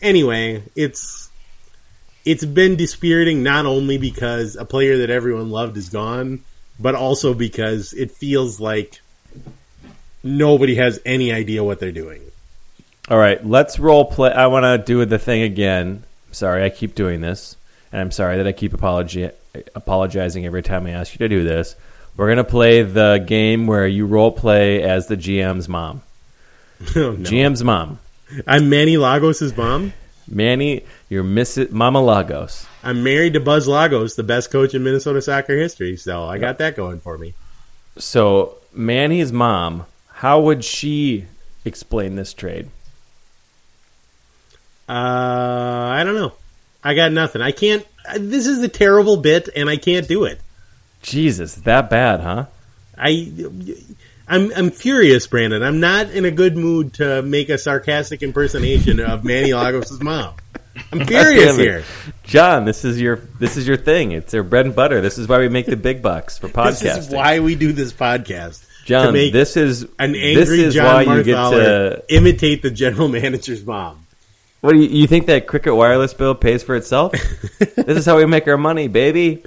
anyway, 0.00 0.62
it's 0.74 1.28
it's 2.24 2.44
been 2.44 2.76
dispiriting 2.76 3.42
not 3.42 3.66
only 3.66 3.98
because 3.98 4.56
a 4.56 4.64
player 4.64 4.98
that 4.98 5.10
everyone 5.10 5.50
loved 5.50 5.76
is 5.76 5.90
gone, 5.90 6.40
but 6.80 6.94
also 6.94 7.34
because 7.34 7.92
it 7.92 8.12
feels 8.12 8.60
like 8.60 9.00
nobody 10.22 10.76
has 10.76 11.00
any 11.04 11.32
idea 11.32 11.62
what 11.62 11.78
they're 11.78 11.92
doing. 11.92 12.22
All 13.08 13.18
right, 13.18 13.44
let's 13.44 13.78
role 13.78 14.06
play. 14.06 14.32
I 14.32 14.46
want 14.46 14.64
to 14.64 14.78
do 14.78 15.04
the 15.04 15.18
thing 15.18 15.42
again. 15.42 16.04
Sorry, 16.34 16.64
I 16.64 16.70
keep 16.70 16.94
doing 16.94 17.20
this, 17.20 17.56
and 17.92 18.00
I'm 18.00 18.10
sorry 18.10 18.36
that 18.38 18.46
I 18.46 18.52
keep 18.52 18.72
apologi- 18.72 19.32
apologizing 19.74 20.44
every 20.44 20.62
time 20.62 20.86
I 20.86 20.90
ask 20.90 21.12
you 21.14 21.18
to 21.18 21.28
do 21.28 21.44
this. 21.44 21.76
We're 22.16 22.28
gonna 22.28 22.44
play 22.44 22.82
the 22.82 23.24
game 23.26 23.66
where 23.66 23.86
you 23.86 24.06
role 24.06 24.32
play 24.32 24.82
as 24.82 25.06
the 25.06 25.16
GM's 25.16 25.68
mom. 25.68 26.02
Oh, 26.96 27.12
no. 27.12 27.16
GM's 27.30 27.62
mom, 27.64 27.98
I'm 28.46 28.68
Manny 28.68 28.96
Lagos' 28.96 29.56
mom. 29.56 29.92
Manny, 30.28 30.82
you're 31.08 31.24
Mrs. 31.24 31.70
Mama 31.70 32.02
Lagos. 32.02 32.66
I'm 32.82 33.02
married 33.04 33.34
to 33.34 33.40
Buzz 33.40 33.68
Lagos, 33.68 34.16
the 34.16 34.22
best 34.22 34.50
coach 34.50 34.74
in 34.74 34.82
Minnesota 34.82 35.22
soccer 35.22 35.56
history. 35.56 35.96
So 35.96 36.24
I 36.24 36.38
got 36.38 36.58
that 36.58 36.76
going 36.76 36.98
for 37.00 37.16
me. 37.16 37.34
So 37.96 38.56
Manny's 38.72 39.32
mom, 39.32 39.84
how 40.14 40.40
would 40.40 40.64
she 40.64 41.26
explain 41.64 42.16
this 42.16 42.34
trade? 42.34 42.68
Uh, 44.88 44.92
I 44.92 46.02
don't 46.04 46.14
know. 46.14 46.32
I 46.82 46.94
got 46.94 47.12
nothing. 47.12 47.40
I 47.42 47.52
can't. 47.52 47.86
This 48.18 48.46
is 48.46 48.62
a 48.62 48.68
terrible 48.68 49.16
bit, 49.16 49.48
and 49.54 49.68
I 49.70 49.76
can't 49.76 50.06
do 50.06 50.24
it. 50.24 50.40
Jesus, 51.02 51.54
that 51.56 51.88
bad, 51.90 52.20
huh? 52.20 52.46
I 52.96 53.32
I'm 54.26 54.52
I'm 54.54 54.70
furious, 54.70 55.26
Brandon. 55.26 55.62
I'm 55.62 55.80
not 55.80 56.10
in 56.10 56.24
a 56.24 56.30
good 56.30 56.56
mood 56.56 56.94
to 56.94 57.22
make 57.22 57.48
a 57.48 57.58
sarcastic 57.58 58.22
impersonation 58.22 59.00
of 59.00 59.24
Manny 59.24 59.52
Lagos' 59.52 60.00
mom. 60.00 60.34
I'm 60.92 61.06
furious 61.06 61.56
here. 61.56 61.84
John, 62.24 62.64
this 62.64 62.84
is 62.84 63.00
your 63.00 63.16
this 63.38 63.56
is 63.56 63.66
your 63.66 63.76
thing. 63.76 64.12
It's 64.12 64.32
their 64.32 64.42
bread 64.42 64.66
and 64.66 64.74
butter. 64.74 65.00
This 65.00 65.18
is 65.18 65.28
why 65.28 65.38
we 65.38 65.48
make 65.48 65.66
the 65.66 65.76
big 65.76 66.02
bucks 66.02 66.38
for 66.38 66.48
podcasting. 66.48 66.82
This 66.94 67.08
is 67.08 67.10
why 67.10 67.40
we 67.40 67.54
do 67.54 67.72
this 67.72 67.92
podcast. 67.92 68.64
John, 68.86 69.14
this 69.14 69.56
is 69.56 69.82
an 69.98 70.12
this 70.12 70.48
angry 70.48 70.60
is 70.62 70.74
John 70.74 71.06
why 71.06 71.16
you 71.16 71.22
get 71.22 71.36
Marthaler 71.36 71.90
to. 71.96 72.04
imitate 72.14 72.62
the 72.62 72.70
general 72.70 73.08
manager's 73.20 73.64
mom. 73.64 74.03
What 74.64 74.72
do 74.72 74.78
you, 74.78 74.88
you 74.88 75.06
think 75.06 75.26
that 75.26 75.46
Cricket 75.46 75.76
Wireless 75.76 76.14
bill 76.14 76.34
pays 76.34 76.62
for 76.62 76.74
itself? 76.74 77.12
this 77.76 77.98
is 77.98 78.06
how 78.06 78.16
we 78.16 78.24
make 78.24 78.48
our 78.48 78.56
money, 78.56 78.88
baby. 78.88 79.42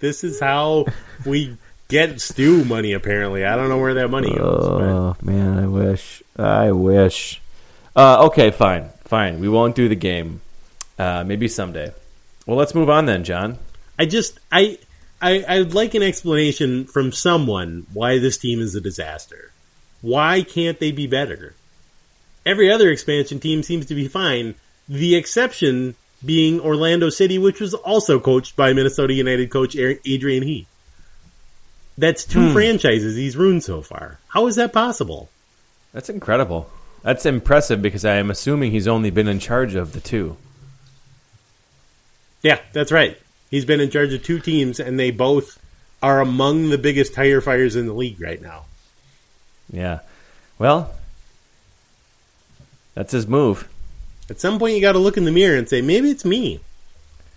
This 0.00 0.24
is 0.24 0.40
how 0.40 0.86
we 1.24 1.56
get 1.86 2.20
stew 2.20 2.64
money. 2.64 2.94
Apparently, 2.94 3.44
I 3.44 3.54
don't 3.54 3.68
know 3.68 3.78
where 3.78 3.94
that 3.94 4.08
money 4.08 4.34
goes. 4.34 4.66
but- 4.66 4.82
Oh 4.82 5.16
man, 5.22 5.56
I 5.56 5.68
wish. 5.68 6.20
I 6.36 6.72
wish. 6.72 7.40
Uh, 7.94 8.26
okay, 8.26 8.50
fine, 8.50 8.88
fine. 9.04 9.38
We 9.38 9.48
won't 9.48 9.76
do 9.76 9.88
the 9.88 9.94
game. 9.94 10.40
Uh, 10.98 11.22
maybe 11.24 11.46
someday. 11.46 11.92
Well, 12.44 12.56
let's 12.56 12.74
move 12.74 12.90
on 12.90 13.06
then, 13.06 13.22
John. 13.22 13.56
I 14.00 14.06
just 14.06 14.40
I 14.50 14.78
I 15.20 15.44
I'd 15.46 15.74
like 15.74 15.94
an 15.94 16.02
explanation 16.02 16.86
from 16.86 17.12
someone 17.12 17.86
why 17.92 18.18
this 18.18 18.36
team 18.36 18.60
is 18.60 18.74
a 18.74 18.80
disaster. 18.80 19.52
Why 20.00 20.42
can't 20.42 20.80
they 20.80 20.90
be 20.90 21.06
better? 21.06 21.54
Every 22.44 22.70
other 22.72 22.90
expansion 22.90 23.40
team 23.40 23.62
seems 23.62 23.86
to 23.86 23.94
be 23.94 24.08
fine. 24.08 24.54
The 24.88 25.14
exception 25.14 25.94
being 26.24 26.60
Orlando 26.60 27.08
City, 27.08 27.38
which 27.38 27.60
was 27.60 27.74
also 27.74 28.20
coached 28.20 28.56
by 28.56 28.72
Minnesota 28.72 29.12
United 29.12 29.50
coach 29.50 29.76
Adrian 29.76 30.42
Heath. 30.42 30.68
That's 31.98 32.24
two 32.24 32.48
hmm. 32.48 32.52
franchises 32.52 33.16
he's 33.16 33.36
ruined 33.36 33.64
so 33.64 33.82
far. 33.82 34.18
How 34.28 34.46
is 34.46 34.56
that 34.56 34.72
possible? 34.72 35.28
That's 35.92 36.08
incredible. 36.08 36.70
That's 37.02 37.26
impressive 37.26 37.82
because 37.82 38.04
I 38.04 38.16
am 38.16 38.30
assuming 38.30 38.70
he's 38.70 38.88
only 38.88 39.10
been 39.10 39.28
in 39.28 39.38
charge 39.38 39.74
of 39.74 39.92
the 39.92 40.00
two. 40.00 40.36
Yeah, 42.42 42.60
that's 42.72 42.92
right. 42.92 43.18
He's 43.50 43.64
been 43.64 43.80
in 43.80 43.90
charge 43.90 44.12
of 44.12 44.22
two 44.22 44.40
teams, 44.40 44.80
and 44.80 44.98
they 44.98 45.10
both 45.10 45.60
are 46.02 46.20
among 46.20 46.70
the 46.70 46.78
biggest 46.78 47.14
tire 47.14 47.40
fires 47.40 47.76
in 47.76 47.86
the 47.86 47.92
league 47.92 48.20
right 48.20 48.40
now. 48.40 48.64
Yeah. 49.70 50.00
Well, 50.58 50.92
that's 52.94 53.12
his 53.12 53.26
move. 53.26 53.68
At 54.30 54.40
some 54.40 54.58
point, 54.58 54.74
you 54.74 54.80
got 54.80 54.92
to 54.92 54.98
look 54.98 55.16
in 55.16 55.24
the 55.24 55.32
mirror 55.32 55.56
and 55.56 55.68
say, 55.68 55.82
maybe 55.82 56.10
it's 56.10 56.24
me. 56.24 56.60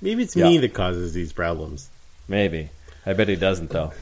Maybe 0.02 0.24
it's 0.24 0.36
me 0.36 0.58
that 0.60 0.74
causes 0.74 1.14
these 1.14 1.34
problems. 1.34 1.90
Maybe. 2.28 2.70
I 3.06 3.14
bet 3.14 3.28
he 3.28 3.36
doesn't 3.36 3.70
though. 3.70 3.94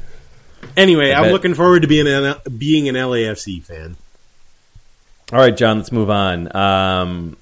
Anyway, 0.78 1.12
I 1.12 1.18
I'm 1.18 1.24
bet- 1.24 1.32
looking 1.34 1.56
forward 1.56 1.82
to 1.82 1.88
being 1.88 2.08
an 2.08 2.36
being 2.58 2.88
an 2.89 2.95
LAFC 2.95 3.62
fan. 3.62 3.95
All 5.32 5.39
right, 5.39 5.56
John. 5.56 5.78
Let's 5.78 5.91
move 5.91 6.10
on. 6.10 6.56
Um, 6.56 7.38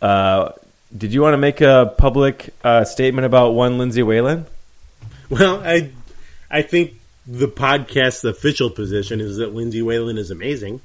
uh, 0.00 0.52
did 0.96 1.12
you 1.12 1.22
want 1.22 1.34
to 1.34 1.38
make 1.38 1.60
a 1.60 1.94
public 1.98 2.54
uh, 2.62 2.84
statement 2.84 3.26
about 3.26 3.50
one 3.50 3.78
Lindsay 3.78 4.02
Whalen? 4.02 4.46
Well, 5.28 5.62
I 5.64 5.90
I 6.50 6.62
think 6.62 7.00
the 7.26 7.48
podcast's 7.48 8.24
official 8.24 8.70
position 8.70 9.20
is 9.20 9.38
that 9.38 9.54
Lindsay 9.54 9.82
Whalen 9.82 10.18
is 10.18 10.30
amazing. 10.30 10.80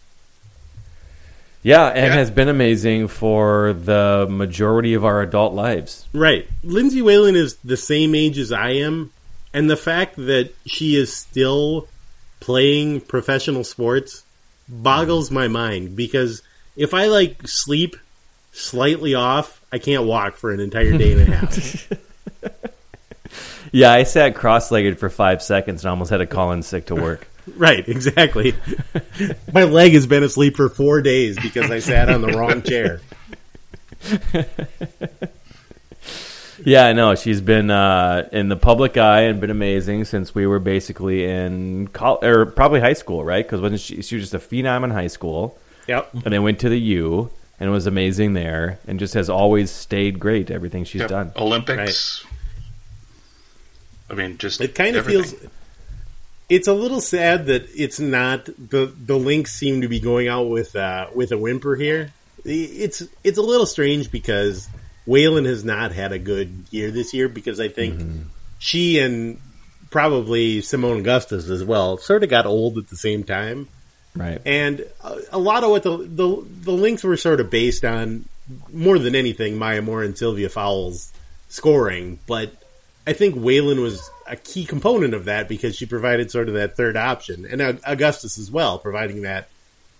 Yeah, 1.61 1.87
and 1.87 2.07
Yeah. 2.07 2.13
has 2.13 2.31
been 2.31 2.47
amazing 2.47 3.09
for 3.09 3.73
the 3.73 4.27
majority 4.29 4.93
of 4.93 5.03
our 5.03 5.21
adult 5.21 5.53
lives. 5.53 6.05
Right. 6.13 6.47
Lindsay 6.63 7.01
Whalen 7.01 7.35
is 7.35 7.55
the 7.65 7.75
same 7.77 8.15
age 8.15 8.37
as 8.39 8.51
I 8.51 8.71
am, 8.71 9.11
and 9.53 9.69
the 9.69 9.75
fact 9.77 10.15
that 10.17 10.53
she 10.65 10.95
is 10.95 11.11
still 11.13 11.87
playing 12.39 13.01
professional 13.01 13.63
sports 13.65 14.23
boggles 14.69 15.31
my 15.31 15.47
mind 15.49 15.95
because 15.95 16.41
if 16.77 16.93
I 16.93 17.07
like 17.07 17.47
sleep 17.47 17.97
slightly 18.53 19.13
off, 19.15 19.59
I 19.71 19.79
can't 19.79 20.05
walk 20.05 20.37
for 20.37 20.51
an 20.51 20.59
entire 20.61 20.97
day 20.97 21.11
and 21.13 21.21
a 21.21 21.25
half. 21.25 21.91
Yeah, 23.71 23.91
I 23.91 24.01
sat 24.03 24.33
cross-legged 24.33 24.97
for 24.97 25.09
five 25.09 25.43
seconds 25.43 25.83
and 25.83 25.91
almost 25.91 26.09
had 26.09 26.17
to 26.17 26.25
call 26.25 26.51
in 26.53 26.63
sick 26.63 26.87
to 26.87 26.95
work. 26.95 27.27
Right, 27.57 27.87
exactly. 27.87 28.53
my 29.53 29.63
leg 29.63 29.93
has 29.93 30.07
been 30.07 30.23
asleep 30.23 30.55
for 30.55 30.69
4 30.69 31.01
days 31.01 31.37
because 31.39 31.69
I 31.71 31.79
sat 31.79 32.09
on 32.09 32.21
the 32.21 32.29
wrong 32.29 32.61
chair. 32.61 33.01
Yeah, 36.65 36.85
I 36.87 36.93
know. 36.93 37.15
She's 37.15 37.39
been 37.39 37.71
uh, 37.71 38.27
in 38.33 38.49
the 38.49 38.57
public 38.57 38.97
eye 38.97 39.21
and 39.21 39.39
been 39.39 39.49
amazing 39.49 40.03
since 40.03 40.35
we 40.35 40.45
were 40.45 40.59
basically 40.59 41.23
in 41.25 41.87
col- 41.87 42.19
or 42.23 42.45
probably 42.45 42.81
high 42.81 42.93
school, 42.93 43.23
right? 43.23 43.45
Because 43.45 43.61
wasn't 43.61 43.79
she? 43.79 44.01
She 44.01 44.15
was 44.17 44.29
just 44.29 44.33
a 44.33 44.39
phenom 44.45 44.83
in 44.83 44.89
high 44.89 45.07
school, 45.07 45.57
Yep. 45.87 46.09
and 46.25 46.33
then 46.33 46.43
went 46.43 46.59
to 46.59 46.67
the 46.69 46.77
U 46.79 47.31
and 47.61 47.71
was 47.71 47.87
amazing 47.87 48.33
there, 48.33 48.77
and 48.87 48.99
just 48.99 49.13
has 49.13 49.29
always 49.29 49.71
stayed 49.71 50.19
great. 50.19 50.51
Everything 50.51 50.83
she's 50.83 50.99
Yep. 51.01 51.09
done. 51.09 51.31
Olympics. 51.37 52.25
I 54.09 54.15
mean, 54.15 54.37
just 54.37 54.59
It 54.59 54.75
kind 54.75 54.97
of 54.97 55.05
feels. 55.05 55.33
It's 56.49 56.67
a 56.67 56.73
little 56.73 56.99
sad 57.01 57.45
that 57.45 57.67
it's 57.75 57.99
not 57.99 58.45
the 58.45 58.91
the 59.05 59.15
Lynx 59.17 59.53
seem 59.53 59.81
to 59.81 59.87
be 59.87 59.99
going 59.99 60.27
out 60.27 60.49
with 60.49 60.75
uh, 60.75 61.07
with 61.13 61.31
a 61.31 61.37
whimper 61.37 61.75
here. 61.75 62.11
It's 62.43 63.03
it's 63.23 63.37
a 63.37 63.41
little 63.43 63.65
strange 63.67 64.09
because 64.11 64.67
Whalen 65.05 65.45
has 65.45 65.63
not 65.63 65.91
had 65.91 66.11
a 66.11 66.19
good 66.19 66.65
year 66.71 66.89
this 66.91 67.13
year 67.13 67.29
because 67.29 67.59
I 67.59 67.67
think 67.67 68.01
she 68.57 68.99
and 68.99 69.39
probably 69.91 70.61
Seimone 70.61 70.99
Augustus 70.99 71.49
as 71.49 71.63
well 71.63 71.97
sort 71.97 72.23
of 72.23 72.29
got 72.29 72.45
old 72.45 72.77
at 72.77 72.87
the 72.89 72.95
same 72.95 73.23
time, 73.23 73.67
Right. 74.15 74.39
and 74.45 74.85
a, 75.03 75.17
a 75.33 75.39
lot 75.39 75.63
of 75.63 75.69
what 75.71 75.83
the, 75.83 75.97
the 75.97 76.45
the 76.63 76.71
Lynx 76.71 77.03
were 77.03 77.17
sort 77.17 77.39
of 77.39 77.49
based 77.49 77.83
on 77.85 78.25
more 78.73 78.97
than 78.97 79.15
anything 79.15 79.57
Maya 79.57 79.81
Moore 79.81 80.01
and 80.03 80.17
Sylvia 80.17 80.49
Fowles 80.49 81.11
scoring, 81.49 82.19
but 82.27 82.51
I 83.07 83.13
think 83.13 83.35
Whalen 83.35 83.81
was 83.81 84.09
a 84.27 84.35
key 84.35 84.65
component 84.65 85.13
of 85.13 85.25
that 85.25 85.47
because 85.47 85.75
she 85.75 85.85
provided 85.85 86.29
sort 86.29 86.49
of 86.49 86.55
that 86.55 86.77
third 86.77 86.95
option, 86.95 87.45
and 87.45 87.79
Augustus 87.85 88.37
as 88.37 88.51
well, 88.51 88.77
providing 88.77 89.23
that 89.23 89.49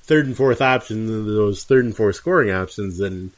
third 0.04 0.26
and 0.26 0.38
fourth 0.38 0.62
option, 0.62 1.26
those 1.26 1.64
third 1.64 1.86
and 1.86 1.96
fourth 1.96 2.16
scoring 2.16 2.52
options, 2.52 3.00
and 3.00 3.32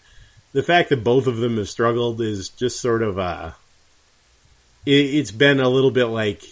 the 0.54 0.64
fact 0.64 0.90
that 0.90 1.04
both 1.04 1.28
of 1.28 1.38
them 1.38 1.58
have 1.58 1.70
struggled 1.70 2.22
is 2.22 2.50
just 2.50 2.82
sort 2.82 3.02
of 3.02 3.18
uh 3.18 3.52
it, 4.86 4.92
it's 4.92 5.32
been 5.32 5.60
a 5.60 5.70
little 5.70 5.92
bit 5.92 6.06
like 6.06 6.44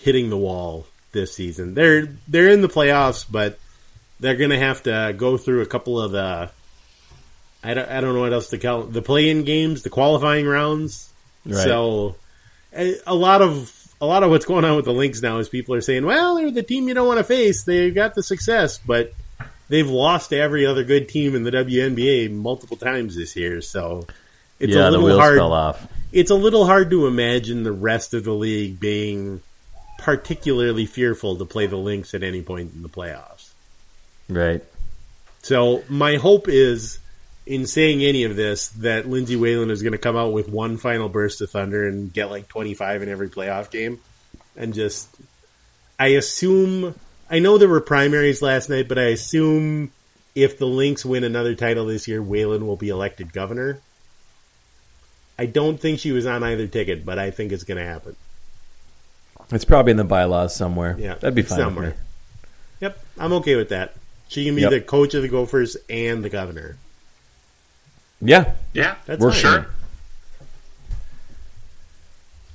hitting 0.00 0.30
the 0.30 0.36
wall 0.36 0.86
this 1.12 1.34
season. 1.34 1.74
They're 1.74 2.08
they're 2.28 2.50
in 2.50 2.60
the 2.60 2.68
playoffs, 2.68 3.24
but 3.28 3.58
they're 4.20 4.36
going 4.36 4.50
to 4.50 4.58
have 4.58 4.82
to 4.84 5.14
go 5.16 5.36
through 5.36 5.62
a 5.62 5.66
couple 5.66 6.00
of 6.00 6.12
the 6.12 6.50
I 7.62 7.74
don't, 7.74 7.88
I 7.88 8.00
don't 8.00 8.14
know 8.14 8.20
what 8.20 8.32
else 8.32 8.50
to 8.50 8.58
call 8.58 8.82
it, 8.82 8.92
the 8.92 9.02
play-in 9.02 9.44
games, 9.44 9.82
the 9.82 9.90
qualifying 9.90 10.46
rounds. 10.46 11.10
Right. 11.46 11.64
So 11.64 12.16
a, 12.74 13.14
lot 13.14 13.42
of 13.42 13.94
a 14.00 14.06
lot 14.06 14.22
of 14.22 14.30
what's 14.30 14.44
going 14.44 14.64
on 14.64 14.76
with 14.76 14.84
the 14.84 14.92
Lynx 14.92 15.22
now 15.22 15.38
is 15.38 15.48
people 15.48 15.74
are 15.74 15.80
saying, 15.80 16.04
"Well, 16.04 16.36
they're 16.36 16.50
the 16.50 16.62
team 16.62 16.88
you 16.88 16.94
don't 16.94 17.06
want 17.06 17.18
to 17.18 17.24
face. 17.24 17.64
They've 17.64 17.94
got 17.94 18.14
the 18.14 18.22
success, 18.22 18.78
but 18.78 19.12
they've 19.68 19.88
lost 19.88 20.30
to 20.30 20.38
every 20.38 20.66
other 20.66 20.84
good 20.84 21.08
team 21.08 21.34
in 21.34 21.44
the 21.44 21.50
WNBA 21.50 22.30
multiple 22.30 22.76
times 22.76 23.16
this 23.16 23.36
year." 23.36 23.60
So 23.60 24.06
it's 24.58 24.74
yeah, 24.74 24.88
a 24.88 24.90
little 24.90 25.18
hard. 25.18 25.76
It's 26.12 26.30
a 26.30 26.36
little 26.36 26.64
hard 26.64 26.90
to 26.90 27.06
imagine 27.06 27.64
the 27.64 27.72
rest 27.72 28.14
of 28.14 28.24
the 28.24 28.34
league 28.34 28.78
being 28.78 29.40
particularly 29.98 30.86
fearful 30.86 31.36
to 31.36 31.44
play 31.44 31.66
the 31.66 31.76
Lynx 31.76 32.14
at 32.14 32.22
any 32.22 32.42
point 32.42 32.72
in 32.74 32.82
the 32.82 32.88
playoffs. 32.88 33.52
Right. 34.28 34.62
So 35.42 35.82
my 35.88 36.16
hope 36.16 36.48
is, 36.48 36.98
in 37.46 37.66
saying 37.66 38.02
any 38.02 38.24
of 38.24 38.36
this, 38.36 38.68
that 38.68 39.08
Lindsay 39.08 39.36
Whalen 39.36 39.70
is 39.70 39.82
going 39.82 39.92
to 39.92 39.98
come 39.98 40.16
out 40.16 40.32
with 40.32 40.48
one 40.48 40.76
final 40.78 41.08
burst 41.08 41.40
of 41.40 41.50
thunder 41.50 41.86
and 41.86 42.12
get 42.12 42.30
like 42.30 42.48
25 42.48 43.02
in 43.02 43.08
every 43.08 43.28
playoff 43.28 43.70
game, 43.70 44.00
and 44.56 44.72
just, 44.74 45.08
I 45.98 46.08
assume, 46.08 46.94
I 47.30 47.38
know 47.40 47.58
there 47.58 47.68
were 47.68 47.80
primaries 47.80 48.40
last 48.42 48.70
night, 48.70 48.88
but 48.88 48.98
I 48.98 49.04
assume 49.08 49.90
if 50.34 50.58
the 50.58 50.66
Lynx 50.66 51.04
win 51.04 51.22
another 51.24 51.54
title 51.54 51.86
this 51.86 52.08
year, 52.08 52.22
Whalen 52.22 52.66
will 52.66 52.76
be 52.76 52.88
elected 52.88 53.32
governor. 53.32 53.80
I 55.38 55.46
don't 55.46 55.78
think 55.78 55.98
she 55.98 56.12
was 56.12 56.26
on 56.26 56.42
either 56.42 56.66
ticket, 56.66 57.04
but 57.04 57.18
I 57.18 57.30
think 57.30 57.52
it's 57.52 57.64
going 57.64 57.78
to 57.78 57.84
happen. 57.84 58.16
It's 59.50 59.64
probably 59.64 59.90
in 59.90 59.96
the 59.96 60.04
bylaws 60.04 60.54
somewhere. 60.56 60.96
Yeah, 60.98 61.14
that'd 61.14 61.34
be 61.34 61.42
fine. 61.42 61.58
somewhere. 61.58 61.96
Yep, 62.80 62.98
I'm 63.18 63.32
okay 63.34 63.56
with 63.56 63.68
that. 63.70 63.94
She 64.28 64.44
can 64.44 64.54
be 64.54 64.62
Yep. 64.62 64.70
the 64.70 64.80
coach 64.80 65.14
of 65.14 65.22
the 65.22 65.28
Gophers 65.28 65.76
and 65.90 66.24
the 66.24 66.30
governor. 66.30 66.76
Yeah. 68.20 68.52
Yeah, 68.72 68.96
That's 69.06 69.20
We're 69.20 69.32
fine. 69.32 69.40
sure. 69.40 69.66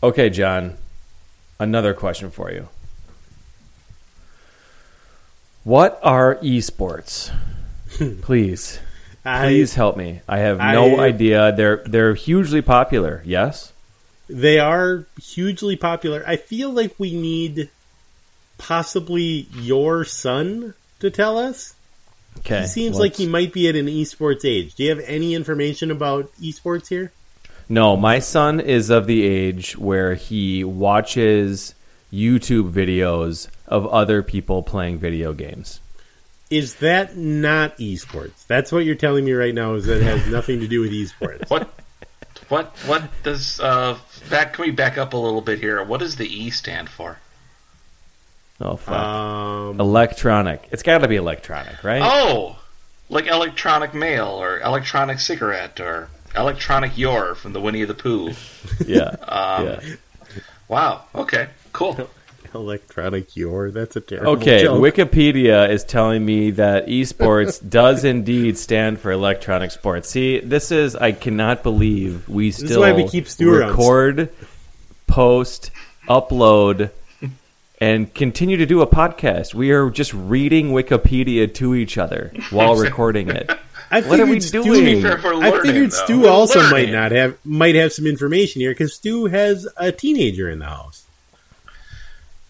Okay, 0.02 0.30
John. 0.30 0.78
Another 1.60 1.94
question 1.94 2.32
for 2.32 2.52
you. 2.52 2.70
What 5.64 6.00
are 6.04 6.36
esports? 6.38 7.32
Please, 8.22 8.80
I- 9.26 9.46
please 9.46 9.74
help 9.74 9.98
me. 9.98 10.22
I 10.28 10.40
have 10.40 10.58
no 10.60 10.98
I- 10.98 11.06
idea. 11.08 11.52
They're 11.52 11.78
they're 11.86 12.14
hugely 12.16 12.62
popular. 12.62 13.22
Yes. 13.26 13.74
They 14.30 14.60
are 14.60 15.06
hugely 15.22 15.76
popular. 15.76 16.24
I 16.26 16.38
feel 16.38 16.70
like 16.70 16.94
we 17.00 17.14
need 17.20 17.70
possibly 18.60 19.48
your 19.54 20.06
son 20.06 20.76
to 21.00 21.10
tell 21.10 21.38
us. 21.38 21.74
Okay. 22.40 22.62
He 22.62 22.68
seems 22.68 22.98
let's- 22.98 23.12
like 23.12 23.16
he 23.16 23.28
might 23.28 23.54
be 23.54 23.68
at 23.68 23.76
an 23.76 23.88
esports 23.88 24.46
age. 24.46 24.76
Do 24.76 24.84
you 24.84 24.90
have 24.90 25.00
any 25.06 25.36
information 25.36 25.92
about 25.92 26.32
esports 26.42 26.88
here? 26.88 27.12
No, 27.68 27.96
my 27.96 28.20
son 28.20 28.60
is 28.60 28.90
of 28.90 29.06
the 29.06 29.24
age 29.24 29.78
where 29.78 30.16
he 30.16 30.64
watches 30.64 31.76
YouTube 32.12 32.72
videos 32.72 33.48
of 33.68 33.86
other 33.88 34.24
people 34.24 34.64
playing 34.64 34.98
video 34.98 35.34
games. 35.34 35.80
Is 36.50 36.76
that 36.76 37.16
not 37.16 37.78
esports? 37.78 38.48
That's 38.48 38.72
what 38.72 38.86
you're 38.86 38.96
telling 38.96 39.24
me 39.24 39.34
right 39.34 39.54
now. 39.54 39.76
Is 39.76 39.86
that 39.86 39.98
it 39.98 40.04
has 40.04 40.26
nothing 40.32 40.62
to 40.62 40.68
do 40.68 40.82
with 40.82 40.92
esports? 40.92 41.48
What? 41.50 41.70
What? 42.48 42.76
What 42.88 43.04
does? 43.22 43.60
Uh, 43.60 44.00
back. 44.32 44.54
Can 44.54 44.66
we 44.66 44.72
back 44.72 44.98
up 44.98 45.14
a 45.14 45.18
little 45.18 45.42
bit 45.42 45.60
here? 45.60 45.84
What 45.84 46.00
does 46.00 46.16
the 46.16 46.26
E 46.26 46.50
stand 46.50 46.90
for? 46.90 47.20
Oh 48.62 48.76
fuck. 48.76 48.96
Um, 48.96 49.80
electronic. 49.80 50.68
It's 50.72 50.84
got 50.84 51.00
to 51.00 51.08
be 51.08 51.16
electronic, 51.16 51.84
right? 51.84 52.02
Oh, 52.04 52.60
like 53.10 53.28
electronic 53.28 53.94
mail 53.94 54.28
or 54.28 54.60
electronic 54.60 55.20
cigarette 55.20 55.80
or 55.80 56.10
electronic 56.36 56.98
Yore 56.98 57.36
from 57.36 57.54
the 57.54 57.62
Winnie 57.62 57.86
the 57.86 57.94
Pooh. 57.94 58.34
Yeah. 58.86 59.16
Um, 59.28 59.66
yeah. 59.66 59.80
Wow. 60.68 61.04
Okay. 61.16 61.48
Cool. 61.74 62.10
electronic 62.54 63.36
Yore. 63.36 63.72
That's 63.72 63.96
a 63.96 64.02
terrible 64.02 64.34
Okay, 64.34 64.64
joke. 64.64 64.82
Wikipedia 64.82 65.70
is 65.70 65.84
telling 65.84 66.26
me 66.26 66.52
that 66.52 66.88
esports 66.88 67.60
does 67.70 68.04
indeed 68.04 68.58
stand 68.58 69.00
for 69.00 69.12
electronic 69.12 69.72
sports. 69.72 70.10
See, 70.10 70.40
this 70.40 70.72
is 70.72 70.96
I 70.96 71.12
cannot 71.12 71.64
believe 71.64 72.28
we 72.28 72.50
is 72.50 72.58
still 72.58 72.82
why 72.82 72.94
we 72.94 73.08
keep 73.08 73.28
record, 73.40 74.30
post, 75.08 75.72
upload, 76.08 76.92
and 77.82 78.14
continue 78.14 78.58
to 78.58 78.66
do 78.66 78.82
a 78.82 78.88
podcast. 78.88 79.54
We 79.54 79.72
are 79.72 79.90
just 79.90 80.14
reading 80.14 80.72
Wikipedia 80.72 81.54
to 81.56 81.76
each 81.76 81.98
other 81.98 82.32
while 82.50 82.76
recording 82.76 83.30
it. 83.30 83.50
I 83.92 84.02
What 84.02 84.20
are 84.20 84.26
we 84.28 84.40
Stu- 84.40 84.64
doing? 84.64 85.02
Fair, 85.02 85.20
we're 85.24 85.34
I 85.34 85.50
learning, 85.50 85.62
figured 85.64 85.92
though. 85.92 86.06
Stu 86.06 86.20
We're 86.22 86.30
also 86.30 86.60
learning. 86.60 86.72
might 86.72 86.92
not 86.92 87.12
have 87.12 87.38
might 87.44 87.74
have 87.76 87.92
some 87.92 88.06
information 88.06 88.62
here 88.62 88.70
because 88.72 88.94
Stu 88.94 89.26
has 89.26 89.68
a 89.78 89.92
teenager 89.92 90.48
in 90.50 90.60
the 90.60 90.66
house. 90.66 91.06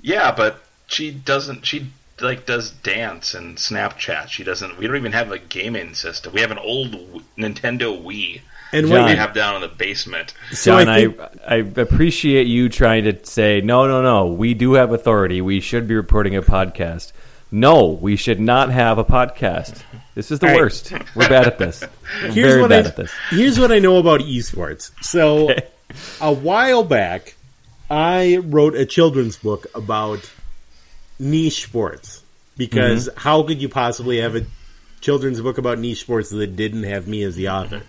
Yeah, 0.02 0.34
but 0.36 0.62
she 0.88 1.12
doesn't. 1.12 1.66
She 1.66 1.88
like 2.20 2.46
does 2.46 2.72
dance 2.72 3.34
and 3.36 3.56
Snapchat. 3.58 4.28
She 4.28 4.44
doesn't. 4.44 4.78
We 4.78 4.88
don't 4.88 4.98
even 4.98 5.14
have 5.14 5.32
a 5.32 5.40
gaming 5.40 5.94
system. 5.94 6.34
We 6.34 6.42
have 6.42 6.52
an 6.52 6.58
old 6.58 6.92
Nintendo 7.38 8.02
Wii. 8.04 8.42
And 8.72 8.88
John. 8.88 9.00
We 9.00 9.06
wait, 9.12 9.18
have 9.18 9.34
down 9.34 9.56
in 9.56 9.62
the 9.62 9.68
basement. 9.68 10.34
so 10.52 10.78
John, 10.80 10.88
I 10.90 10.96
I, 10.96 11.00
think 11.08 11.20
I 11.78 11.82
appreciate 11.82 12.48
you 12.48 12.70
trying 12.70 13.06
to 13.06 13.26
say 13.26 13.62
no, 13.62 13.88
no, 13.88 14.02
no. 14.02 14.28
We 14.28 14.54
do 14.54 14.74
have 14.74 14.92
authority. 14.94 15.42
We 15.42 15.60
should 15.60 15.88
be 15.88 15.96
reporting 15.96 16.36
a 16.36 16.42
podcast. 16.42 17.12
No, 17.52 17.86
we 17.88 18.16
should 18.16 18.40
not 18.40 18.70
have 18.70 19.00
a 19.00 19.04
podcast. 19.04 19.82
This 20.14 20.30
is 20.30 20.38
the 20.40 20.46
All 20.48 20.52
right. 20.54 20.62
worst. 20.62 20.92
We're 21.16 21.30
bad 21.30 21.48
at 21.48 21.58
this. 21.58 21.84
We're 22.24 22.32
here's 22.32 22.48
very 22.52 22.62
what 22.62 22.70
bad 22.70 22.86
I 22.86 22.90
at 22.90 22.96
this. 22.96 23.12
here's 23.32 23.60
what 23.60 23.72
I 23.72 23.80
know 23.80 23.98
about 23.98 24.20
esports. 24.22 24.92
So 25.04 25.50
a 26.22 26.32
while 26.32 26.84
back, 26.84 27.36
I 27.90 28.38
wrote 28.38 28.76
a 28.76 28.86
children's 28.86 29.36
book 29.38 29.66
about 29.74 30.30
niche 31.18 31.64
sports 31.64 32.24
because 32.56 33.08
Mm-hmm. 33.10 33.20
how 33.20 33.42
could 33.44 33.62
you 33.62 33.70
possibly 33.70 34.20
have 34.22 34.36
a 34.36 34.46
children's 35.02 35.42
book 35.42 35.58
about 35.58 35.80
niche 35.80 36.02
sports 36.02 36.30
that 36.30 36.56
didn't 36.56 36.84
have 36.84 37.08
me 37.08 37.24
as 37.24 37.36
the 37.36 37.50
author? 37.50 37.82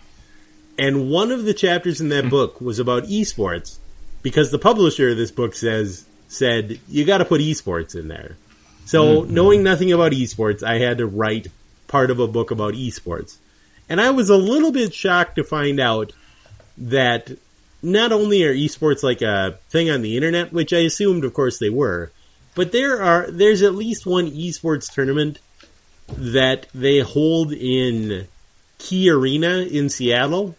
And 0.81 1.11
one 1.11 1.31
of 1.31 1.45
the 1.45 1.53
chapters 1.53 2.01
in 2.01 2.09
that 2.09 2.31
book 2.31 2.59
was 2.59 2.79
about 2.79 3.03
esports 3.03 3.77
because 4.23 4.51
the 4.51 4.59
publisher 4.59 5.11
of 5.11 5.19
this 5.19 5.31
book 5.31 5.55
says 5.55 6.07
said 6.29 6.81
you 6.89 7.05
got 7.05 7.19
to 7.19 7.27
put 7.27 7.43
esports 7.43 7.95
in 7.95 8.09
there. 8.09 8.39
So 8.87 9.21
mm-hmm. 9.21 9.35
knowing 9.35 9.63
nothing 9.63 9.93
about 9.93 10.13
esports, 10.13 10.63
I 10.63 10.79
had 10.79 10.97
to 10.99 11.07
write 11.07 11.49
part 11.87 12.11
of 12.11 12.19
a 12.19 12.27
book 12.27 12.51
about 12.51 12.73
esports. 12.73 13.37
And 13.91 14.01
I 14.01 14.13
was 14.13 14.31
a 14.31 14.39
little 14.39 14.73
bit 14.73 14.95
shocked 14.95 15.37
to 15.37 15.45
find 15.45 15.81
out 15.81 16.15
that 16.79 17.31
not 17.83 18.11
only 18.11 18.45
are 18.45 18.55
esports 18.55 19.03
like 19.03 19.21
a 19.21 19.59
thing 19.69 19.91
on 19.91 20.01
the 20.01 20.17
internet, 20.17 20.51
which 20.51 20.73
I 20.73 20.79
assumed 20.79 21.27
of 21.27 21.35
course 21.35 21.59
they 21.59 21.69
were, 21.69 22.11
but 22.55 22.73
there 22.73 23.03
are 23.03 23.31
there's 23.31 23.61
at 23.61 23.75
least 23.75 24.07
one 24.07 24.31
esports 24.31 24.91
tournament 24.91 25.41
that 26.09 26.69
they 26.73 27.01
hold 27.01 27.53
in 27.53 28.29
Key 28.79 29.11
Arena 29.11 29.59
in 29.59 29.91
Seattle 29.91 30.57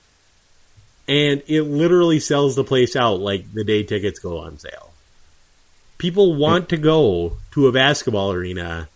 and 1.08 1.43
it 1.47 1.64
literally 1.64 2.20
sells 2.20 2.56
the 2.56 2.64
place 2.64 2.95
out 2.95 3.20
like 3.20 3.52
the 3.54 3.64
day 3.64 3.84
tickets 3.84 4.20
go 4.20 4.39
on 4.39 4.60
sale. 4.60 4.91
People 5.97 6.36
want 6.36 6.70
to 6.70 6.78
go 6.78 7.38
to 7.52 7.68
a 7.68 7.72
basketball 7.72 8.32
arena 8.32 8.88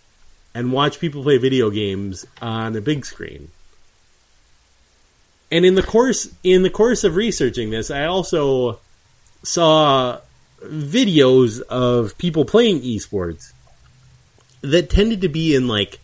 and 0.53 0.71
watch 0.71 0.99
people 0.99 1.23
play 1.23 1.37
video 1.37 1.69
games 1.69 2.25
on 2.41 2.75
a 2.75 2.81
big 2.81 3.05
screen. 3.05 3.49
And 5.51 5.65
in 5.65 5.75
the 5.75 5.83
course 5.83 6.29
in 6.43 6.63
the 6.63 6.69
course 6.69 7.03
of 7.03 7.15
researching 7.15 7.69
this, 7.69 7.91
I 7.91 8.05
also 8.05 8.79
saw 9.43 10.19
videos 10.63 11.61
of 11.61 12.17
people 12.17 12.45
playing 12.45 12.81
esports 12.81 13.51
that 14.61 14.89
tended 14.89 15.21
to 15.21 15.29
be 15.29 15.53
in 15.53 15.67
like 15.67 15.99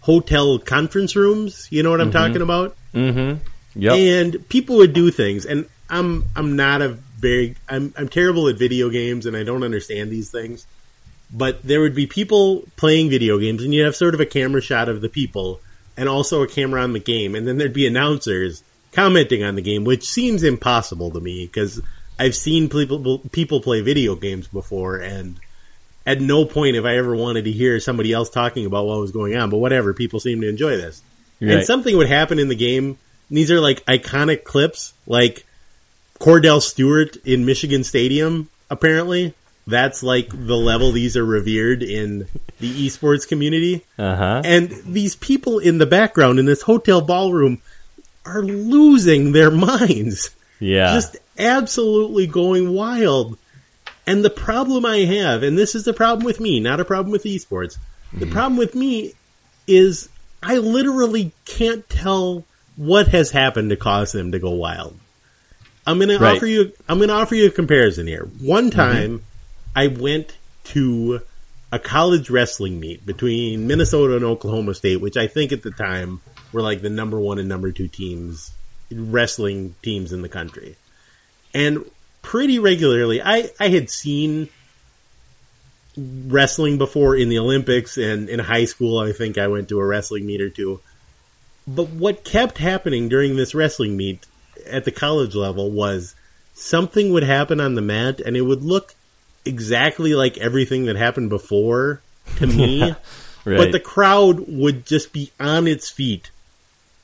hotel 0.00 0.58
conference 0.58 1.14
rooms. 1.14 1.68
You 1.70 1.82
know 1.82 1.90
what 1.90 2.00
I'm 2.00 2.10
talking 2.10 2.42
about? 2.42 2.76
Mm-hmm. 2.92 3.46
Yep. 3.74 3.92
And 3.94 4.48
people 4.48 4.76
would 4.78 4.92
do 4.92 5.10
things, 5.10 5.46
and 5.46 5.68
I'm 5.88 6.26
I'm 6.36 6.56
not 6.56 6.82
a 6.82 6.98
very 7.18 7.56
I'm 7.68 7.94
I'm 7.96 8.08
terrible 8.08 8.48
at 8.48 8.56
video 8.56 8.90
games, 8.90 9.26
and 9.26 9.36
I 9.36 9.44
don't 9.44 9.62
understand 9.62 10.10
these 10.10 10.30
things. 10.30 10.66
But 11.34 11.62
there 11.62 11.80
would 11.80 11.94
be 11.94 12.06
people 12.06 12.64
playing 12.76 13.08
video 13.08 13.38
games, 13.38 13.62
and 13.62 13.72
you'd 13.72 13.84
have 13.84 13.96
sort 13.96 14.14
of 14.14 14.20
a 14.20 14.26
camera 14.26 14.60
shot 14.60 14.88
of 14.88 15.00
the 15.00 15.08
people, 15.08 15.60
and 15.96 16.08
also 16.08 16.42
a 16.42 16.48
camera 16.48 16.82
on 16.82 16.92
the 16.92 17.00
game, 17.00 17.34
and 17.34 17.46
then 17.46 17.56
there'd 17.56 17.72
be 17.72 17.86
announcers 17.86 18.62
commenting 18.92 19.42
on 19.42 19.54
the 19.54 19.62
game, 19.62 19.84
which 19.84 20.08
seems 20.08 20.42
impossible 20.42 21.10
to 21.10 21.20
me 21.20 21.46
because 21.46 21.80
I've 22.18 22.36
seen 22.36 22.68
people 22.68 23.18
people 23.30 23.60
play 23.60 23.80
video 23.80 24.14
games 24.14 24.46
before, 24.48 24.96
and 24.98 25.40
at 26.06 26.20
no 26.20 26.44
point 26.44 26.76
have 26.76 26.84
I 26.84 26.96
ever 26.96 27.16
wanted 27.16 27.44
to 27.46 27.52
hear 27.52 27.80
somebody 27.80 28.12
else 28.12 28.28
talking 28.28 28.66
about 28.66 28.86
what 28.86 29.00
was 29.00 29.12
going 29.12 29.36
on. 29.36 29.50
But 29.50 29.58
whatever, 29.58 29.94
people 29.94 30.20
seem 30.20 30.40
to 30.42 30.48
enjoy 30.48 30.76
this. 30.76 31.02
And 31.40 31.64
something 31.64 31.96
would 31.96 32.08
happen 32.08 32.38
in 32.38 32.48
the 32.48 32.54
game. 32.54 32.98
These 33.34 33.50
are 33.50 33.60
like 33.60 33.84
iconic 33.86 34.44
clips, 34.44 34.92
like 35.06 35.44
Kordell 36.20 36.60
Stewart 36.60 37.16
in 37.24 37.44
Michigan 37.44 37.82
Stadium. 37.82 38.48
Apparently, 38.70 39.34
that's 39.66 40.02
like 40.02 40.28
the 40.28 40.56
level 40.56 40.92
these 40.92 41.16
are 41.16 41.24
revered 41.24 41.82
in 41.82 42.26
the 42.60 42.86
esports 42.86 43.26
community. 43.26 43.84
Uh 43.98 44.16
huh. 44.16 44.42
And 44.44 44.70
these 44.86 45.16
people 45.16 45.58
in 45.58 45.78
the 45.78 45.86
background 45.86 46.38
in 46.38 46.44
this 46.46 46.62
hotel 46.62 47.00
ballroom 47.00 47.60
are 48.24 48.42
losing 48.42 49.32
their 49.32 49.50
minds 49.50 50.30
Yeah. 50.60 50.92
just 50.94 51.16
absolutely 51.38 52.26
going 52.26 52.72
wild. 52.72 53.38
And 54.06 54.24
the 54.24 54.30
problem 54.30 54.84
I 54.84 54.98
have, 54.98 55.42
and 55.42 55.56
this 55.56 55.74
is 55.74 55.84
the 55.84 55.92
problem 55.92 56.24
with 56.24 56.40
me, 56.40 56.60
not 56.60 56.80
a 56.80 56.84
problem 56.84 57.12
with 57.12 57.22
esports. 57.24 57.78
The 58.12 58.26
problem 58.26 58.56
with 58.56 58.74
me 58.74 59.14
is 59.66 60.08
I 60.42 60.58
literally 60.58 61.32
can't 61.44 61.88
tell 61.88 62.44
what 62.76 63.08
has 63.08 63.30
happened 63.30 63.70
to 63.70 63.76
cause 63.76 64.12
them 64.12 64.32
to 64.32 64.38
go 64.38 64.50
wild. 64.50 64.98
I'm 65.86 65.98
going 65.98 66.08
to 66.08 66.18
Right. 66.18 66.36
offer 66.36 66.46
you 66.46 66.72
I'm 66.88 66.98
going 66.98 67.08
to 67.08 67.14
offer 67.14 67.34
you 67.34 67.46
a 67.46 67.50
comparison 67.50 68.06
here. 68.06 68.28
One 68.40 68.70
mm-hmm. 68.70 68.78
time 68.78 69.22
I 69.74 69.88
went 69.88 70.36
to 70.64 71.20
a 71.70 71.78
college 71.78 72.30
wrestling 72.30 72.78
meet 72.78 73.04
between 73.04 73.66
Minnesota 73.66 74.16
and 74.16 74.24
Oklahoma 74.24 74.74
State, 74.74 75.00
which 75.00 75.16
I 75.16 75.26
think 75.26 75.52
at 75.52 75.62
the 75.62 75.70
time 75.70 76.20
were 76.52 76.62
like 76.62 76.82
the 76.82 76.90
number 76.90 77.18
1 77.18 77.38
and 77.38 77.48
number 77.48 77.72
2 77.72 77.88
teams 77.88 78.52
wrestling 78.90 79.74
teams 79.82 80.12
in 80.12 80.22
the 80.22 80.28
country. 80.28 80.76
And 81.54 81.84
pretty 82.20 82.58
regularly, 82.58 83.22
I, 83.22 83.50
I 83.58 83.68
had 83.68 83.90
seen 83.90 84.48
wrestling 85.96 86.78
before 86.78 87.16
in 87.16 87.28
the 87.28 87.38
Olympics 87.38 87.98
and 87.98 88.28
in 88.28 88.38
high 88.38 88.64
school. 88.64 88.98
I 88.98 89.12
think 89.12 89.38
I 89.38 89.48
went 89.48 89.68
to 89.68 89.78
a 89.78 89.84
wrestling 89.84 90.26
meet 90.26 90.40
or 90.40 90.50
two. 90.50 90.80
But 91.66 91.90
what 91.90 92.24
kept 92.24 92.58
happening 92.58 93.08
during 93.08 93.36
this 93.36 93.54
wrestling 93.54 93.96
meet 93.96 94.26
at 94.66 94.84
the 94.84 94.90
college 94.90 95.34
level 95.34 95.70
was 95.70 96.14
something 96.54 97.12
would 97.12 97.22
happen 97.22 97.60
on 97.60 97.74
the 97.74 97.82
mat 97.82 98.20
and 98.20 98.36
it 98.36 98.42
would 98.42 98.62
look 98.62 98.94
exactly 99.44 100.14
like 100.14 100.38
everything 100.38 100.86
that 100.86 100.96
happened 100.96 101.30
before 101.30 102.00
to 102.36 102.46
me. 102.46 102.94
Right. 103.44 103.56
But 103.56 103.72
the 103.72 103.80
crowd 103.80 104.44
would 104.46 104.86
just 104.86 105.12
be 105.12 105.32
on 105.40 105.66
its 105.66 105.90
feet, 105.90 106.30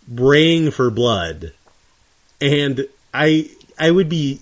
braying 0.06 0.70
for 0.70 0.88
blood, 0.88 1.52
and 2.40 2.86
I 3.12 3.50
I 3.76 3.90
would 3.90 4.08
be 4.08 4.38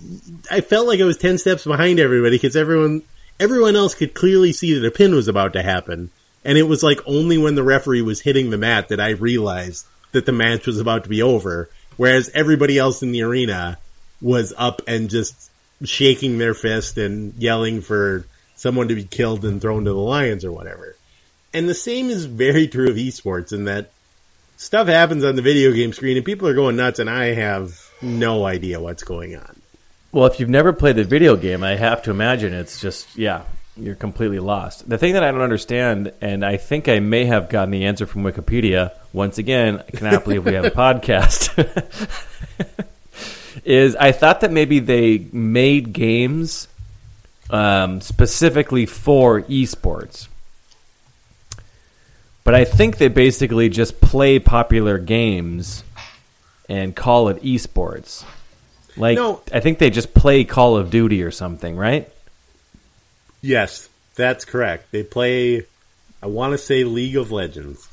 I 0.50 0.60
felt 0.60 0.86
like 0.86 1.00
I 1.00 1.04
was 1.04 1.16
ten 1.16 1.38
steps 1.38 1.64
behind 1.64 1.98
everybody 1.98 2.36
because 2.36 2.54
everyone 2.54 3.00
everyone 3.40 3.76
else 3.76 3.94
could 3.94 4.12
clearly 4.12 4.52
see 4.52 4.78
that 4.78 4.86
a 4.86 4.90
pin 4.90 5.14
was 5.14 5.26
about 5.26 5.54
to 5.54 5.62
happen, 5.62 6.10
and 6.44 6.58
it 6.58 6.64
was 6.64 6.82
like 6.82 7.00
only 7.06 7.38
when 7.38 7.54
the 7.54 7.62
referee 7.62 8.02
was 8.02 8.20
hitting 8.20 8.50
the 8.50 8.58
mat 8.58 8.88
that 8.88 9.00
I 9.00 9.12
realized 9.12 9.86
that 10.16 10.26
the 10.26 10.32
match 10.32 10.66
was 10.66 10.80
about 10.80 11.04
to 11.04 11.08
be 11.08 11.22
over, 11.22 11.70
whereas 11.96 12.30
everybody 12.34 12.78
else 12.78 13.02
in 13.02 13.12
the 13.12 13.22
arena 13.22 13.78
was 14.20 14.52
up 14.56 14.82
and 14.88 15.10
just 15.10 15.50
shaking 15.84 16.38
their 16.38 16.54
fist 16.54 16.96
and 16.96 17.34
yelling 17.34 17.82
for 17.82 18.26
someone 18.56 18.88
to 18.88 18.94
be 18.94 19.04
killed 19.04 19.44
and 19.44 19.60
thrown 19.60 19.84
to 19.84 19.92
the 19.92 19.98
lions 19.98 20.44
or 20.44 20.50
whatever. 20.50 20.96
And 21.52 21.68
the 21.68 21.74
same 21.74 22.08
is 22.08 22.24
very 22.24 22.66
true 22.66 22.88
of 22.88 22.96
esports 22.96 23.52
in 23.52 23.64
that 23.64 23.90
stuff 24.56 24.88
happens 24.88 25.22
on 25.22 25.36
the 25.36 25.42
video 25.42 25.72
game 25.72 25.92
screen 25.92 26.16
and 26.16 26.24
people 26.24 26.48
are 26.48 26.54
going 26.54 26.76
nuts 26.76 26.98
and 26.98 27.10
I 27.10 27.34
have 27.34 27.78
no 28.00 28.46
idea 28.46 28.80
what's 28.80 29.04
going 29.04 29.36
on. 29.36 29.60
Well, 30.12 30.26
if 30.26 30.40
you've 30.40 30.48
never 30.48 30.72
played 30.72 30.96
the 30.96 31.04
video 31.04 31.36
game, 31.36 31.62
I 31.62 31.76
have 31.76 32.02
to 32.04 32.10
imagine 32.10 32.54
it's 32.54 32.80
just 32.80 33.18
yeah, 33.18 33.42
you're 33.76 33.94
completely 33.94 34.38
lost. 34.38 34.88
The 34.88 34.98
thing 34.98 35.14
that 35.14 35.22
I 35.22 35.30
don't 35.30 35.42
understand, 35.42 36.12
and 36.20 36.44
I 36.44 36.56
think 36.56 36.88
I 36.88 37.00
may 37.00 37.26
have 37.26 37.48
gotten 37.48 37.70
the 37.70 37.84
answer 37.84 38.06
from 38.06 38.22
Wikipedia. 38.22 38.92
Once 39.12 39.38
again, 39.38 39.82
I 39.86 39.96
cannot 39.96 40.24
believe 40.24 40.44
we 40.44 40.54
have 40.54 40.64
a 40.64 40.70
podcast. 40.72 41.52
is 43.64 43.96
I 43.96 44.12
thought 44.12 44.40
that 44.40 44.52
maybe 44.52 44.78
they 44.78 45.26
made 45.32 45.92
games 45.92 46.68
um, 47.50 48.00
specifically 48.00 48.86
for 48.86 49.42
esports. 49.42 50.28
But 52.44 52.54
I 52.54 52.64
think 52.64 52.98
they 52.98 53.08
basically 53.08 53.68
just 53.68 54.00
play 54.00 54.38
popular 54.38 54.98
games 54.98 55.82
and 56.68 56.94
call 56.94 57.28
it 57.28 57.42
esports. 57.42 58.24
Like 58.96 59.16
No. 59.16 59.42
I 59.52 59.60
think 59.60 59.78
they 59.78 59.90
just 59.90 60.14
play 60.14 60.44
Call 60.44 60.76
of 60.76 60.90
Duty 60.90 61.22
or 61.22 61.30
something, 61.30 61.76
right? 61.76 62.08
Yes, 63.46 63.88
that's 64.14 64.44
correct. 64.44 64.90
They 64.92 65.02
play 65.02 65.64
I 66.22 66.26
want 66.26 66.52
to 66.52 66.58
say 66.58 66.84
League 66.84 67.16
of 67.16 67.30
Legends. 67.30 67.86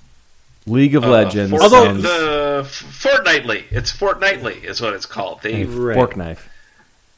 League 0.66 0.96
of 0.96 1.04
Uh, 1.04 1.10
Legends. 1.10 1.52
Fort- 1.52 1.62
Although 1.64 1.90
and 1.90 2.02
the 2.02 2.62
f- 2.66 2.72
fortnightly, 2.72 3.66
it's 3.70 3.92
fortnightly 3.92 4.56
is 4.56 4.82
what 4.82 4.94
it's 4.94 5.06
called. 5.06 5.42
They 5.44 5.66
Right. 5.66 5.94
fork 5.96 6.16
knife. 6.18 6.50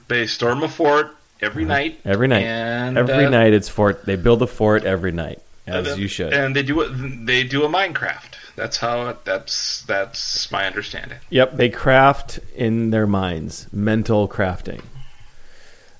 they 0.07 0.25
storm 0.27 0.61
a 0.63 0.67
fort 0.69 1.15
every 1.41 1.65
night. 1.65 1.99
Every 2.05 2.27
night. 2.27 2.43
and 2.43 2.97
every 2.97 3.25
uh, 3.25 3.29
night 3.29 3.53
it's 3.53 3.69
fort. 3.69 4.05
They 4.05 4.15
build 4.15 4.41
a 4.41 4.47
fort 4.47 4.83
every 4.83 5.11
night, 5.11 5.39
as 5.67 5.85
then- 5.85 5.99
you 5.99 6.07
should. 6.07 6.33
And 6.33 6.55
they 6.55 6.63
do 6.63 6.81
it. 6.81 6.89
They 7.25 7.43
do 7.43 7.63
a 7.63 7.69
Minecraft. 7.69 8.33
That's 8.55 8.77
how. 8.77 9.09
It, 9.09 9.25
that's 9.25 9.81
that's 9.83 10.51
my 10.51 10.65
understanding. 10.65 11.17
Yep, 11.29 11.57
they 11.57 11.69
craft 11.69 12.39
in 12.55 12.89
their 12.91 13.05
minds, 13.07 13.67
mental 13.71 14.27
crafting. 14.27 14.81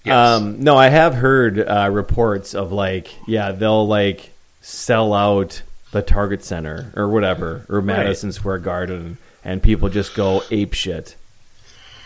Yes. 0.06 0.16
Um, 0.16 0.60
no, 0.60 0.78
I 0.78 0.90
have 0.90 1.16
heard 1.16 1.60
uh, 1.60 1.90
reports 1.92 2.54
of 2.54 2.72
like, 2.72 3.14
yeah, 3.28 3.52
they'll 3.52 3.88
like 3.88 4.32
sell 4.62 5.14
out 5.14 5.62
the 5.92 6.02
Target 6.02 6.44
Center 6.44 6.92
or 6.96 7.08
whatever, 7.08 7.66
or 7.70 7.82
Madison 7.82 8.32
Square 8.32 8.60
Garden, 8.60 9.18
and 9.44 9.64
people 9.64 9.90
just 9.90 10.16
go 10.16 10.44
ape 10.52 10.74
shit. 10.74 11.16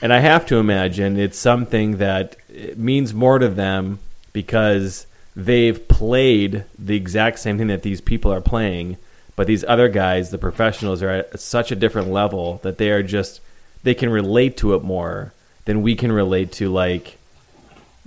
And 0.01 0.13
I 0.13 0.19
have 0.19 0.45
to 0.47 0.57
imagine 0.57 1.17
it's 1.17 1.37
something 1.37 1.97
that 1.97 2.37
it 2.47 2.77
means 2.77 3.13
more 3.13 3.39
to 3.39 3.49
them 3.49 3.99
because 4.31 5.05
they've 5.35 5.87
played 5.87 6.63
the 6.77 6.95
exact 6.95 7.39
same 7.39 7.57
thing 7.57 7.67
that 7.67 7.83
these 7.83 8.01
people 8.01 8.31
are 8.31 8.41
playing, 8.41 8.97
but 9.35 9.47
these 9.47 9.65
other 9.65 9.89
guys, 9.89 10.29
the 10.29 10.37
professionals, 10.37 11.01
are 11.01 11.09
at 11.09 11.39
such 11.39 11.71
a 11.71 11.75
different 11.75 12.09
level 12.09 12.59
that 12.63 12.77
they 12.77 12.91
are 12.91 13.03
just 13.03 13.41
they 13.83 13.93
can 13.93 14.09
relate 14.09 14.57
to 14.57 14.73
it 14.75 14.83
more 14.83 15.33
than 15.65 15.81
we 15.81 15.95
can 15.95 16.11
relate 16.11 16.51
to 16.51 16.69
like 16.69 17.17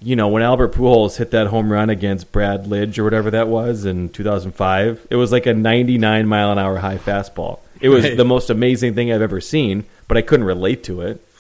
you 0.03 0.17
know, 0.17 0.29
when 0.29 0.43
Albert 0.43 0.73
Pujols 0.73 1.17
hit 1.17 1.31
that 1.31 1.47
home 1.47 1.71
run 1.73 1.89
against 1.91 2.33
Brad 2.33 2.65
Lidge 2.65 2.99
or 2.99 3.05
whatever 3.05 3.31
that 3.31 3.49
was 3.49 3.85
in 3.85 4.09
2005, 4.09 5.07
it 5.11 5.17
was 5.17 5.31
like 5.33 5.47
a 5.47 5.55
99 5.55 6.27
mile 6.27 6.51
an 6.53 6.59
hour 6.59 6.79
high 6.79 6.99
fastball. 6.99 7.61
It 7.81 7.89
was 7.89 8.05
Right. 8.05 8.17
the 8.17 8.25
most 8.25 8.51
amazing 8.51 8.95
thing 8.95 9.13
I've 9.13 9.23
ever 9.23 9.41
seen, 9.41 9.85
but 10.09 10.17
I 10.17 10.23
couldn't 10.23 10.47
relate 10.47 10.85
to 10.85 11.01
it. 11.03 11.25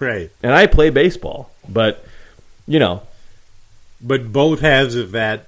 Right. 0.00 0.30
And 0.42 0.52
I 0.52 0.66
play 0.66 0.90
baseball, 0.90 1.50
but 1.68 2.04
you 2.66 2.78
know, 2.80 3.02
But 4.00 4.32
both 4.32 4.60
halves 4.60 4.94
of 4.96 5.12
that 5.12 5.46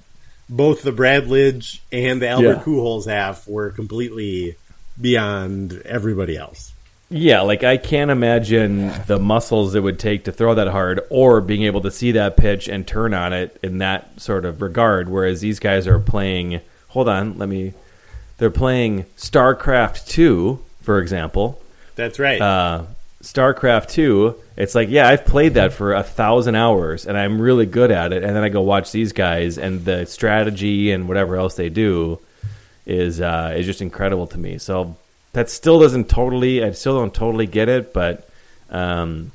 both 0.49 0.81
the 0.83 0.91
Brad 0.91 1.25
Lidge 1.27 1.79
and 1.93 2.21
the 2.21 2.27
Albert 2.29 2.57
Yeah. 2.57 2.63
Pujols 2.63 3.05
half 3.07 3.47
were 3.47 3.71
completely 3.71 4.55
beyond 4.99 5.81
everybody 5.85 6.35
else. 6.37 6.70
Yeah, 7.11 7.41
like 7.41 7.63
I 7.63 7.75
can't 7.75 8.09
imagine 8.09 8.91
the 9.05 9.19
muscles 9.19 9.75
it 9.75 9.81
would 9.81 9.99
take 9.99 10.23
to 10.23 10.31
throw 10.31 10.55
that 10.55 10.69
hard 10.69 11.01
or 11.09 11.41
being 11.41 11.63
able 11.63 11.81
to 11.81 11.91
see 11.91 12.13
that 12.13 12.37
pitch 12.37 12.69
and 12.69 12.87
turn 12.87 13.13
on 13.13 13.33
it 13.33 13.59
in 13.61 13.79
that 13.79 14.21
sort 14.21 14.45
of 14.45 14.61
regard. 14.61 15.09
Whereas 15.09 15.41
these 15.41 15.59
guys 15.59 15.87
are 15.87 15.99
playing, 15.99 16.61
hold 16.87 17.09
on, 17.09 17.37
let 17.37 17.49
me, 17.49 17.73
they're 18.37 18.49
playing 18.49 19.03
StarCraft 19.17 20.07
2, 20.07 20.63
for 20.81 20.99
example. 20.99 21.61
That's 21.95 22.17
right. 22.17 22.39
uh, 22.41 22.85
StarCraft 23.21 23.89
2, 23.89 24.35
it's 24.55 24.73
like, 24.73 24.87
yeah, 24.89 25.09
I've 25.09 25.25
played 25.25 25.55
that 25.55 25.73
for 25.73 25.93
a 25.93 26.03
thousand 26.03 26.55
hours 26.55 27.05
and 27.05 27.17
I'm 27.17 27.41
really 27.41 27.65
good 27.65 27.91
at 27.91 28.13
it. 28.13 28.23
And 28.23 28.33
then 28.33 28.43
I 28.43 28.49
go 28.49 28.61
watch 28.61 28.93
these 28.93 29.11
guys 29.11 29.57
and 29.57 29.83
the 29.83 30.05
strategy 30.05 30.91
and 30.91 31.09
whatever 31.09 31.35
else 31.35 31.55
they 31.55 31.69
do 31.69 32.19
is 32.85 33.19
uh, 33.19 33.53
is 33.55 33.65
just 33.65 33.81
incredible 33.81 34.27
to 34.27 34.37
me. 34.37 34.57
So 34.57 34.95
that 35.33 35.49
still 35.49 35.79
doesn't 35.79 36.09
totally, 36.09 36.63
I 36.63 36.71
still 36.71 36.97
don't 36.97 37.13
totally 37.13 37.47
get 37.47 37.69
it, 37.69 37.93
but 37.93 38.27
um, 38.69 39.31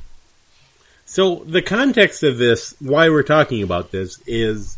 So 1.05 1.37
the 1.47 1.63
context 1.63 2.23
of 2.23 2.39
this, 2.39 2.75
why 2.81 3.09
we're 3.09 3.23
talking 3.23 3.63
about 3.63 3.91
this, 3.91 4.21
is 4.27 4.77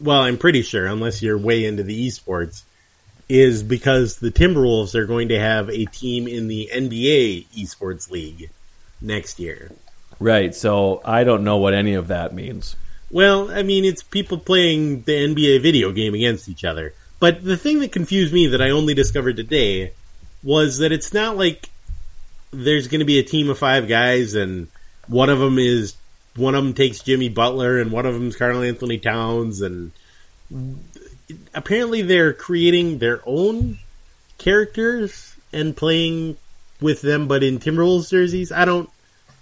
well, 0.00 0.20
I'm 0.20 0.38
pretty 0.38 0.62
sure, 0.62 0.86
unless 0.86 1.22
you're 1.22 1.38
way 1.38 1.64
into 1.64 1.82
the 1.82 2.08
esports, 2.08 2.62
is 3.28 3.62
because 3.62 4.18
the 4.18 4.30
Timberwolves 4.30 4.94
are 4.94 5.06
going 5.06 5.28
to 5.28 5.38
have 5.38 5.68
a 5.68 5.84
team 5.86 6.28
in 6.28 6.48
the 6.48 6.70
NBA 6.72 7.48
esports 7.48 8.10
league 8.10 8.50
next 9.00 9.38
year. 9.38 9.72
right. 10.18 10.54
So 10.54 11.02
I 11.04 11.24
don't 11.24 11.44
know 11.44 11.56
what 11.56 11.74
any 11.74 11.94
of 11.94 12.08
that 12.08 12.34
means. 12.34 12.76
Well, 13.10 13.50
I 13.50 13.62
mean, 13.62 13.84
it's 13.84 14.02
people 14.02 14.38
playing 14.38 15.02
the 15.02 15.12
NBA 15.12 15.62
video 15.62 15.92
game 15.92 16.14
against 16.14 16.48
each 16.48 16.64
other. 16.64 16.94
But 17.18 17.44
the 17.44 17.56
thing 17.56 17.80
that 17.80 17.92
confused 17.92 18.32
me 18.32 18.48
that 18.48 18.62
I 18.62 18.70
only 18.70 18.94
discovered 18.94 19.36
today 19.36 19.92
was 20.46 20.78
that 20.78 20.92
it's 20.92 21.12
not 21.12 21.36
like 21.36 21.68
there's 22.52 22.86
going 22.86 23.00
to 23.00 23.04
be 23.04 23.18
a 23.18 23.24
team 23.24 23.50
of 23.50 23.58
five 23.58 23.88
guys 23.88 24.36
and 24.36 24.68
one 25.08 25.28
of 25.28 25.40
them 25.40 25.58
is 25.58 25.96
one 26.36 26.54
of 26.54 26.62
them 26.62 26.72
takes 26.72 27.00
Jimmy 27.00 27.28
Butler 27.28 27.80
and 27.80 27.90
one 27.90 28.06
of 28.06 28.14
them 28.14 28.28
is 28.28 28.36
Karl-Anthony 28.36 28.98
Towns 28.98 29.60
and 29.60 29.90
apparently 31.52 32.02
they're 32.02 32.32
creating 32.32 32.98
their 32.98 33.20
own 33.26 33.78
characters 34.38 35.34
and 35.52 35.76
playing 35.76 36.36
with 36.80 37.02
them 37.02 37.26
but 37.26 37.42
in 37.42 37.58
Timberwolves 37.58 38.08
jerseys. 38.08 38.52
I 38.52 38.66
don't 38.66 38.88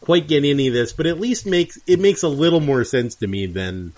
quite 0.01 0.27
get 0.27 0.43
any 0.45 0.69
of 0.69 0.75
this, 0.75 0.95
but 0.95 1.07
at 1.07 1.21
least 1.21 1.45
makes 1.45 1.79
it 1.87 2.01
makes 2.01 2.23
a 2.23 2.29
little 2.29 2.61
more 2.61 2.83
sense 2.83 3.17
to 3.17 3.27
me 3.27 3.45
than 3.45 3.93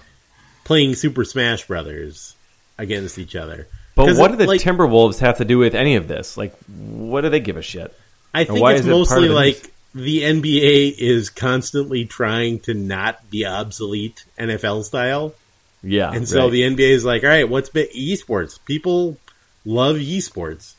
playing 0.65 0.97
Super 0.97 1.25
Smash 1.25 1.69
Brothers 1.69 2.35
against 2.79 3.17
each 3.17 3.37
other. 3.37 3.69
But 3.97 4.15
what 4.17 4.31
do 4.31 4.37
the 4.37 4.47
like, 4.47 4.61
Timberwolves 4.61 5.21
have 5.21 5.39
to 5.39 5.45
do 5.45 5.59
with 5.59 5.75
any 5.75 5.97
of 5.97 6.07
this? 6.07 6.37
Like, 6.37 6.55
what 6.67 7.23
do 7.23 7.31
they 7.31 7.41
give 7.41 7.57
a 7.57 7.63
shit? 7.63 7.99
I 8.35 8.45
think 8.45 8.61
it's 8.63 8.87
it 8.87 8.91
mostly 8.91 9.29
of 9.29 9.33
like 9.33 9.73
the 9.95 10.21
NBA 10.21 10.99
is 10.99 11.31
constantly 11.31 12.05
trying 12.05 12.61
to 12.61 12.75
not 12.75 13.31
be 13.31 13.47
obsolete 13.47 14.23
NFL 14.39 14.85
style. 14.85 15.35
Yeah. 15.83 16.13
And 16.13 16.29
so 16.29 16.43
right. 16.43 16.51
the 16.51 16.63
NBA 16.63 16.91
is 16.91 17.07
like, 17.07 17.25
all 17.25 17.31
right, 17.31 17.49
what's 17.49 17.71
big 17.71 17.91
esports? 17.93 18.63
People 18.67 19.17
love 19.65 19.97
esports. 19.97 20.75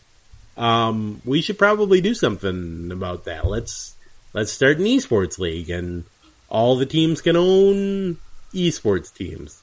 Um, 0.55 1.19
we 1.25 1.41
should 1.41 1.57
probably 1.57 2.01
do 2.01 2.13
something 2.13 2.91
about 2.91 3.25
that. 3.25 3.47
Let's 3.47 3.95
let's 4.33 4.51
start 4.51 4.77
an 4.77 4.85
esports 4.85 5.39
league, 5.39 5.71
and 5.71 6.03
all 6.49 6.75
the 6.75 6.85
teams 6.85 7.21
can 7.21 7.35
own 7.35 8.17
esports 8.53 9.11
teams. 9.11 9.59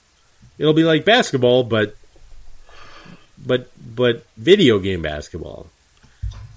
It'll 0.58 0.72
be 0.72 0.84
like 0.84 1.04
basketball, 1.04 1.62
but 1.62 1.96
but 3.44 3.70
but 3.94 4.24
video 4.36 4.78
game 4.78 5.02
basketball. 5.02 5.66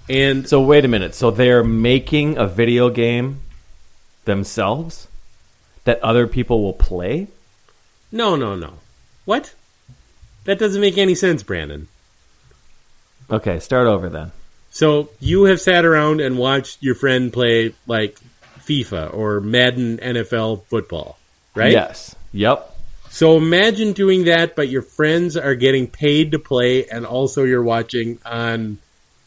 And 0.08 0.48
So 0.48 0.60
wait 0.62 0.84
a 0.84 0.88
minute. 0.88 1.14
So 1.14 1.30
they're 1.30 1.64
making 1.64 2.38
a 2.38 2.46
video 2.46 2.88
game 2.88 3.40
themselves 4.24 5.08
that 5.84 6.00
other 6.02 6.26
people 6.26 6.62
will 6.62 6.74
play? 6.74 7.28
no, 8.10 8.36
no, 8.36 8.56
no. 8.56 8.74
What? 9.24 9.54
That 10.44 10.58
doesn't 10.58 10.80
make 10.80 10.96
any 10.96 11.14
sense, 11.14 11.42
Brandon. 11.42 11.88
Okay, 13.30 13.58
start 13.58 13.86
over 13.86 14.08
then. 14.08 14.32
So 14.70 15.10
you 15.20 15.44
have 15.44 15.60
sat 15.60 15.84
around 15.84 16.20
and 16.22 16.38
watched 16.38 16.82
your 16.82 16.94
friend 16.94 17.30
play 17.30 17.74
like 17.86 18.18
FIFA 18.60 19.12
or 19.12 19.40
Madden 19.40 19.98
NFL 19.98 20.64
football, 20.64 21.18
right? 21.54 21.72
Yes. 21.72 22.14
Yep. 22.32 22.77
So 23.10 23.36
imagine 23.36 23.92
doing 23.92 24.24
that, 24.24 24.54
but 24.56 24.68
your 24.68 24.82
friends 24.82 25.36
are 25.36 25.54
getting 25.54 25.86
paid 25.88 26.32
to 26.32 26.38
play, 26.38 26.86
and 26.86 27.04
also 27.06 27.44
you're 27.44 27.62
watching 27.62 28.18
on, 28.24 28.78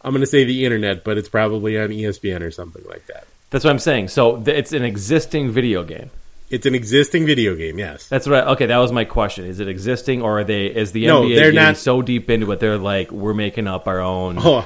I'm 0.01 0.11
going 0.11 0.21
to 0.21 0.27
say 0.27 0.43
the 0.43 0.65
internet, 0.65 1.03
but 1.03 1.17
it's 1.17 1.29
probably 1.29 1.77
on 1.79 1.89
ESPN 1.89 2.41
or 2.41 2.51
something 2.51 2.83
like 2.87 3.05
that. 3.07 3.25
That's 3.49 3.65
what 3.65 3.71
I'm 3.71 3.79
saying. 3.79 4.07
So 4.09 4.37
th- 4.41 4.55
it's 4.57 4.71
an 4.73 4.83
existing 4.83 5.51
video 5.51 5.83
game. 5.83 6.09
It's 6.49 6.65
an 6.65 6.75
existing 6.75 7.25
video 7.25 7.55
game, 7.55 7.79
yes. 7.79 8.07
That's 8.07 8.27
right. 8.27 8.43
Okay, 8.49 8.65
that 8.65 8.77
was 8.77 8.91
my 8.91 9.05
question. 9.05 9.45
Is 9.45 9.59
it 9.61 9.67
existing, 9.69 10.21
or 10.21 10.39
are 10.39 10.43
they? 10.43 10.65
Is 10.67 10.91
the 10.91 11.07
No, 11.07 11.23
NBA 11.23 11.35
they're 11.35 11.51
getting 11.51 11.67
not- 11.67 11.77
so 11.77 12.01
deep 12.01 12.29
into 12.29 12.51
it? 12.51 12.59
They're 12.59 12.77
like, 12.77 13.09
we're 13.11 13.33
making 13.33 13.67
up 13.67 13.87
our 13.87 14.01
own. 14.01 14.35
Oh, 14.39 14.65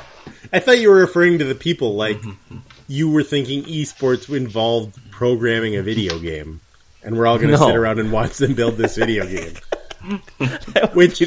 I 0.51 0.59
thought 0.59 0.80
you 0.80 0.89
were 0.89 0.97
referring 0.99 1.39
to 1.39 1.45
the 1.45 1.53
people 1.55 1.95
like 1.95 2.20
you 2.88 3.11
were 3.11 3.24
thinking 3.24 3.63
esports 3.66 4.36
involved 4.36 4.97
programming 5.11 5.76
a 5.76 5.84
video 5.84 6.18
game, 6.20 6.59
and 7.06 7.18
we're 7.18 7.28
all 7.28 7.38
going 7.38 7.49
to 7.51 7.58
No. 7.58 7.68
sit 7.68 7.76
around 7.76 7.99
and 7.99 8.12
watch 8.12 8.38
them 8.38 8.53
build 8.56 8.76
this 8.78 8.97
video 8.97 9.26
game. 9.28 9.53
Which 10.93 11.18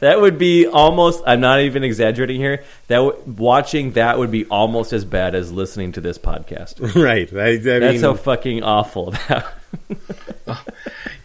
that 0.00 0.18
would 0.20 0.36
be 0.36 0.66
almost. 0.66 1.22
I'm 1.26 1.40
not 1.40 1.60
even 1.60 1.84
exaggerating 1.84 2.36
here. 2.38 2.62
That 2.88 2.96
w- 2.96 3.16
watching 3.26 3.92
that 3.92 4.18
would 4.18 4.30
be 4.30 4.44
almost 4.46 4.92
as 4.92 5.06
bad 5.06 5.34
as 5.34 5.50
listening 5.50 5.92
to 5.92 6.02
this 6.02 6.18
podcast. 6.18 6.80
right, 7.02 7.32
I, 7.32 7.52
I 7.52 7.56
That's 7.56 7.94
mean, 7.94 8.02
how 8.02 8.14
fucking 8.14 8.62
awful 8.62 9.10
that. 9.28 9.46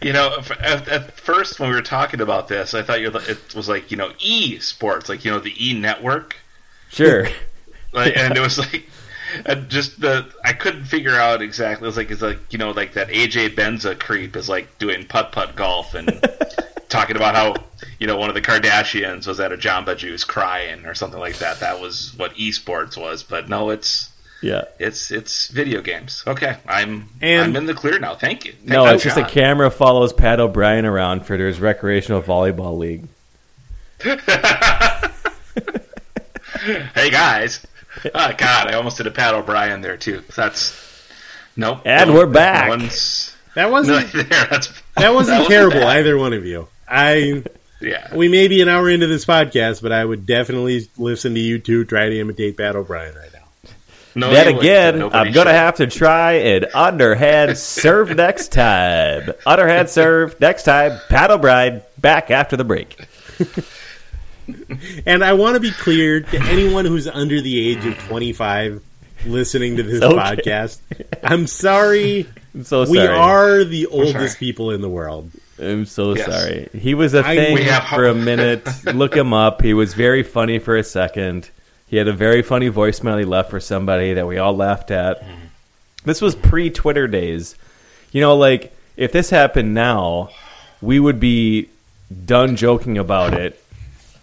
You 0.00 0.12
know, 0.14 0.38
at, 0.60 0.88
at 0.88 1.20
first 1.20 1.60
when 1.60 1.68
we 1.68 1.74
were 1.76 1.82
talking 1.82 2.20
about 2.22 2.48
this, 2.48 2.72
I 2.72 2.82
thought 2.82 3.00
you 3.02 3.10
were, 3.10 3.20
it 3.28 3.54
was 3.54 3.68
like 3.68 3.90
you 3.90 3.96
know 3.98 4.12
E 4.18 4.58
Sports, 4.60 5.08
like 5.10 5.22
you 5.24 5.30
know 5.30 5.40
the 5.40 5.52
E 5.62 5.78
Network, 5.78 6.36
Sure. 6.88 7.26
like, 7.92 8.16
and 8.16 8.36
it 8.36 8.40
was 8.40 8.58
like 8.58 8.88
and 9.44 9.68
just 9.68 10.00
the 10.00 10.26
I 10.44 10.52
couldn't 10.52 10.84
figure 10.84 11.14
out 11.14 11.42
exactly. 11.42 11.86
It 11.86 11.88
was 11.88 11.96
like 11.96 12.10
it's 12.10 12.22
like 12.22 12.38
you 12.52 12.58
know 12.58 12.70
like 12.70 12.94
that 12.94 13.08
AJ 13.08 13.54
Benza 13.54 13.98
creep 13.98 14.36
is 14.36 14.48
like 14.48 14.78
doing 14.78 15.06
putt 15.06 15.32
putt 15.32 15.56
golf 15.56 15.94
and 15.94 16.08
talking 16.88 17.16
about 17.16 17.34
how 17.34 17.54
you 17.98 18.06
know 18.06 18.16
one 18.16 18.28
of 18.28 18.34
the 18.34 18.40
Kardashians 18.42 19.26
was 19.26 19.40
at 19.40 19.52
a 19.52 19.56
Jamba 19.56 19.96
Juice 19.96 20.24
crying 20.24 20.86
or 20.86 20.94
something 20.94 21.20
like 21.20 21.38
that. 21.38 21.60
That 21.60 21.80
was 21.80 22.14
what 22.16 22.34
esports 22.34 22.96
was, 22.96 23.22
but 23.22 23.48
no, 23.48 23.70
it's 23.70 24.10
Yeah. 24.42 24.62
it's 24.78 25.10
it's 25.10 25.48
video 25.48 25.80
games. 25.82 26.22
Okay, 26.26 26.56
I'm 26.68 27.08
And- 27.20 27.42
I'm 27.42 27.56
in 27.56 27.66
the 27.66 27.74
clear 27.74 27.98
now. 27.98 28.14
Thank 28.14 28.44
you. 28.44 28.52
Thank 28.52 28.66
No, 28.68 28.84
you, 28.86 28.92
it's 28.94 29.02
just 29.04 29.16
a 29.16 29.24
camera 29.24 29.70
follows 29.70 30.12
Pat 30.12 30.38
O'Brien 30.40 30.84
around 30.86 31.26
for 31.26 31.36
his 31.36 31.58
recreational 31.60 32.22
volleyball 32.22 32.78
league. 32.78 33.06
Hey 36.94 37.10
guys. 37.10 37.64
Oh 38.04 38.10
God, 38.38 38.68
I 38.68 38.74
almost 38.74 38.96
did 38.98 39.06
a 39.06 39.10
Pat 39.10 39.34
O'Brien 39.34 39.80
there 39.80 39.96
too. 39.96 40.22
That's 40.34 40.74
nope. 41.56 41.82
And 41.84 42.10
No, 42.10 42.16
we're 42.16 42.26
back. 42.26 42.64
That 42.64 42.68
one's 42.68 43.36
that 43.54 43.70
wasn't 43.70 44.12
there. 44.12 44.24
That's 44.24 44.82
that 44.96 45.14
wasn't 45.14 45.38
that 45.40 45.48
terrible. 45.48 45.80
bad. 45.80 45.98
either 45.98 46.16
one 46.18 46.32
of 46.32 46.44
you. 46.44 46.68
I 46.88 47.42
Yeah. 47.80 48.14
we 48.14 48.28
may 48.28 48.48
be 48.48 48.60
an 48.62 48.68
hour 48.68 48.88
into 48.88 49.06
this 49.06 49.24
podcast, 49.24 49.82
but 49.82 49.92
I 49.92 50.04
would 50.04 50.26
definitely 50.26 50.88
listen 50.98 51.34
to 51.34 51.40
you 51.40 51.58
two 51.58 51.84
try 51.84 52.08
to 52.08 52.18
imitate 52.20 52.56
Pat 52.56 52.76
O'Brien 52.76 53.14
right 53.14 53.32
now. 53.32 53.40
No, 54.14 54.30
then 54.32 54.56
again, 54.56 55.02
I'm 55.02 55.32
gonna 55.32 55.52
have 55.52 55.76
to 55.76 55.86
try 55.86 56.32
an 56.32 56.66
underhand 56.74 57.58
serve 57.58 58.16
next 58.16 58.48
time. 58.52 59.32
Underhand 59.44 59.90
serve 59.90 60.40
next 60.40 60.62
time. 60.62 60.98
Pat 61.10 61.30
O'Brien 61.30 61.82
back 61.98 62.30
after 62.30 62.56
the 62.56 62.64
break. 62.64 62.96
And 65.06 65.24
I 65.24 65.32
want 65.34 65.54
to 65.54 65.60
be 65.60 65.70
clear 65.72 66.20
to 66.20 66.36
anyone 66.44 66.84
who's 66.84 67.06
under 67.08 67.40
the 67.40 67.68
age 67.70 67.84
of 67.84 67.98
25 68.06 68.82
listening 69.26 69.76
to 69.76 69.82
this 69.82 70.02
Okay. 70.02 70.16
podcast. 70.16 70.78
I'm 71.22 71.46
sorry. 71.46 72.26
I'm 72.54 72.64
so 72.64 72.88
We 72.88 72.98
are 73.00 73.64
the 73.64 73.86
oldest 73.86 74.12
sorry. 74.14 74.28
people 74.38 74.70
in 74.70 74.80
the 74.80 74.88
world. 74.88 75.30
I'm 75.58 75.86
so 75.86 76.14
Yes. 76.14 76.26
sorry. 76.26 76.68
He 76.78 76.94
was 76.94 77.14
a 77.14 77.22
thing 77.22 77.54
We 77.54 77.64
have- 77.64 77.84
for 77.88 78.06
a 78.06 78.14
minute. 78.14 78.66
Look 78.94 79.14
him 79.16 79.32
up. 79.32 79.62
He 79.62 79.74
was 79.74 79.94
very 79.94 80.22
funny 80.22 80.58
for 80.58 80.76
a 80.76 80.84
second. 80.84 81.50
He 81.88 81.96
had 81.96 82.08
a 82.08 82.12
very 82.12 82.42
funny 82.42 82.70
voicemail 82.70 83.18
he 83.18 83.24
left 83.24 83.50
for 83.50 83.60
somebody 83.60 84.14
that 84.14 84.26
we 84.26 84.38
all 84.38 84.56
laughed 84.56 84.90
at. 84.90 85.22
Mm-hmm. 85.22 85.30
This 86.04 86.20
was 86.20 86.34
pre 86.34 86.70
Twitter 86.70 87.06
days. 87.08 87.56
You 88.12 88.20
know, 88.20 88.36
like 88.36 88.74
if 88.96 89.12
this 89.12 89.30
happened 89.30 89.74
now, 89.74 90.30
we 90.80 91.00
would 91.00 91.18
be 91.20 91.68
done 92.24 92.54
joking 92.56 92.98
about 92.98 93.34
it 93.34 93.60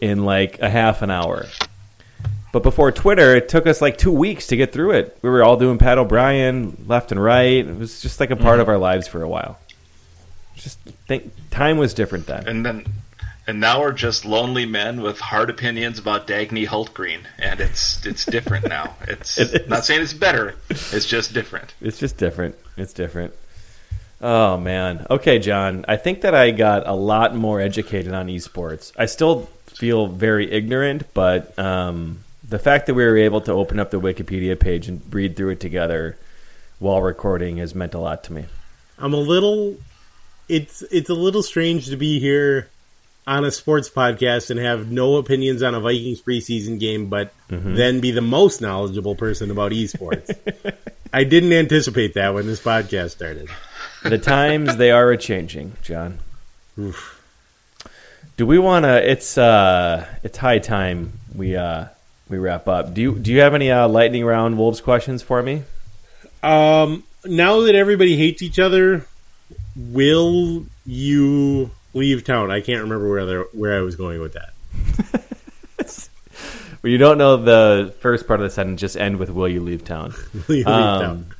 in 0.04 0.26
like 0.26 0.60
a 0.60 0.70
half 0.70 1.02
an 1.02 1.10
hour. 1.10 1.46
But 2.52 2.62
before 2.62 2.92
Twitter, 2.92 3.36
it 3.36 3.48
took 3.48 3.66
us 3.66 3.82
like 3.82 3.98
two 3.98 4.12
weeks 4.12 4.48
to 4.48 4.58
get 4.58 4.74
through 4.74 4.92
it. 4.92 5.18
We 5.22 5.30
were 5.30 5.44
all 5.44 5.56
doing 5.56 5.78
Pat 5.78 5.98
O'Brien 5.98 6.84
left 6.88 7.14
and 7.14 7.24
right. 7.24 7.66
It 7.66 7.78
was 7.78 8.02
just 8.02 8.20
like 8.20 8.30
a 8.30 8.36
part 8.36 8.56
mm-hmm. 8.56 8.62
of 8.62 8.70
our 8.70 8.78
lives 8.78 9.08
for 9.08 9.24
a 9.24 9.30
while. 9.30 9.58
Just 10.56 10.78
think, 11.08 11.32
time 11.52 11.78
was 11.78 11.94
different 11.94 12.28
then. 12.28 12.48
And 12.48 12.66
then 12.66 12.86
and 13.48 13.60
now 13.60 13.82
we're 13.82 13.94
just 13.94 14.26
lonely 14.26 14.66
men 14.66 15.02
with 15.02 15.20
hard 15.20 15.50
opinions 15.50 16.00
about 16.00 16.28
Dagny 16.28 16.68
Hultgreen, 16.68 17.22
and 17.40 17.60
it's 17.60 18.06
it's 18.06 18.26
different 18.26 18.68
now. 18.68 18.96
It's 19.08 19.38
It 19.38 19.70
not 19.70 19.86
saying 19.86 20.02
it's 20.02 20.14
better. 20.14 20.56
It's 20.70 21.08
just 21.08 21.34
different. 21.34 21.74
It's 21.82 21.98
just 21.98 22.18
different. 22.18 22.56
It's 22.78 22.94
different. 22.94 23.34
Oh 24.22 24.58
man. 24.58 25.08
Okay, 25.10 25.40
John. 25.40 25.86
I 25.88 25.98
think 25.98 26.22
that 26.22 26.36
I 26.36 26.52
got 26.52 26.88
a 26.88 26.94
lot 26.94 27.36
more 27.36 27.60
educated 27.60 28.14
on 28.14 28.28
esports. 28.28 28.94
I 28.98 29.06
still 29.08 29.50
feel 29.76 30.08
very 30.08 30.52
ignorant, 30.52 31.04
but 31.14 31.58
um, 31.60 32.20
the 32.48 32.60
fact 32.60 32.88
that 32.88 32.94
we 32.94 33.04
were 33.06 33.18
able 33.18 33.42
to 33.42 33.52
open 33.52 33.80
up 33.80 33.92
the 33.92 34.00
Wikipedia 34.00 34.60
page 34.60 34.88
and 34.88 35.02
read 35.14 35.36
through 35.36 35.50
it 35.50 35.60
together 35.60 36.18
while 36.80 37.02
recording 37.02 37.58
has 37.58 37.74
meant 37.76 37.94
a 37.94 38.00
lot 38.00 38.24
to 38.26 38.34
me. 38.34 38.46
I'm 38.98 39.14
a 39.14 39.18
little 39.18 39.76
it's 40.50 40.82
it's 40.84 41.10
a 41.10 41.14
little 41.14 41.42
strange 41.44 41.88
to 41.88 41.96
be 41.98 42.20
here 42.20 42.68
on 43.26 43.46
a 43.46 43.52
sports 43.52 43.90
podcast 43.90 44.50
and 44.50 44.60
have 44.60 44.92
no 44.92 45.16
opinions 45.16 45.64
on 45.64 45.74
a 45.74 45.80
Vikings 45.80 46.22
preseason 46.22 46.80
game, 46.80 47.08
but 47.08 47.34
Mm-hmm. 47.50 47.76
then 47.76 48.00
be 48.00 48.10
the 48.12 48.22
most 48.22 48.62
knowledgeable 48.62 49.16
person 49.16 49.52
about 49.52 49.72
esports. 49.74 50.36
I 51.14 51.24
didn't 51.24 51.54
anticipate 51.54 52.16
that 52.16 52.34
when 52.34 52.48
this 52.48 52.60
podcast 52.60 53.12
started. 53.12 53.48
The 54.04 54.18
times 54.18 54.76
they 54.78 54.90
are 54.90 55.12
a 55.12 55.18
changing, 55.18 55.74
John. 55.84 56.18
Do 58.38 58.46
we 58.48 58.58
want 58.58 58.84
to? 58.86 59.12
It's 59.12 59.38
uh, 59.38 60.06
it's 60.24 60.38
high 60.38 60.60
time 60.60 61.14
we 61.36 61.56
uh, 61.56 61.86
we 62.30 62.38
wrap 62.38 62.68
up. 62.68 62.94
Do 62.94 63.02
you 63.02 63.16
do 63.20 63.32
you 63.32 63.42
have 63.42 63.54
any 63.54 63.70
uh, 63.72 63.88
lightning 63.88 64.26
round 64.26 64.58
Wolves 64.58 64.82
questions 64.82 65.22
for 65.22 65.42
me? 65.42 65.64
Um, 66.42 67.04
now 67.26 67.62
that 67.62 67.76
everybody 67.76 68.18
hates 68.18 68.42
each 68.42 68.60
other, 68.60 69.06
will 69.76 70.66
you 70.86 71.70
leave 71.94 72.24
town? 72.24 72.50
I 72.52 72.62
can't 72.62 72.82
remember 72.82 73.08
where 73.10 73.20
other, 73.20 73.44
where 73.54 73.78
I 73.78 73.82
was 73.82 73.96
going 73.96 74.20
with 74.22 74.34
that. 74.34 74.50
Well, 76.82 76.92
you 76.92 76.98
don't 76.98 77.18
know 77.18 77.38
the 77.38 77.94
first 78.02 78.28
part 78.28 78.42
of 78.42 78.44
the 78.44 78.50
sentence. 78.50 78.82
Just 78.82 78.98
end 78.98 79.18
with 79.18 79.30
"Will 79.30 79.48
you 79.48 79.62
leave 79.62 79.86
town?" 79.86 80.14
Will 80.50 80.56
you 80.56 80.66
leave 80.66 80.68
Um, 80.68 81.02
town? 81.02 81.36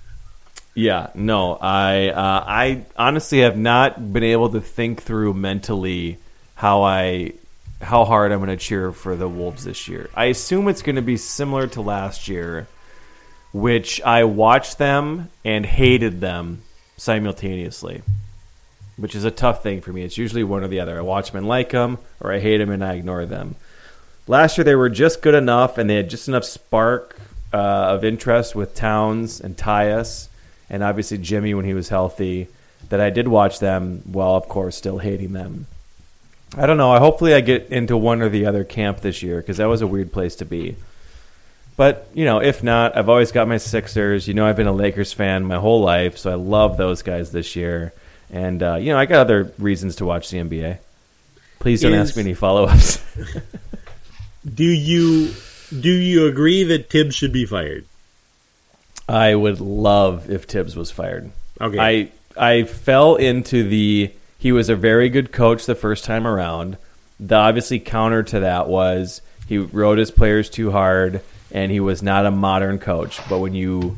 Yeah, 0.74 1.10
no, 1.16 1.56
I 1.60 2.08
uh, 2.12 2.44
I 2.48 2.86
honestly 2.96 3.40
have 3.40 3.58
not 3.58 4.14
been 4.14 4.24
able 4.24 4.52
to 4.52 4.62
think 4.62 5.02
through 5.02 5.34
mentally 5.34 6.18
how 6.64 6.82
I 6.82 7.34
how 7.82 8.06
hard 8.06 8.32
I'm 8.32 8.40
going 8.40 8.48
to 8.48 8.56
cheer 8.56 8.94
for 8.94 9.18
the 9.18 9.28
Wolves 9.28 9.66
this 9.66 9.90
year. 9.90 10.10
I 10.16 10.26
assume 10.28 10.70
it's 10.70 10.82
going 10.82 10.96
to 10.96 11.02
be 11.02 11.18
similar 11.18 11.68
to 11.68 11.82
last 11.82 12.30
year, 12.30 12.68
which 13.52 14.02
I 14.04 14.24
watched 14.24 14.78
them 14.78 15.30
and 15.44 15.66
hated 15.66 16.22
them 16.22 16.62
simultaneously, 16.96 18.02
which 18.96 19.14
is 19.14 19.26
a 19.26 19.30
tough 19.30 19.62
thing 19.62 19.82
for 19.82 19.92
me. 19.92 20.04
It's 20.04 20.18
usually 20.18 20.46
one 20.46 20.64
or 20.64 20.70
the 20.70 20.80
other. 20.80 20.98
I 20.98 21.02
watch 21.02 21.32
them 21.32 21.40
and 21.40 21.50
like 21.50 21.72
them, 21.72 21.98
or 22.22 22.32
I 22.32 22.40
hate 22.40 22.60
them 22.60 22.72
and 22.72 22.82
I 22.82 22.94
ignore 22.94 23.26
them. 23.26 23.56
Last 24.26 24.58
year 24.58 24.64
they 24.64 24.76
were 24.76 24.90
just 24.90 25.22
good 25.22 25.36
enough, 25.36 25.78
and 25.78 25.90
they 25.90 25.98
had 25.98 26.10
just 26.10 26.30
enough 26.30 26.46
spark 26.46 27.20
uh, 27.52 27.58
of 27.58 28.06
interest 28.06 28.56
with 28.56 28.74
Towns 28.74 29.42
and 29.42 29.58
Tyus, 29.58 30.30
and 30.70 30.82
obviously 30.82 31.18
Jimmy 31.18 31.54
when 31.54 31.66
he 31.66 31.74
was 31.74 31.90
healthy. 31.90 32.48
That 32.88 33.02
I 33.02 33.10
did 33.10 33.28
watch 33.28 33.60
them, 33.60 34.02
while 34.06 34.36
of 34.36 34.48
course 34.48 34.78
still 34.78 35.00
hating 35.00 35.34
them. 35.34 35.68
I 36.58 36.66
don't 36.66 36.78
know. 36.78 36.98
Hopefully, 37.00 37.34
I 37.34 37.42
get 37.42 37.70
into 37.70 37.98
one 37.98 38.22
or 38.22 38.30
the 38.30 38.46
other 38.46 38.64
camp 38.64 39.02
this 39.02 39.24
year 39.24 39.38
because 39.38 39.58
that 39.58 39.66
was 39.66 39.82
a 39.82 39.88
weird 39.88 40.12
place 40.12 40.36
to 40.38 40.46
be. 40.46 40.76
But 41.76 42.08
you 42.14 42.26
know, 42.26 42.40
if 42.40 42.62
not, 42.64 42.96
I've 42.96 43.10
always 43.10 43.32
got 43.32 43.48
my 43.48 43.58
Sixers. 43.58 44.28
You 44.28 44.34
know, 44.34 44.46
I've 44.46 44.56
been 44.56 44.68
a 44.68 44.74
Lakers 44.74 45.14
fan 45.14 45.46
my 45.46 45.58
whole 45.58 45.82
life, 45.82 46.18
so 46.18 46.32
I 46.32 46.36
love 46.36 46.78
those 46.78 47.02
guys 47.02 47.32
this 47.32 47.56
year. 47.56 47.94
And 48.32 48.62
uh, 48.62 48.76
you 48.76 48.94
know, 48.94 49.00
I 49.00 49.06
got 49.06 49.22
other 49.22 49.52
reasons 49.58 49.98
to 49.98 50.06
watch 50.06 50.30
the 50.30 50.38
NBA. 50.38 50.78
Please 51.60 51.82
don't 51.82 51.94
Is- 51.94 52.10
ask 52.10 52.18
me 52.18 52.24
any 52.24 52.34
follow 52.34 52.66
ups. 52.66 53.04
Do 54.54 54.66
you 54.66 55.34
do 55.72 55.90
you 55.90 56.28
agree 56.28 56.64
that 56.66 56.90
Thibs 56.90 57.16
should 57.16 57.32
be 57.32 57.46
fired? 57.46 57.86
I 59.08 59.34
would 59.34 59.60
love 59.62 60.30
if 60.30 60.44
Thibs 60.44 60.76
was 60.76 60.92
fired. 60.92 61.32
Okay. 61.60 61.80
I 61.80 62.12
I 62.38 62.64
fell 62.64 63.16
into 63.16 63.64
the 63.68 64.12
he 64.44 64.52
was 64.52 64.68
a 64.68 64.76
very 64.76 65.08
good 65.08 65.32
coach 65.32 65.66
the 65.66 65.74
first 65.74 66.04
time 66.04 66.28
around. 66.28 66.76
The 67.18 67.36
obviously 67.36 67.80
counter 67.80 68.24
to 68.24 68.42
that 68.42 68.68
was 68.68 69.22
he 69.48 69.58
rode 69.58 69.98
his 69.98 70.12
players 70.12 70.50
too 70.50 70.70
hard 70.70 71.22
and 71.54 71.72
he 71.72 71.80
was 71.80 72.04
not 72.04 72.26
a 72.26 72.32
modern 72.32 72.78
coach. 72.78 73.22
But 73.30 73.40
when 73.40 73.54
you 73.54 73.96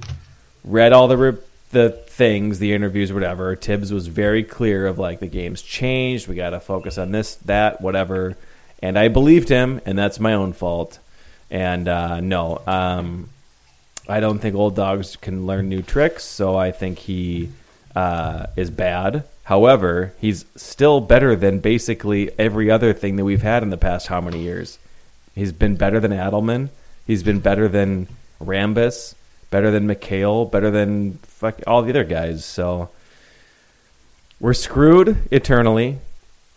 read 0.63 0.93
all 0.93 1.07
the 1.07 1.39
the 1.71 1.89
things, 1.89 2.59
the 2.59 2.73
interviews, 2.73 3.11
whatever, 3.11 3.55
Thibs 3.55 3.91
was 3.91 4.05
very 4.05 4.43
clear 4.43 4.85
of 4.85 4.99
like 4.99 5.19
the 5.19 5.25
game's 5.25 5.63
changed. 5.63 6.27
We 6.27 6.35
got 6.35 6.51
to 6.51 6.59
focus 6.59 6.99
on 6.99 7.11
this, 7.11 7.33
that, 7.45 7.81
whatever. 7.81 8.37
And 8.83 8.99
I 8.99 9.07
believed 9.07 9.49
him, 9.49 9.81
and 9.83 9.97
that's 9.97 10.19
my 10.19 10.35
own 10.35 10.53
fault. 10.53 10.99
And 11.49 11.87
uh, 11.87 12.19
no, 12.19 12.61
um, 12.67 13.29
I 14.07 14.19
don't 14.19 14.37
think 14.37 14.55
old 14.55 14.75
dogs 14.75 15.15
can 15.15 15.47
learn 15.47 15.69
new 15.69 15.81
tricks, 15.81 16.23
so 16.23 16.55
I 16.55 16.71
think 16.71 16.99
he 16.99 17.49
uh, 17.95 18.45
is 18.55 18.69
bad. 18.69 19.23
However, 19.45 20.13
he's 20.19 20.45
still 20.55 21.01
better 21.01 21.35
than 21.35 21.59
basically 21.59 22.31
every 22.37 22.69
other 22.69 22.93
thing 22.93 23.15
that 23.15 23.25
we've 23.25 23.41
had 23.41 23.63
in 23.63 23.69
the 23.69 23.77
past 23.77 24.07
how 24.07 24.19
many 24.19 24.41
years. 24.41 24.79
He's 25.33 25.51
been 25.51 25.75
better 25.75 25.99
than 25.99 26.11
Adelman. 26.11 26.69
He's 27.05 27.21
been 27.23 27.39
better 27.39 27.67
than 27.67 28.07
Rambis, 28.41 29.13
better 29.51 29.69
than 29.69 29.87
McHale, 29.87 30.49
better 30.49 30.71
than 30.71 31.19
fuck 31.23 31.61
all 31.67 31.83
the 31.83 31.91
other 31.91 32.03
guys. 32.03 32.43
So 32.43 32.89
we're 34.39 34.53
screwed 34.53 35.17
eternally, 35.31 35.99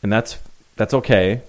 and 0.03 0.13
that's 0.13 0.39
That's 0.77 0.95
okay. 0.95 1.43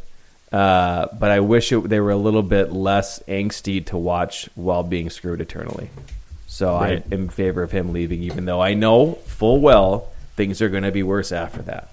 Uh, 0.52 1.08
but 1.20 1.30
I 1.30 1.40
wish 1.40 1.72
it, 1.72 1.88
they 1.88 2.00
were 2.00 2.10
a 2.12 2.18
little 2.18 2.42
bit 2.42 2.74
less 2.74 3.22
angsty 3.28 3.86
to 3.86 3.98
watch 3.98 4.50
while 4.56 4.82
being 4.84 5.12
screwed 5.12 5.40
eternally. 5.40 5.90
So 6.48 6.74
Right. 6.74 7.04
I 7.12 7.14
am 7.14 7.22
in 7.22 7.30
favor 7.30 7.62
of 7.62 7.72
him 7.72 7.94
leaving, 7.94 8.24
even 8.24 8.46
though 8.46 8.60
I 8.60 8.74
know 8.74 9.14
full 9.28 9.62
well 9.62 10.10
things 10.40 10.62
are 10.62 10.70
going 10.70 10.84
to 10.84 10.92
be 10.92 11.04
worse 11.04 11.34
after 11.34 11.62
that. 11.64 11.90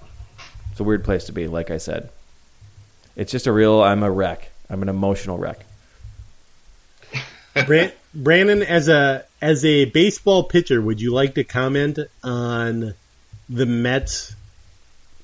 It's 0.71 0.79
a 0.79 0.83
weird 0.85 1.03
place 1.03 1.25
to 1.25 1.33
be, 1.33 1.49
like 1.49 1.69
I 1.69 1.79
said. 1.79 2.09
It's 3.17 3.29
just 3.29 3.45
a 3.45 3.51
real. 3.51 3.83
I'm 3.83 4.03
a 4.03 4.09
wreck. 4.09 4.51
I'm 4.69 4.81
an 4.81 4.87
emotional 4.87 5.37
wreck. 5.37 5.65
Brandon, 8.13 8.61
as 8.61 8.87
a 8.87 9.25
as 9.41 9.65
a 9.65 9.83
baseball 9.83 10.43
pitcher, 10.43 10.81
would 10.81 11.01
you 11.01 11.11
like 11.11 11.35
to 11.35 11.43
comment 11.43 11.99
on 12.23 12.93
the 13.49 13.65
Mets 13.65 14.33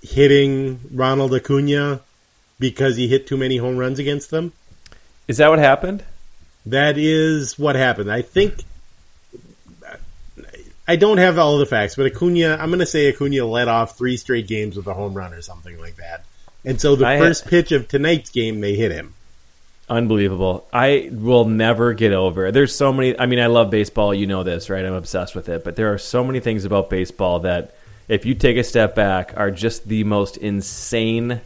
hitting 0.02 0.82
Ronald 0.92 1.34
Acuna 1.34 2.02
because 2.60 2.98
he 2.98 3.08
hit 3.08 3.26
too 3.26 3.38
many 3.38 3.56
home 3.56 3.78
runs 3.78 4.00
against 4.00 4.32
them? 4.32 4.52
Is 5.30 5.38
that 5.38 5.50
what 5.50 5.60
happened? 5.60 6.04
That 6.66 6.98
is 6.98 7.58
what 7.58 7.78
happened. 7.78 8.12
I 8.12 8.22
think 8.22 8.66
I 10.88 10.98
don't 10.98 11.18
have 11.18 11.38
all 11.40 11.58
the 11.58 11.66
facts, 11.66 11.96
but 11.96 12.06
Acuna, 12.08 12.58
I'm 12.60 12.70
going 12.70 12.80
to 12.80 12.86
say 12.86 13.10
Acuna 13.10 13.46
led 13.46 13.68
off 13.68 13.98
three 13.98 14.18
straight 14.18 14.48
games 14.48 14.76
with 14.76 14.88
a 14.88 14.94
home 14.94 15.14
run 15.14 15.34
or 15.34 15.42
something 15.42 15.80
like 15.80 15.96
that. 15.96 16.26
And 16.66 16.80
so 16.80 16.96
the 16.96 17.08
I- 17.08 17.20
first 17.20 17.48
pitch 17.48 17.72
of 17.72 17.88
tonight's 17.88 18.30
game, 18.30 18.62
they 18.62 18.76
hit 18.76 18.92
him. 18.92 19.14
Unbelievable. 19.90 20.66
I 20.72 21.10
will 21.12 21.46
never 21.46 21.94
get 21.94 22.14
over. 22.14 22.52
There's 22.52 22.74
so 22.74 22.94
many. 22.94 23.20
I 23.20 23.26
mean, 23.26 23.40
I 23.40 23.48
love 23.48 23.70
baseball. 23.70 24.14
You 24.14 24.26
know 24.26 24.44
this, 24.44 24.70
right? 24.70 24.84
I'm 24.84 24.94
obsessed 24.94 25.36
with 25.36 25.50
it. 25.50 25.66
But 25.66 25.76
there 25.76 25.94
are 25.94 25.98
so 25.98 26.24
many 26.24 26.40
things 26.40 26.64
about 26.64 26.90
baseball 26.90 27.42
that, 27.42 27.76
if 28.08 28.26
you 28.26 28.34
take 28.34 28.56
a 28.56 28.64
step 28.64 28.96
back, 28.96 29.34
are 29.36 29.52
just 29.52 29.88
the 29.88 30.06
most 30.06 30.38
insane 30.38 31.42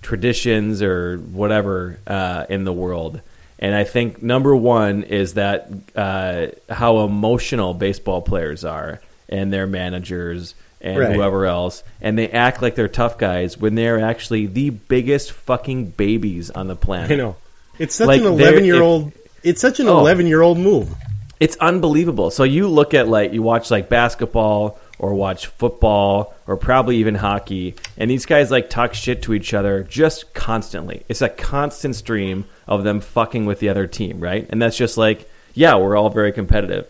traditions 0.00 0.80
or 0.80 1.18
whatever 1.18 1.98
uh, 2.06 2.46
in 2.48 2.64
the 2.64 2.72
world. 2.72 3.20
And 3.58 3.74
I 3.74 3.84
think 3.84 4.22
number 4.22 4.54
one 4.54 5.02
is 5.02 5.34
that 5.34 5.68
uh, 5.96 6.46
how 6.72 7.00
emotional 7.00 7.74
baseball 7.74 8.22
players 8.22 8.64
are 8.64 9.00
and 9.28 9.52
their 9.52 9.66
managers 9.66 10.54
and 10.80 10.98
Right. 10.98 11.12
whoever 11.14 11.44
else, 11.44 11.82
and 12.00 12.16
they 12.16 12.28
act 12.28 12.62
like 12.62 12.76
they're 12.76 12.86
tough 12.86 13.18
guys 13.18 13.58
when 13.58 13.74
they're 13.74 13.98
actually 14.00 14.46
the 14.46 14.70
biggest 14.70 15.32
fucking 15.32 15.86
babies 15.86 16.50
on 16.50 16.68
the 16.68 16.76
planet. 16.76 17.10
I 17.10 17.16
know. 17.16 17.34
It's 17.80 17.96
such 17.96 18.06
Like, 18.06 18.20
an 18.20 18.28
11 18.28 18.64
year 18.64 18.80
old. 18.80 19.10
It's 19.42 19.60
such 19.60 19.80
an 19.80 19.88
Oh. 19.88 19.98
11 19.98 20.28
year 20.28 20.40
old 20.40 20.56
move. 20.58 20.94
It's 21.40 21.56
unbelievable. 21.56 22.30
So 22.30 22.44
you 22.44 22.68
look 22.68 22.94
at 22.94 23.08
like 23.08 23.32
you 23.32 23.42
watch 23.42 23.70
like 23.72 23.88
basketball 23.88 24.78
or 25.00 25.14
watch 25.14 25.46
football 25.46 26.34
or 26.46 26.56
probably 26.56 26.96
even 26.98 27.16
hockey, 27.16 27.74
and 27.96 28.08
these 28.10 28.26
guys 28.26 28.50
like 28.52 28.70
talk 28.70 28.94
shit 28.94 29.22
to 29.22 29.34
each 29.34 29.54
other 29.54 29.82
just 29.82 30.32
constantly. 30.34 31.02
It's 31.08 31.22
a 31.22 31.28
constant 31.28 31.94
stream 31.96 32.44
of 32.68 32.84
them 32.84 33.00
fucking 33.00 33.46
with 33.46 33.58
the 33.58 33.70
other 33.70 33.86
team, 33.86 34.20
right? 34.20 34.46
And 34.50 34.60
that's 34.60 34.76
just 34.76 34.96
like, 34.96 35.28
yeah, 35.54 35.76
we're 35.76 35.96
all 35.96 36.10
very 36.10 36.30
competitive. 36.30 36.86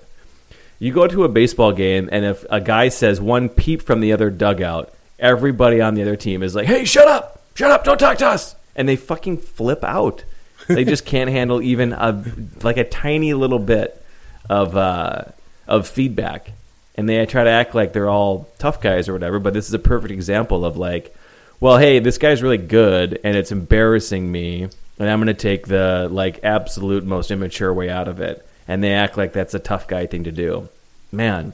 You 0.79 0.93
go 0.93 1.07
to 1.07 1.25
a 1.25 1.29
baseball 1.29 1.73
game, 1.73 2.09
and 2.13 2.25
if 2.25 2.45
a 2.51 2.61
guy 2.61 2.89
says 2.89 3.21
one 3.21 3.49
peep 3.49 3.83
from 3.83 4.01
the 4.01 4.13
other 4.13 4.31
dugout, 4.31 4.93
everybody 5.19 5.81
on 5.81 5.95
the 5.95 6.03
other 6.03 6.17
team 6.17 6.43
is 6.43 6.55
like, 6.55 6.67
"Hey, 6.67 6.85
shut 6.85 7.09
up! 7.09 7.43
Shut 7.55 7.71
up! 7.71 7.85
Don't 7.85 7.99
talk 7.99 8.19
to 8.19 8.27
us!" 8.29 8.55
And 8.77 8.89
they 8.89 8.95
fucking 8.95 9.39
flip 9.39 9.83
out. 9.83 10.25
They 10.69 10.85
just 10.85 11.05
can't 11.07 11.31
handle 11.31 11.61
even 11.63 11.93
a 11.93 12.23
like 12.63 12.77
a 12.77 12.85
tiny 12.85 13.35
little 13.35 13.59
bit 13.59 14.01
of 14.49 14.77
uh, 14.77 15.25
of 15.67 15.89
feedback, 15.89 16.53
and 16.95 17.09
they 17.09 17.27
try 17.27 17.43
to 17.43 17.51
act 17.51 17.75
like 17.75 17.93
they're 17.93 18.09
all 18.09 18.49
tough 18.59 18.81
guys 18.81 19.09
or 19.09 19.13
whatever. 19.13 19.41
But 19.41 19.55
this 19.55 19.67
is 19.67 19.75
a 19.75 19.81
perfect 19.81 20.13
example 20.13 20.65
of 20.65 20.77
like, 20.77 21.13
well, 21.59 21.79
hey, 21.79 21.99
this 21.99 22.19
guy's 22.19 22.41
really 22.41 22.59
good, 22.59 23.19
and 23.25 23.37
it's 23.37 23.51
embarrassing 23.51 24.31
me, 24.31 24.69
and 24.99 25.09
I'm 25.09 25.19
going 25.19 25.29
to 25.29 25.35
take 25.35 25.67
the 25.67 26.09
like 26.11 26.41
absolute 26.43 27.05
most 27.05 27.31
immature 27.31 27.73
way 27.73 27.89
out 27.89 28.09
of 28.09 28.21
it. 28.21 28.45
And 28.67 28.83
they 28.83 28.93
act 28.93 29.17
like 29.17 29.33
that's 29.33 29.55
a 29.55 29.59
tough 29.59 29.87
guy 29.87 30.07
thing 30.07 30.25
to 30.25 30.33
do. 30.33 30.69
Man, 31.11 31.53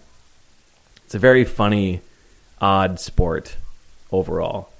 it's 1.05 1.15
a 1.15 1.19
very 1.19 1.45
funny, 1.45 2.01
odd 2.61 2.99
sport 2.99 3.57
overall. 4.11 4.71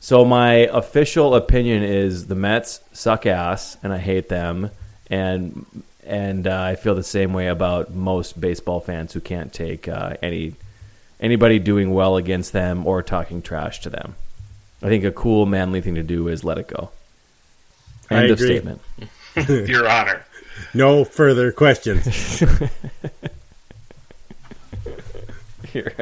So 0.00 0.24
my 0.24 0.52
official 0.52 1.34
opinion 1.34 1.82
is 1.82 2.26
the 2.26 2.34
Mets 2.34 2.80
suck 2.92 3.26
ass, 3.26 3.76
and 3.82 3.92
I 3.92 3.98
hate 3.98 4.28
them, 4.28 4.70
and 5.10 5.64
and 6.04 6.46
uh, 6.46 6.62
I 6.62 6.76
feel 6.76 6.94
the 6.94 7.02
same 7.02 7.32
way 7.32 7.48
about 7.48 7.92
most 7.92 8.40
baseball 8.40 8.80
fans 8.80 9.12
who 9.12 9.20
can't 9.20 9.52
take 9.52 9.88
uh, 9.88 10.14
any 10.22 10.54
anybody 11.20 11.58
doing 11.58 11.92
well 11.92 12.16
against 12.16 12.52
them 12.52 12.86
or 12.86 13.02
talking 13.02 13.42
trash 13.42 13.80
to 13.80 13.90
them. 13.90 14.14
I 14.82 14.86
think 14.86 15.04
a 15.04 15.10
cool, 15.10 15.46
manly 15.46 15.80
thing 15.80 15.96
to 15.96 16.02
do 16.04 16.28
is 16.28 16.44
let 16.44 16.58
it 16.58 16.68
go. 16.68 16.90
I 18.10 18.24
of 18.24 18.30
agree. 18.32 18.58
statement. 18.58 18.80
Your 19.68 19.88
Honor. 19.88 20.24
No 20.74 21.04
further 21.04 21.52
questions. 21.52 22.40
Here. 25.72 25.92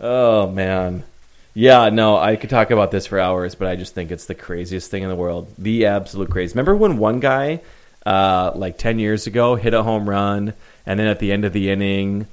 Oh 0.00 0.48
man. 0.50 1.04
Yeah, 1.52 1.88
no, 1.90 2.16
I 2.16 2.36
could 2.36 2.48
talk 2.50 2.70
about 2.70 2.90
this 2.90 3.06
for 3.06 3.18
hours, 3.18 3.54
but 3.54 3.68
I 3.68 3.76
just 3.76 3.94
think 3.94 4.10
it's 4.10 4.26
the 4.26 4.34
craziest 4.34 4.90
thing 4.90 5.02
in 5.02 5.08
the 5.08 5.16
world. 5.16 5.52
The 5.58 5.86
absolute 5.86 6.30
crazy. 6.30 6.52
Remember 6.54 6.76
when 6.76 6.96
one 6.96 7.20
guy, 7.20 7.60
uh, 8.06 8.52
like 8.54 8.78
ten 8.78 8.98
years 8.98 9.26
ago, 9.26 9.56
hit 9.56 9.74
a 9.74 9.82
home 9.82 10.08
run, 10.08 10.54
and 10.86 10.98
then 10.98 11.06
at 11.06 11.18
the 11.18 11.32
end 11.32 11.44
of 11.44 11.52
the 11.52 11.70
inning, 11.70 12.26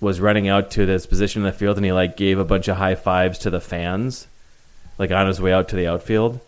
was 0.00 0.20
running 0.20 0.48
out 0.48 0.70
to 0.72 0.86
this 0.86 1.06
position 1.06 1.42
in 1.42 1.46
the 1.46 1.52
field, 1.52 1.76
and 1.76 1.84
he 1.84 1.92
like 1.92 2.16
gave 2.16 2.38
a 2.38 2.44
bunch 2.44 2.68
of 2.68 2.76
high 2.76 2.94
fives 2.94 3.38
to 3.40 3.50
the 3.50 3.60
fans, 3.60 4.28
like 4.98 5.10
on 5.10 5.26
his 5.26 5.40
way 5.40 5.52
out 5.52 5.68
to 5.70 5.76
the 5.76 5.86
outfield, 5.88 6.38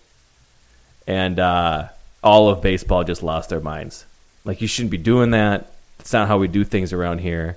and 1.07 1.39
uh, 1.39 1.89
all 2.23 2.49
of 2.49 2.63
baseball 2.63 3.05
just 3.05 3.23
lost 3.23 3.51
their 3.51 3.61
minds. 3.61 4.05
Like 4.45 4.61
you 4.61 4.67
shouldn't 4.67 4.91
be 4.91 4.99
doing 4.99 5.31
that. 5.33 5.71
It's 5.99 6.13
not 6.13 6.29
how 6.29 6.39
we 6.39 6.49
do 6.49 6.65
things 6.65 6.93
around 6.93 7.19
here. 7.19 7.57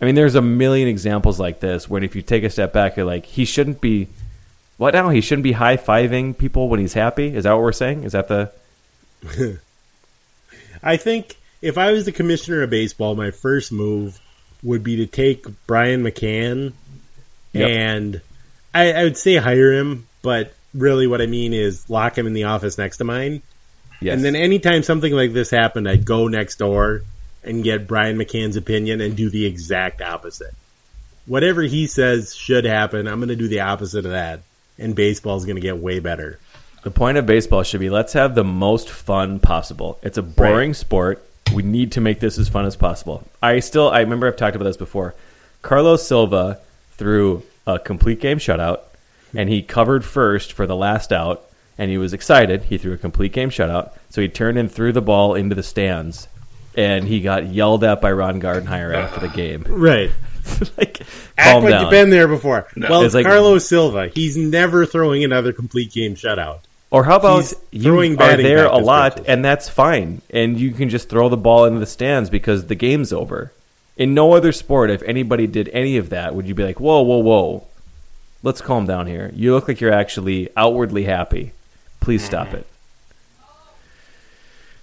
I 0.00 0.04
mean, 0.04 0.14
there's 0.14 0.34
a 0.34 0.42
million 0.42 0.88
examples 0.88 1.38
like 1.38 1.60
this 1.60 1.88
where 1.90 2.02
if 2.02 2.16
you 2.16 2.22
take 2.22 2.44
a 2.44 2.50
step 2.50 2.72
back, 2.72 2.96
you're 2.96 3.04
like, 3.06 3.26
he 3.26 3.44
shouldn't 3.44 3.80
be. 3.80 4.08
What 4.78 4.94
now? 4.94 5.10
He 5.10 5.20
shouldn't 5.20 5.42
be 5.42 5.52
high 5.52 5.76
fiving 5.76 6.36
people 6.36 6.68
when 6.70 6.80
he's 6.80 6.94
happy. 6.94 7.34
Is 7.34 7.44
that 7.44 7.52
what 7.52 7.60
we're 7.62 7.72
saying? 7.72 8.04
Is 8.04 8.12
that 8.12 8.28
the? 8.28 8.50
I 10.82 10.96
think 10.96 11.36
if 11.60 11.76
I 11.76 11.92
was 11.92 12.06
the 12.06 12.12
commissioner 12.12 12.62
of 12.62 12.70
baseball, 12.70 13.14
my 13.14 13.30
first 13.30 13.72
move 13.72 14.18
would 14.62 14.82
be 14.82 14.96
to 14.96 15.06
take 15.06 15.44
Brian 15.66 16.02
McCann 16.02 16.72
Yep. 17.52 17.68
and 17.68 18.20
I, 18.72 18.92
I 18.92 19.02
would 19.04 19.16
say 19.16 19.36
hire 19.36 19.72
him, 19.72 20.06
but 20.22 20.54
really 20.74 21.06
what 21.06 21.20
I 21.20 21.26
mean 21.26 21.52
is 21.52 21.88
lock 21.90 22.16
him 22.16 22.26
in 22.26 22.32
the 22.32 22.44
office 22.44 22.78
next 22.78 22.98
to 22.98 23.04
mine. 23.04 23.42
Yes. 24.00 24.14
And 24.14 24.24
then 24.24 24.36
anytime 24.36 24.82
something 24.82 25.12
like 25.12 25.32
this 25.32 25.50
happened, 25.50 25.88
I'd 25.88 26.04
go 26.04 26.28
next 26.28 26.56
door 26.56 27.02
and 27.42 27.64
get 27.64 27.86
Brian 27.86 28.16
McCann's 28.16 28.56
opinion 28.56 29.00
and 29.00 29.16
do 29.16 29.30
the 29.30 29.46
exact 29.46 30.00
opposite. 30.00 30.54
Whatever 31.26 31.62
he 31.62 31.86
says 31.86 32.34
should 32.34 32.64
happen, 32.64 33.06
I'm 33.06 33.18
going 33.18 33.28
to 33.28 33.36
do 33.36 33.48
the 33.48 33.60
opposite 33.60 34.04
of 34.04 34.12
that. 34.12 34.40
And 34.78 34.94
baseball's 34.94 35.44
going 35.44 35.56
to 35.56 35.62
get 35.62 35.76
way 35.76 36.00
better. 36.00 36.38
The 36.82 36.90
point 36.90 37.18
of 37.18 37.26
baseball 37.26 37.62
should 37.62 37.80
be 37.80 37.90
let's 37.90 38.14
have 38.14 38.34
the 38.34 38.44
most 38.44 38.88
fun 38.88 39.38
possible. 39.38 39.98
It's 40.02 40.16
a 40.16 40.22
boring 40.22 40.72
sport. 40.72 41.22
We 41.52 41.62
need 41.62 41.92
to 41.92 42.00
make 42.00 42.20
this 42.20 42.38
as 42.38 42.48
fun 42.48 42.64
as 42.64 42.76
possible. 42.76 43.26
I 43.42 43.60
still 43.60 43.90
I 43.90 44.00
remember 44.00 44.26
I've 44.26 44.36
talked 44.36 44.56
about 44.56 44.64
this 44.64 44.78
before. 44.78 45.14
Carlos 45.60 46.06
Silva 46.06 46.58
threw 46.92 47.42
a 47.66 47.78
complete 47.78 48.20
game 48.20 48.38
shutout 48.38 48.80
and 49.34 49.48
he 49.48 49.62
covered 49.62 50.04
first 50.04 50.52
for 50.52 50.66
the 50.66 50.76
last 50.76 51.12
out 51.12 51.46
and 51.78 51.90
he 51.90 51.98
was 51.98 52.12
excited. 52.12 52.64
He 52.64 52.76
threw 52.78 52.92
a 52.92 52.98
complete 52.98 53.32
game 53.32 53.50
shutout. 53.50 53.92
So 54.10 54.20
he 54.20 54.28
turned 54.28 54.58
and 54.58 54.70
threw 54.70 54.92
the 54.92 55.00
ball 55.02 55.34
into 55.34 55.54
the 55.54 55.62
stands 55.62 56.28
and 56.76 57.06
he 57.08 57.20
got 57.20 57.46
yelled 57.46 57.82
at 57.84 58.00
by 58.00 58.12
Ron 58.12 58.40
Gardenhire 58.40 58.94
after 58.94 59.20
the 59.20 59.28
game. 59.28 59.64
Right. 59.68 60.10
like 60.78 61.00
Act 61.36 61.52
calm 61.52 61.62
like 61.64 61.70
down. 61.70 61.80
you've 61.82 61.90
been 61.90 62.10
there 62.10 62.26
before. 62.26 62.66
Well, 62.76 63.02
It's 63.02 63.14
like- 63.14 63.26
Carlos 63.26 63.66
Silva, 63.66 64.08
he's 64.08 64.36
never 64.36 64.86
throwing 64.86 65.22
another 65.24 65.52
complete 65.52 65.92
game 65.92 66.14
shutout. 66.14 66.60
Or 66.90 67.04
how 67.04 67.16
about 67.16 67.36
He's 67.42 67.54
you 67.70 67.82
throwing 67.82 68.14
are 68.14 68.16
batting 68.16 68.44
there 68.46 68.66
a 68.66 68.76
lot, 68.78 69.12
pitches. 69.12 69.28
and 69.28 69.44
that's 69.44 69.68
fine, 69.68 70.22
and 70.30 70.58
you 70.58 70.72
can 70.72 70.88
just 70.88 71.08
throw 71.08 71.28
the 71.28 71.36
ball 71.36 71.66
into 71.66 71.78
the 71.78 71.86
stands 71.86 72.30
because 72.30 72.66
the 72.66 72.74
game's 72.74 73.12
over. 73.12 73.52
In 73.96 74.12
no 74.12 74.32
other 74.32 74.50
sport, 74.50 74.90
if 74.90 75.00
anybody 75.02 75.46
did 75.46 75.68
any 75.68 75.98
of 75.98 76.08
that, 76.10 76.34
would 76.34 76.48
you 76.48 76.54
be 76.54 76.64
like, 76.64 76.80
"Whoa, 76.80 77.02
whoa, 77.02 77.18
whoa, 77.18 77.64
let's 78.42 78.60
calm 78.60 78.86
down 78.86 79.06
here"? 79.06 79.30
You 79.34 79.54
look 79.54 79.68
like 79.68 79.80
you're 79.80 79.92
actually 79.92 80.48
outwardly 80.56 81.04
happy. 81.04 81.52
Please 82.00 82.24
stop 82.24 82.54
it. 82.54 82.66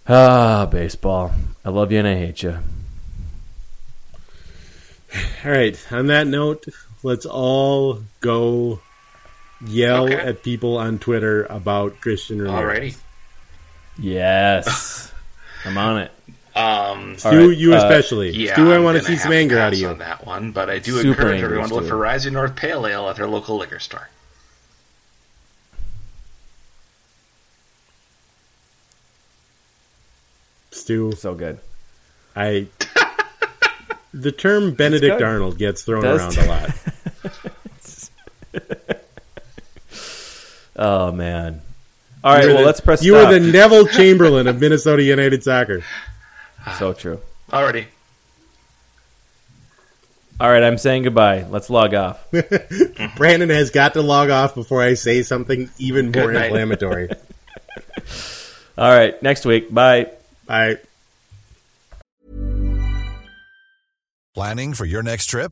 Ah, 0.07 0.65
baseball. 0.65 1.31
I 1.65 1.69
love 1.69 1.91
you 1.91 1.99
and 1.99 2.07
I 2.07 2.15
hate 2.15 2.43
you. 2.43 2.57
All 5.43 5.51
right. 5.51 5.77
On 5.91 6.07
that 6.07 6.27
note, 6.27 6.65
let's 7.03 7.25
all 7.25 8.01
go 8.21 8.79
yell 9.65 10.05
Okay. 10.05 10.15
at 10.15 10.43
people 10.43 10.77
on 10.77 10.99
Twitter 10.99 11.45
about 11.45 11.99
Christian 12.01 12.41
Ramirez. 12.41 12.93
Alrighty. 12.93 12.97
Yes, 13.99 15.11
I'm 15.65 15.77
on 15.77 15.97
it. 16.03 16.11
Um, 16.57 17.17
Stu, 17.19 17.49
right, 17.49 17.57
you 17.57 17.75
uh, 17.75 17.77
especially. 17.77 18.31
Yeah, 18.31 18.53
Stu, 18.53 18.71
I 18.71 18.79
want 18.79 18.97
to 18.97 19.03
see 19.03 19.15
some 19.15 19.31
anger 19.31 19.59
out 19.59 19.73
of 19.73 19.79
you 19.79 19.89
on 19.89 19.99
that 19.99 20.25
one. 20.25 20.51
But 20.51 20.71
I 20.71 20.79
do 20.79 20.93
Super 20.93 21.09
encourage 21.09 21.43
everyone 21.43 21.69
to 21.69 21.75
look 21.75 21.87
for 21.87 21.97
rising 21.97 22.33
North 22.33 22.55
Pale 22.55 22.87
Ale 22.87 23.09
at 23.09 23.17
their 23.17 23.27
local 23.27 23.57
liquor 23.57 23.77
store. 23.77 24.09
Stu, 30.71 31.11
so 31.11 31.35
good. 31.35 31.59
I. 32.35 32.67
the 34.13 34.31
term 34.31 34.73
Benedict 34.73 35.21
Arnold 35.21 35.59
gets 35.59 35.83
thrown 35.83 36.05
around 36.05 36.37
a 36.37 36.45
lot. 36.45 36.71
oh 40.75 41.11
man! 41.11 41.61
All 42.23 42.33
right, 42.33 42.47
well 42.47 42.65
let's 42.65 42.79
press. 42.79 43.03
You 43.03 43.13
stop. 43.13 43.27
are 43.27 43.39
the 43.39 43.41
Neville 43.51 43.87
Chamberlain 43.87 44.47
of 44.47 44.59
Minnesota 44.59 45.03
United 45.03 45.43
Soccer. 45.43 45.83
so 46.73 46.89
ah. 46.89 46.93
true. 46.93 47.19
Alrighty. 47.51 47.85
All 50.39 50.51
right, 50.51 50.61
I'm 50.61 50.77
saying 50.77 51.03
goodbye. 51.03 51.45
Let's 51.49 51.69
log 51.69 51.95
off. 51.95 52.23
Brandon 53.15 53.49
has 53.49 53.71
got 53.71 53.93
to 53.93 54.03
log 54.03 54.29
off 54.29 54.53
before 54.53 54.83
I 54.83 54.93
say 54.93 55.23
something 55.23 55.69
even 55.79 56.11
more 56.11 56.31
inflammatory. 56.31 57.09
All 58.77 58.91
right, 58.91 59.21
next 59.23 59.45
week. 59.45 59.73
Bye. 59.73 60.11
I 60.47 60.77
Planning 64.35 64.75
for 64.75 64.85
your 64.85 65.01
next 65.01 65.25
trip? 65.25 65.51